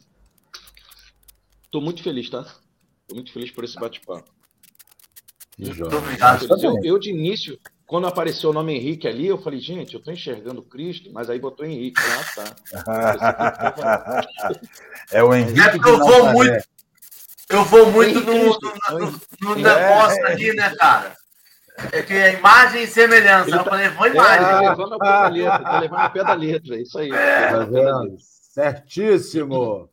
estou 1.63 1.81
muito 1.81 2.03
feliz, 2.03 2.29
tá? 2.29 2.41
Estou 3.03 3.15
muito 3.15 3.33
feliz 3.33 3.53
por 3.53 3.63
esse 3.63 3.79
bate-papo. 3.79 4.29
Eu, 5.59 6.95
eu, 6.95 6.99
de 6.99 7.11
início, 7.11 7.59
quando 7.89 8.07
apareceu 8.07 8.51
o 8.51 8.53
nome 8.53 8.75
Henrique 8.75 9.09
ali, 9.09 9.27
eu 9.27 9.39
falei, 9.39 9.59
gente, 9.59 9.95
eu 9.95 9.99
estou 9.99 10.13
enxergando 10.13 10.63
Cristo, 10.63 11.11
mas 11.11 11.31
aí 11.31 11.39
botou 11.39 11.65
Henrique. 11.65 11.99
Ah, 12.87 13.35
tá. 13.65 14.27
é 15.11 15.23
o 15.23 15.35
Henrique. 15.35 15.59
É 15.59 15.71
porque 15.71 15.89
eu 15.89 15.99
vou 15.99 16.27
muito. 16.35 16.69
Eu 17.49 17.65
vou 17.65 17.91
muito 17.91 18.21
no, 18.21 18.35
no, 18.35 19.11
no, 19.11 19.21
no 19.41 19.55
negócio 19.55 20.27
é. 20.27 20.33
ali, 20.33 20.53
né, 20.55 20.71
cara? 20.77 21.17
É 21.91 22.03
que 22.03 22.13
é 22.13 22.35
imagem 22.35 22.83
e 22.83 22.87
semelhança. 22.87 23.53
Eu 23.53 23.65
tá... 23.65 23.71
falei, 23.71 23.89
vou 23.89 24.07
imagem. 24.07 24.47
É, 24.47 24.51
tá 24.51 24.61
levando 24.61 24.93
ao 24.93 24.99
pé 24.99 25.09
da 25.09 25.29
letra, 25.29 25.59
tá 25.59 25.81
levando 25.81 26.01
ao 26.01 26.11
pé 26.11 26.25
da 26.25 26.35
letra, 26.35 26.77
é 26.77 26.83
isso 26.83 26.99
aí. 26.99 27.11
É. 27.11 27.49
Tá 27.49 27.67
Certíssimo. 28.53 29.89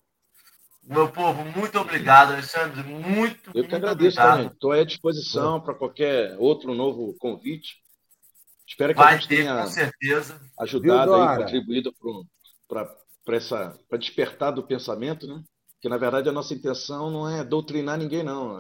Meu 0.84 1.08
povo, 1.08 1.46
muito 1.46 1.80
obrigado, 1.80 2.34
Alexandre. 2.34 2.84
Muito, 2.84 3.52
Eu 3.56 3.66
que 3.66 3.74
agradeço, 3.74 4.18
também. 4.18 4.48
Estou 4.48 4.74
à 4.74 4.84
disposição 4.84 5.62
para 5.62 5.74
qualquer 5.74 6.36
outro 6.38 6.76
novo 6.76 7.16
convite. 7.18 7.85
Espero 8.68 8.94
que 8.94 9.00
Vai 9.00 9.14
a 9.14 9.18
gente 9.18 9.28
ter, 9.28 9.38
tenha 9.38 9.62
com 9.64 9.70
certeza. 9.70 10.42
ajudado 10.60 11.14
aí, 11.14 11.38
contribuído 11.38 11.94
para 12.68 13.98
despertar 13.98 14.52
do 14.52 14.64
pensamento, 14.64 15.28
né? 15.28 15.44
Que 15.82 15.88
na 15.88 15.98
verdade 15.98 16.28
a 16.28 16.32
nossa 16.32 16.54
intenção 16.54 17.12
não 17.12 17.30
é 17.30 17.44
doutrinar 17.44 17.98
ninguém, 17.98 18.24
não. 18.24 18.60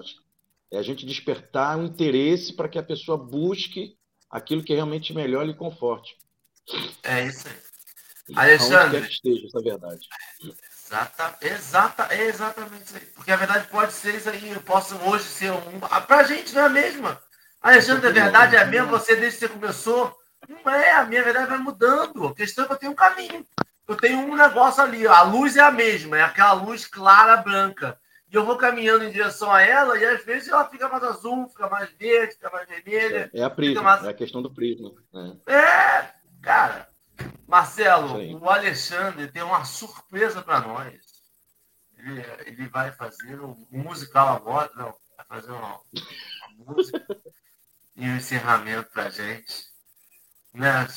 É 0.71 0.77
a 0.77 0.83
gente 0.83 1.05
despertar 1.05 1.77
um 1.77 1.85
interesse 1.85 2.53
para 2.53 2.69
que 2.69 2.77
a 2.77 2.83
pessoa 2.83 3.17
busque 3.17 3.97
aquilo 4.29 4.63
que 4.63 4.73
é 4.73 4.75
realmente 4.75 5.13
melhor 5.13 5.47
e 5.47 5.55
conforte. 5.55 6.17
É 7.03 7.25
isso 7.25 7.47
aí. 7.47 8.35
Alexandre. 8.35 8.97
Onde 8.97 9.01
quer 9.01 9.07
que 9.07 9.13
esteja 9.13 9.47
essa 9.47 9.61
verdade. 9.61 10.07
Exata, 10.85 11.37
exata, 11.41 12.07
é 12.13 12.27
exatamente 12.27 12.83
isso 12.85 12.97
aí. 12.97 13.05
Porque 13.15 13.31
a 13.31 13.35
verdade 13.37 13.67
pode 13.67 13.93
ser 13.93 14.15
isso 14.15 14.29
aí. 14.29 14.49
Eu 14.51 14.61
posso 14.61 14.95
hoje 14.97 15.23
ser 15.23 15.51
um. 15.51 15.79
Para 15.79 16.17
a 16.17 16.23
gente 16.23 16.53
não 16.53 16.61
é 16.61 16.65
a 16.65 16.69
mesma. 16.69 17.21
Alexandre, 17.65 18.09
a 18.09 18.11
verdade 18.11 18.55
é 18.55 18.61
a 18.61 18.65
mesma, 18.65 18.85
você 18.85 19.15
desde 19.15 19.39
que 19.39 19.47
você 19.47 19.53
começou. 19.53 20.15
Não 20.47 20.71
é, 20.71 20.91
a 20.91 21.05
minha 21.05 21.23
verdade 21.23 21.49
vai 21.49 21.57
mudando. 21.57 22.27
A 22.27 22.35
questão 22.35 22.63
é 22.63 22.67
que 22.67 22.73
eu 22.73 22.77
tenho 22.77 22.91
um 22.91 22.95
caminho. 22.95 23.43
Eu 23.87 23.97
tenho 23.97 24.19
um 24.19 24.35
negócio 24.35 24.83
ali, 24.83 25.07
a 25.07 25.23
luz 25.23 25.57
é 25.57 25.61
a 25.61 25.71
mesma, 25.71 26.15
é 26.15 26.21
aquela 26.21 26.53
luz 26.53 26.85
clara, 26.85 27.37
branca. 27.37 27.99
E 28.31 28.35
eu 28.35 28.45
vou 28.45 28.55
caminhando 28.55 29.03
em 29.03 29.11
direção 29.11 29.51
a 29.51 29.63
ela, 29.63 29.97
e 29.97 30.05
às 30.05 30.23
vezes 30.23 30.47
ela 30.47 30.69
fica 30.69 30.87
mais 30.87 31.03
azul, 31.03 31.49
fica 31.49 31.67
mais 31.67 31.89
verde, 31.93 32.35
fica 32.35 32.51
mais 32.51 32.69
vermelha. 32.69 33.31
É, 33.33 33.43
a 33.43 33.49
prisma, 33.49 33.81
mais... 33.81 34.03
é 34.03 34.09
a 34.09 34.13
questão 34.13 34.43
do 34.43 34.53
prisma. 34.53 34.91
É, 35.47 35.53
é 35.53 36.11
cara. 36.43 36.87
Marcelo, 37.47 38.39
o 38.39 38.47
Alexandre 38.47 39.27
tem 39.27 39.41
uma 39.41 39.65
surpresa 39.65 40.39
para 40.43 40.59
nós. 40.61 40.99
Ele, 41.97 42.23
ele, 42.45 42.67
vai 42.67 42.91
fazer 42.91 43.39
um 43.41 43.55
musical 43.71 44.35
agora, 44.35 44.69
não, 44.75 44.93
vai 45.17 45.25
fazer 45.27 45.51
uma, 45.51 45.79
uma 46.59 46.73
música 46.73 47.03
e 47.95 48.01
um 48.01 48.17
encerramento 48.17 48.89
para 48.91 49.09
gente. 49.09 49.65
Né, 50.53 50.87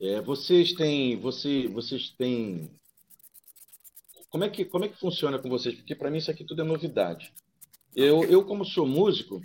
é, 0.00 0.20
vocês 0.20 0.72
têm, 0.72 1.18
você, 1.18 1.68
vocês 1.68 2.10
têm. 2.10 2.70
Como 4.28 4.44
é 4.44 4.48
que 4.48 4.64
como 4.64 4.84
é 4.84 4.88
que 4.88 4.98
funciona 4.98 5.38
com 5.38 5.48
vocês? 5.48 5.74
Porque 5.74 5.94
para 5.94 6.10
mim 6.10 6.18
isso 6.18 6.30
aqui 6.30 6.44
tudo 6.44 6.62
é 6.62 6.64
novidade. 6.64 7.32
Eu, 7.94 8.24
eu 8.24 8.44
como 8.44 8.64
sou 8.64 8.86
músico, 8.86 9.42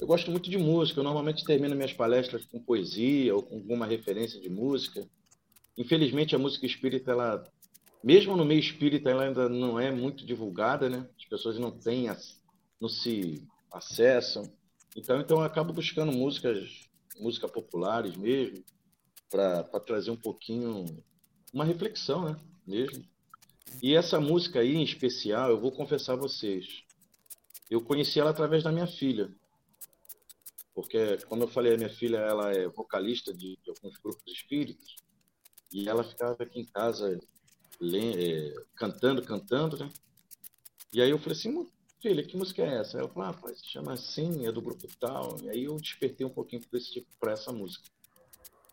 eu 0.00 0.06
gosto 0.06 0.30
muito 0.30 0.50
de 0.50 0.58
música. 0.58 1.00
Eu 1.00 1.04
normalmente 1.04 1.44
termino 1.44 1.74
minhas 1.74 1.92
palestras 1.92 2.44
com 2.44 2.62
poesia 2.62 3.34
ou 3.34 3.42
com 3.42 3.56
alguma 3.56 3.86
referência 3.86 4.40
de 4.40 4.48
música. 4.48 5.08
Infelizmente 5.76 6.36
a 6.36 6.38
música 6.38 6.66
espírita, 6.66 7.12
ela, 7.12 7.42
mesmo 8.04 8.36
no 8.36 8.44
meio 8.44 8.60
espírita, 8.60 9.10
ela 9.10 9.24
ainda 9.24 9.48
não 9.48 9.80
é 9.80 9.90
muito 9.90 10.26
divulgada, 10.26 10.88
né? 10.90 11.08
As 11.16 11.24
pessoas 11.24 11.58
não 11.58 11.70
têm, 11.70 12.08
não 12.80 12.88
se 12.88 13.42
acessam. 13.72 14.52
Então, 14.96 15.20
então 15.20 15.38
eu 15.38 15.44
acabo 15.44 15.72
buscando 15.72 16.12
músicas, 16.12 16.88
música 17.18 17.48
populares 17.48 18.16
mesmo, 18.16 18.62
para 19.30 19.62
trazer 19.80 20.10
um 20.10 20.16
pouquinho 20.16 20.84
uma 21.52 21.64
reflexão, 21.64 22.24
né? 22.24 22.40
Mesmo. 22.66 23.04
E 23.82 23.94
essa 23.94 24.20
música 24.20 24.60
aí 24.60 24.74
em 24.74 24.82
especial, 24.82 25.50
eu 25.50 25.60
vou 25.60 25.72
confessar 25.72 26.12
a 26.12 26.16
vocês, 26.16 26.82
eu 27.70 27.80
conheci 27.80 28.20
ela 28.20 28.30
através 28.30 28.62
da 28.62 28.70
minha 28.70 28.86
filha, 28.86 29.34
porque 30.74 31.16
como 31.28 31.44
eu 31.44 31.48
falei, 31.48 31.74
a 31.74 31.76
minha 31.78 31.88
filha 31.88 32.18
ela 32.18 32.52
é 32.52 32.68
vocalista 32.68 33.32
de, 33.32 33.58
de 33.62 33.70
alguns 33.70 33.96
grupos 33.98 34.22
espíritas 34.26 34.96
e 35.72 35.88
ela 35.88 36.04
ficava 36.04 36.42
aqui 36.42 36.60
em 36.60 36.66
casa 36.66 37.18
é, 37.82 38.54
cantando, 38.76 39.22
cantando, 39.22 39.78
né? 39.78 39.90
E 40.92 41.00
aí 41.00 41.10
eu 41.10 41.18
falei 41.18 41.38
assim, 41.38 41.66
filha, 42.02 42.24
que 42.24 42.36
música 42.36 42.62
é 42.62 42.80
essa? 42.80 42.98
Aí 42.98 43.04
eu 43.04 43.08
falei, 43.08 43.30
ah, 43.30 43.32
pai, 43.32 43.54
se 43.54 43.64
chama 43.64 43.92
assim, 43.92 44.44
é 44.44 44.52
do 44.52 44.60
grupo 44.60 44.88
tal. 44.98 45.38
E 45.40 45.48
aí 45.48 45.64
eu 45.64 45.76
despertei 45.76 46.26
um 46.26 46.30
pouquinho 46.30 46.60
para 46.68 46.80
tipo, 46.80 47.06
essa 47.28 47.52
música. 47.52 47.84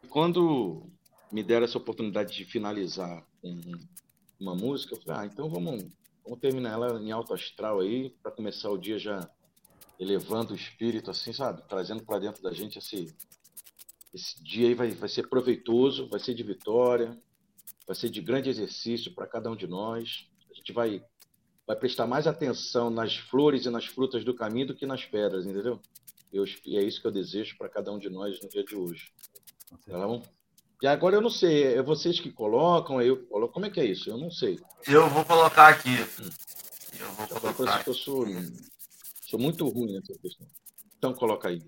Quando 0.10 0.90
me 1.32 1.44
deram 1.44 1.66
essa 1.66 1.78
oportunidade 1.78 2.36
de 2.36 2.44
finalizar 2.44 3.24
um, 3.44 3.62
uma 4.40 4.56
música, 4.56 4.96
eu 4.96 5.02
falei, 5.02 5.22
ah, 5.22 5.26
então 5.32 5.48
vamos, 5.48 5.86
vamos 6.24 6.40
terminar 6.40 6.74
ela 6.74 7.00
em 7.00 7.12
alto 7.12 7.34
astral 7.34 7.80
aí, 7.80 8.10
para 8.24 8.32
começar 8.32 8.72
o 8.72 8.78
dia 8.78 8.98
já 8.98 9.30
elevando 10.00 10.54
o 10.54 10.56
espírito, 10.56 11.12
assim, 11.12 11.32
sabe? 11.32 11.62
Trazendo 11.68 12.04
para 12.04 12.20
dentro 12.20 12.42
da 12.42 12.52
gente 12.52 12.80
esse, 12.80 13.14
esse 14.14 14.42
dia 14.42 14.70
aí 14.70 14.74
vai, 14.74 14.90
vai 14.92 15.10
ser 15.10 15.28
proveitoso, 15.28 16.08
vai 16.10 16.20
ser 16.20 16.34
de 16.34 16.42
vitória, 16.42 17.16
vai 17.86 17.96
ser 17.96 18.10
de 18.10 18.22
grande 18.22 18.50
exercício 18.50 19.14
para 19.14 19.28
cada 19.28 19.52
um 19.52 19.56
de 19.56 19.68
nós. 19.68 20.28
A 20.50 20.54
gente 20.54 20.72
vai, 20.72 21.04
vai 21.70 21.76
prestar 21.76 22.08
mais 22.08 22.26
atenção 22.26 22.90
nas 22.90 23.16
flores 23.16 23.68
e 23.68 23.70
nas 23.70 23.86
frutas 23.86 24.26
do 24.26 24.34
caminho 24.34 24.66
do 24.66 24.76
que 24.76 24.88
nas 24.88 25.06
pedras, 25.06 25.46
entendeu? 25.46 25.80
Eu, 26.34 26.44
e 26.66 26.76
é 26.76 26.82
isso 26.82 27.00
que 27.00 27.06
eu 27.06 27.12
desejo 27.12 27.56
para 27.60 27.70
cada 27.70 27.92
um 27.92 28.00
de 28.00 28.10
nós 28.10 28.42
no 28.42 28.50
dia 28.50 28.64
de 28.64 28.76
hoje. 28.76 29.12
Tá 29.88 30.08
bom? 30.08 30.24
E 30.82 30.88
agora 30.88 31.18
eu 31.18 31.22
não 31.22 31.30
sei, 31.30 31.76
é 31.76 31.84
vocês 31.84 32.20
que 32.20 32.32
colocam, 32.32 33.00
eu 33.00 33.24
coloco. 33.28 33.54
Como 33.54 33.68
é 33.68 33.70
que 33.70 33.80
é 33.80 33.86
isso? 33.86 34.10
Eu 34.10 34.18
não 34.18 34.32
sei. 34.32 34.60
Eu 34.88 35.08
vou 35.10 35.24
colocar 35.24 35.68
aqui. 35.68 35.96
Eu 37.00 37.12
vou 37.12 37.54
colocar. 37.54 37.84
Eu 37.86 37.94
sou, 37.94 38.26
sou 39.22 39.40
muito 39.40 39.70
ruim 39.70 39.94
nessa 39.94 40.20
questão. 40.20 40.48
Então 40.98 41.14
coloca 41.14 41.50
aí. 41.50 41.62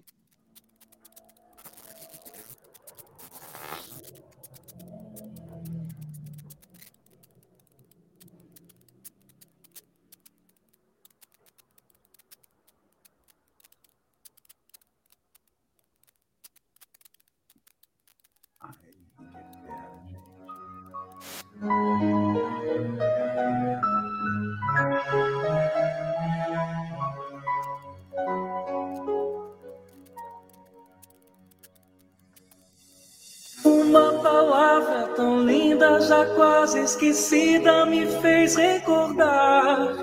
Já 36.11 36.25
quase 36.35 36.81
esquecida, 36.81 37.85
me 37.85 38.05
fez 38.21 38.57
recordar. 38.57 39.95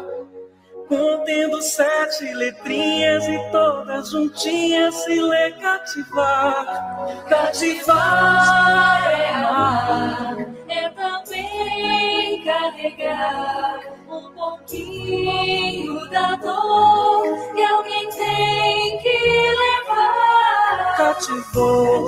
Contendo 0.89 1.61
sete 1.61 2.33
letrinhas 2.33 3.29
e 3.29 3.39
todas 3.53 4.11
juntinhas 4.11 4.95
se 4.95 5.21
lê 5.21 5.51
cativar. 5.53 7.27
Cativar 7.29 9.11
é 9.11 9.35
amar, 9.35 10.37
é 10.69 10.89
também 10.89 12.43
carregar 12.43 13.81
um 14.09 14.33
pouquinho 14.33 16.09
da 16.09 16.37
dor 16.37 17.55
que 17.55 17.63
alguém 17.65 18.09
tem 18.09 18.99
que 19.03 19.19
levar. 19.61 20.95
Cativou, 20.97 22.07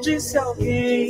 disse 0.00 0.38
alguém, 0.38 1.03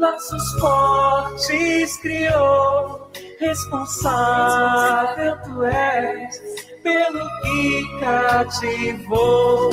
laços 0.00 0.52
fortes 0.58 1.98
criou 1.98 3.10
responsável 3.38 5.36
tu 5.44 5.62
és 5.64 6.40
pelo 6.82 7.28
que 7.42 8.00
cativou. 8.00 9.70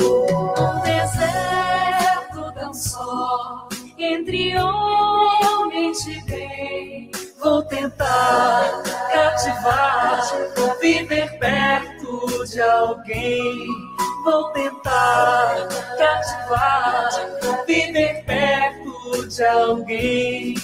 Um 0.58 0.80
deserto 0.82 2.52
tão 2.54 2.74
só, 2.74 3.68
entre 3.98 4.54
homens 4.58 6.04
de 6.04 6.20
bem, 6.24 7.10
vou 7.42 7.62
tentar 7.62 8.82
cativar, 9.10 10.22
viver 10.78 11.38
perto 11.38 12.44
de 12.44 12.60
alguém. 12.60 13.66
Vou 14.24 14.52
tentar 14.52 15.68
cativar, 15.96 17.08
viver 17.66 18.24
perto 18.26 18.87
de 19.26 19.44
alguém. 19.44 20.54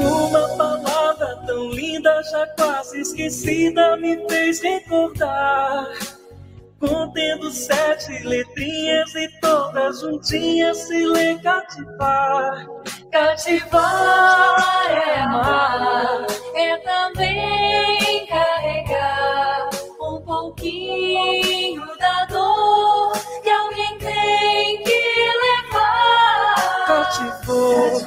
Uma 0.00 0.48
palavra 0.56 1.36
tão 1.46 1.70
linda, 1.70 2.22
já 2.22 2.46
quase 2.56 3.00
esquecida, 3.00 3.96
me 3.96 4.16
fez 4.28 4.60
recordar. 4.60 5.88
Contendo 6.80 7.50
sete 7.50 8.22
letrinhas 8.22 9.12
e 9.14 9.28
todas 9.40 10.00
juntinhas 10.00 10.78
se 10.78 11.04
lê 11.06 11.36
cativar. 11.38 12.66
Cativar 13.10 14.90
é 14.90 15.20
amar, 15.20 16.26
é 16.54 16.76
também 16.78 18.26
carregar 18.26 19.70
um 19.98 20.20
pouquinho 20.20 21.82
da 21.98 22.26
dor 22.26 23.12
que 23.42 23.48
alguém 23.48 23.96
tem 23.98 24.82
que 24.82 25.00
levar. 25.42 26.84
Cativou, 26.86 28.02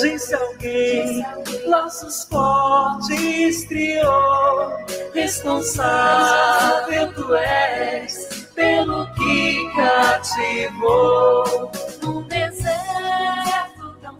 disse 0.00 0.36
alguém, 0.36 1.26
laços 1.66 2.22
fortes 2.24 3.64
criou. 3.66 4.72
Responsável 5.12 7.12
tu 7.12 7.34
és 7.34 8.46
pelo 8.54 9.12
que 9.14 9.68
cativou. 9.74 11.72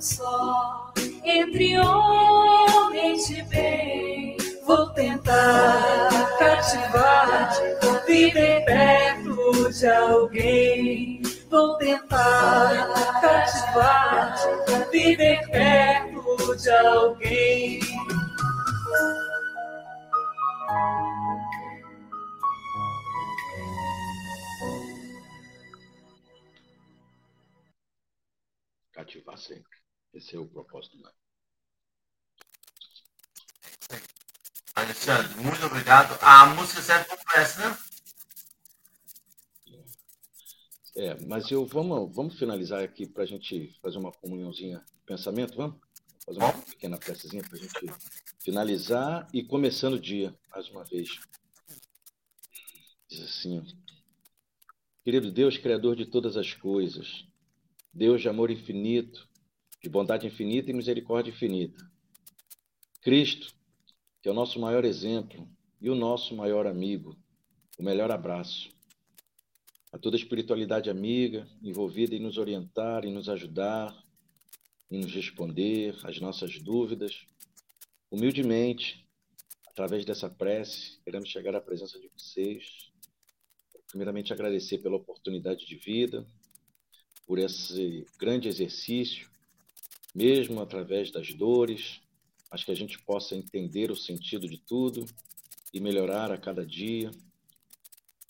Só, 0.05 0.92
entre 1.24 1.78
homens 1.78 3.26
de 3.26 3.42
bem, 3.44 4.36
vou 4.66 4.90
tentar 4.90 6.36
cativar, 6.38 7.50
viver 8.07 8.66
perto 8.66 9.72
de 9.72 9.86
alguém. 9.86 11.22
Vou 11.48 11.78
tentar 11.78 13.20
cativar, 13.22 14.36
viver 14.92 15.40
perto 15.48 16.55
de 16.55 16.70
alguém. 16.70 17.80
Cativar 28.92 29.38
sempre. 29.38 29.73
Esse 30.14 30.36
é 30.36 30.38
o 30.38 30.46
propósito 30.46 30.96
do 30.96 31.10
Alexandre, 34.76 35.34
muito 35.42 35.66
obrigado. 35.66 36.16
A 36.22 36.46
música 36.54 36.80
serve 36.80 37.08
como 37.08 37.24
prece, 37.24 37.58
né? 37.58 37.78
É, 40.96 41.20
mas 41.26 41.50
eu 41.50 41.66
vamos, 41.66 42.14
vamos 42.14 42.38
finalizar 42.38 42.82
aqui 42.82 43.06
para 43.06 43.24
a 43.24 43.26
gente 43.26 43.76
fazer 43.82 43.98
uma 43.98 44.12
comunhãozinha 44.12 44.78
de 44.78 45.02
pensamento, 45.04 45.56
vamos? 45.56 45.80
Fazer 46.24 46.38
uma 46.38 46.52
pequena 46.52 46.96
precezinha 46.96 47.42
para 47.42 47.58
a 47.58 47.60
gente 47.60 47.72
finalizar 48.38 49.28
e 49.32 49.42
começando 49.42 49.94
o 49.94 50.00
dia, 50.00 50.36
mais 50.50 50.68
uma 50.68 50.84
vez. 50.84 51.18
Diz 53.08 53.22
assim. 53.22 53.64
Querido 55.02 55.30
Deus, 55.30 55.58
Criador 55.58 55.96
de 55.96 56.06
todas 56.06 56.36
as 56.36 56.54
coisas, 56.54 57.26
Deus 57.92 58.22
de 58.22 58.28
amor 58.28 58.50
infinito, 58.50 59.28
de 59.85 59.91
bondade 59.91 60.26
infinita 60.26 60.70
e 60.70 60.74
misericórdia 60.74 61.30
infinita. 61.30 61.87
Cristo, 63.03 63.55
que 64.22 64.28
é 64.30 64.32
o 64.32 64.35
nosso 64.35 64.59
maior 64.59 64.82
exemplo 64.82 65.47
e 65.78 65.91
o 65.91 65.95
nosso 65.95 66.35
maior 66.35 66.66
amigo, 66.66 67.14
o 67.78 67.82
melhor 67.82 68.11
abraço. 68.11 68.70
A 69.93 69.99
toda 69.99 70.16
a 70.16 70.18
espiritualidade 70.18 70.89
amiga 70.89 71.47
envolvida 71.62 72.14
em 72.14 72.18
nos 72.18 72.39
orientar, 72.39 73.05
em 73.05 73.12
nos 73.12 73.28
ajudar, 73.28 73.95
em 74.91 75.03
nos 75.03 75.12
responder 75.12 75.95
às 76.03 76.18
nossas 76.18 76.59
dúvidas. 76.59 77.26
Humildemente, 78.11 79.07
através 79.66 80.07
dessa 80.07 80.30
prece, 80.30 80.99
queremos 81.05 81.28
chegar 81.28 81.55
à 81.55 81.61
presença 81.61 82.01
de 82.01 82.09
vocês. 82.09 82.91
Primeiramente, 83.89 84.32
agradecer 84.32 84.78
pela 84.78 84.97
oportunidade 84.97 85.66
de 85.66 85.76
vida, 85.76 86.26
por 87.26 87.39
esse 87.39 88.07
grande 88.18 88.49
exercício, 88.49 89.34
mesmo 90.14 90.60
através 90.60 91.10
das 91.10 91.34
dores, 91.34 92.00
mas 92.50 92.62
que 92.62 92.70
a 92.70 92.76
gente 92.76 92.98
possa 93.02 93.34
entender 93.34 93.90
o 93.90 93.96
sentido 93.96 94.48
de 94.48 94.58
tudo 94.58 95.04
e 95.72 95.80
melhorar 95.80 96.30
a 96.30 96.38
cada 96.38 96.64
dia. 96.64 97.10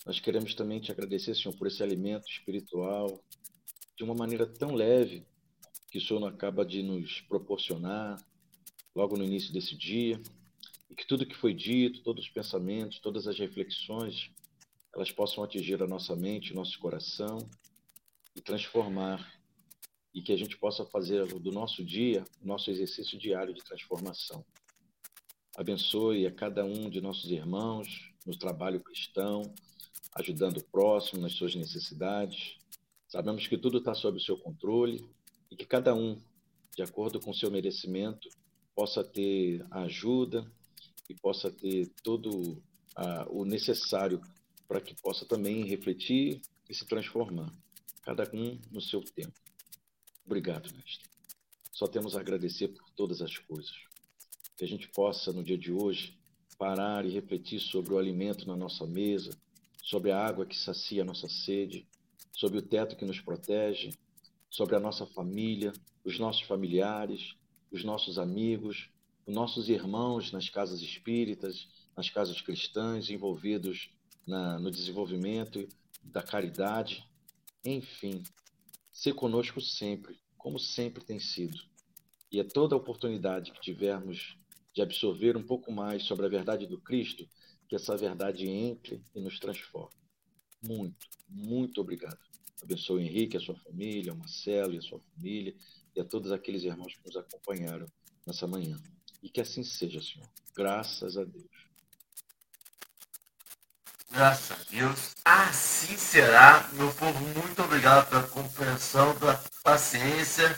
Nós 0.05 0.19
queremos 0.19 0.55
também 0.55 0.79
te 0.79 0.91
agradecer, 0.91 1.35
Senhor, 1.35 1.55
por 1.55 1.67
esse 1.67 1.83
alimento 1.83 2.27
espiritual, 2.27 3.23
de 3.95 4.03
uma 4.03 4.15
maneira 4.15 4.45
tão 4.47 4.73
leve 4.73 5.25
que 5.91 5.99
o 5.99 6.01
Senhor 6.01 6.25
acaba 6.27 6.65
de 6.65 6.81
nos 6.81 7.21
proporcionar 7.21 8.17
logo 8.95 9.15
no 9.17 9.23
início 9.23 9.53
desse 9.53 9.75
dia, 9.75 10.19
e 10.89 10.95
que 10.95 11.05
tudo 11.05 11.25
que 11.25 11.35
foi 11.35 11.53
dito, 11.53 12.01
todos 12.01 12.25
os 12.25 12.29
pensamentos, 12.29 12.99
todas 12.99 13.27
as 13.27 13.37
reflexões, 13.37 14.31
elas 14.93 15.11
possam 15.11 15.43
atingir 15.43 15.81
a 15.83 15.87
nossa 15.87 16.15
mente, 16.15 16.53
nosso 16.53 16.79
coração 16.79 17.37
e 18.35 18.41
transformar 18.41 19.33
e 20.15 20.21
que 20.21 20.31
a 20.31 20.37
gente 20.37 20.57
possa 20.57 20.85
fazer 20.85 21.27
do 21.27 21.51
nosso 21.51 21.83
dia 21.83 22.23
nosso 22.41 22.71
exercício 22.71 23.19
diário 23.19 23.53
de 23.53 23.61
transformação. 23.61 24.45
Abençoe 25.57 26.25
a 26.25 26.31
cada 26.31 26.63
um 26.63 26.89
de 26.89 27.01
nossos 27.01 27.29
irmãos 27.29 28.13
no 28.25 28.35
trabalho 28.37 28.79
cristão, 28.79 29.53
ajudando 30.13 30.57
o 30.57 30.63
próximo 30.63 31.21
nas 31.21 31.33
suas 31.33 31.53
necessidades. 31.53 32.57
Sabemos 33.09 33.45
que 33.45 33.57
tudo 33.57 33.79
está 33.79 33.93
sob 33.93 34.17
o 34.17 34.21
seu 34.21 34.37
controle 34.37 35.05
e 35.51 35.55
que 35.55 35.65
cada 35.65 35.93
um, 35.93 36.17
de 36.75 36.81
acordo 36.81 37.19
com 37.19 37.31
o 37.31 37.35
seu 37.35 37.51
merecimento, 37.51 38.29
possa 38.73 39.03
ter 39.03 39.65
a 39.69 39.81
ajuda 39.81 40.49
e 41.09 41.13
possa 41.13 41.51
ter 41.51 41.89
todo 42.01 42.61
o 43.29 43.43
necessário 43.43 44.21
para 44.65 44.79
que 44.79 44.95
possa 45.01 45.25
também 45.25 45.65
refletir 45.65 46.41
e 46.69 46.73
se 46.73 46.85
transformar, 46.85 47.53
cada 48.01 48.29
um 48.33 48.57
no 48.71 48.81
seu 48.81 49.01
tempo. 49.01 49.44
Obrigado, 50.25 50.73
Mestre. 50.75 51.07
Só 51.71 51.87
temos 51.87 52.15
a 52.15 52.19
agradecer 52.19 52.69
por 52.69 52.89
todas 52.91 53.21
as 53.21 53.37
coisas. 53.37 53.75
Que 54.57 54.63
a 54.63 54.67
gente 54.67 54.87
possa, 54.87 55.31
no 55.31 55.43
dia 55.43 55.57
de 55.57 55.71
hoje, 55.71 56.17
parar 56.57 57.05
e 57.05 57.09
refletir 57.09 57.59
sobre 57.59 57.93
o 57.93 57.99
alimento 57.99 58.47
na 58.47 58.55
nossa 58.55 58.85
mesa, 58.85 59.37
sobre 59.83 60.11
a 60.11 60.25
água 60.25 60.45
que 60.45 60.57
sacia 60.57 61.03
a 61.03 61.05
nossa 61.05 61.27
sede, 61.27 61.87
sobre 62.31 62.57
o 62.57 62.61
teto 62.61 62.95
que 62.95 63.05
nos 63.05 63.19
protege, 63.19 63.91
sobre 64.49 64.75
a 64.75 64.79
nossa 64.79 65.05
família, 65.05 65.73
os 66.03 66.17
nossos 66.17 66.41
familiares, 66.43 67.35
os 67.71 67.83
nossos 67.83 68.17
amigos, 68.17 68.89
os 69.27 69.33
nossos 69.33 69.69
irmãos 69.69 70.31
nas 70.31 70.49
casas 70.49 70.81
espíritas, 70.81 71.67
nas 71.95 72.09
casas 72.09 72.41
cristãs, 72.41 73.09
envolvidos 73.09 73.89
na, 74.25 74.57
no 74.57 74.71
desenvolvimento 74.71 75.67
da 76.03 76.23
caridade. 76.23 77.05
Enfim, 77.63 78.23
ser 78.95 79.13
conosco 79.13 79.59
sempre, 79.59 80.17
como 80.37 80.57
sempre 80.57 81.03
tem 81.03 81.19
sido. 81.19 81.59
E 82.31 82.39
é 82.39 82.45
toda 82.45 82.75
a 82.75 82.77
oportunidade 82.77 83.51
que 83.51 83.59
tivermos 83.59 84.37
de 84.73 84.81
absorver 84.81 85.35
um 85.35 85.43
pouco 85.43 85.69
mais 85.69 86.03
sobre 86.03 86.25
a 86.25 86.29
verdade 86.29 86.65
do 86.65 86.79
Cristo, 86.79 87.27
que 87.67 87.75
essa 87.75 87.97
verdade 87.97 88.47
entre 88.47 89.03
e 89.13 89.19
nos 89.19 89.37
transforme. 89.37 89.93
Muito, 90.63 91.07
muito 91.27 91.81
obrigado. 91.81 92.17
Abençoe 92.63 93.03
o 93.03 93.05
Henrique, 93.05 93.35
a 93.35 93.41
sua 93.41 93.55
família, 93.57 94.13
o 94.13 94.17
Marcelo 94.17 94.73
e 94.73 94.77
a 94.77 94.81
sua 94.81 95.01
família, 95.01 95.53
e 95.93 95.99
a 95.99 96.05
todos 96.05 96.31
aqueles 96.31 96.63
irmãos 96.63 96.95
que 96.95 97.05
nos 97.05 97.17
acompanharam 97.17 97.87
nessa 98.25 98.47
manhã. 98.47 98.81
E 99.21 99.29
que 99.29 99.41
assim 99.41 99.63
seja, 99.63 100.01
Senhor. 100.01 100.29
Graças 100.55 101.17
a 101.17 101.25
Deus. 101.25 101.64
Graças 104.15 104.51
a 104.51 104.63
Deus. 104.71 105.11
Assim 105.25 105.97
será. 105.97 106.69
Meu 106.71 106.89
povo, 106.93 107.19
muito 107.19 107.61
obrigado 107.61 108.07
pela 108.07 108.23
compreensão, 108.23 109.13
pela 109.15 109.43
paciência, 109.61 110.57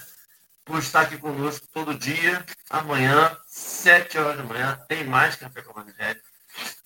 por 0.63 0.77
estar 0.77 1.01
aqui 1.01 1.17
conosco 1.17 1.67
todo 1.73 1.97
dia. 1.97 2.45
Amanhã, 2.69 3.35
sete 3.47 4.19
horas 4.19 4.37
da 4.37 4.43
manhã, 4.43 4.79
tem 4.87 5.03
mais 5.05 5.35
Café 5.35 5.63
com 5.63 5.79
o 5.79 5.81
Evangelho. 5.81 6.21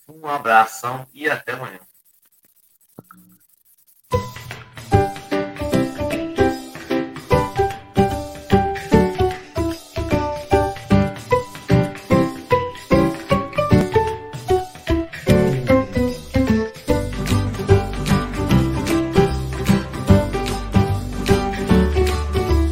Um 0.08 0.26
abração 0.26 1.06
e 1.12 1.28
até 1.28 1.52
amanhã. 1.52 1.78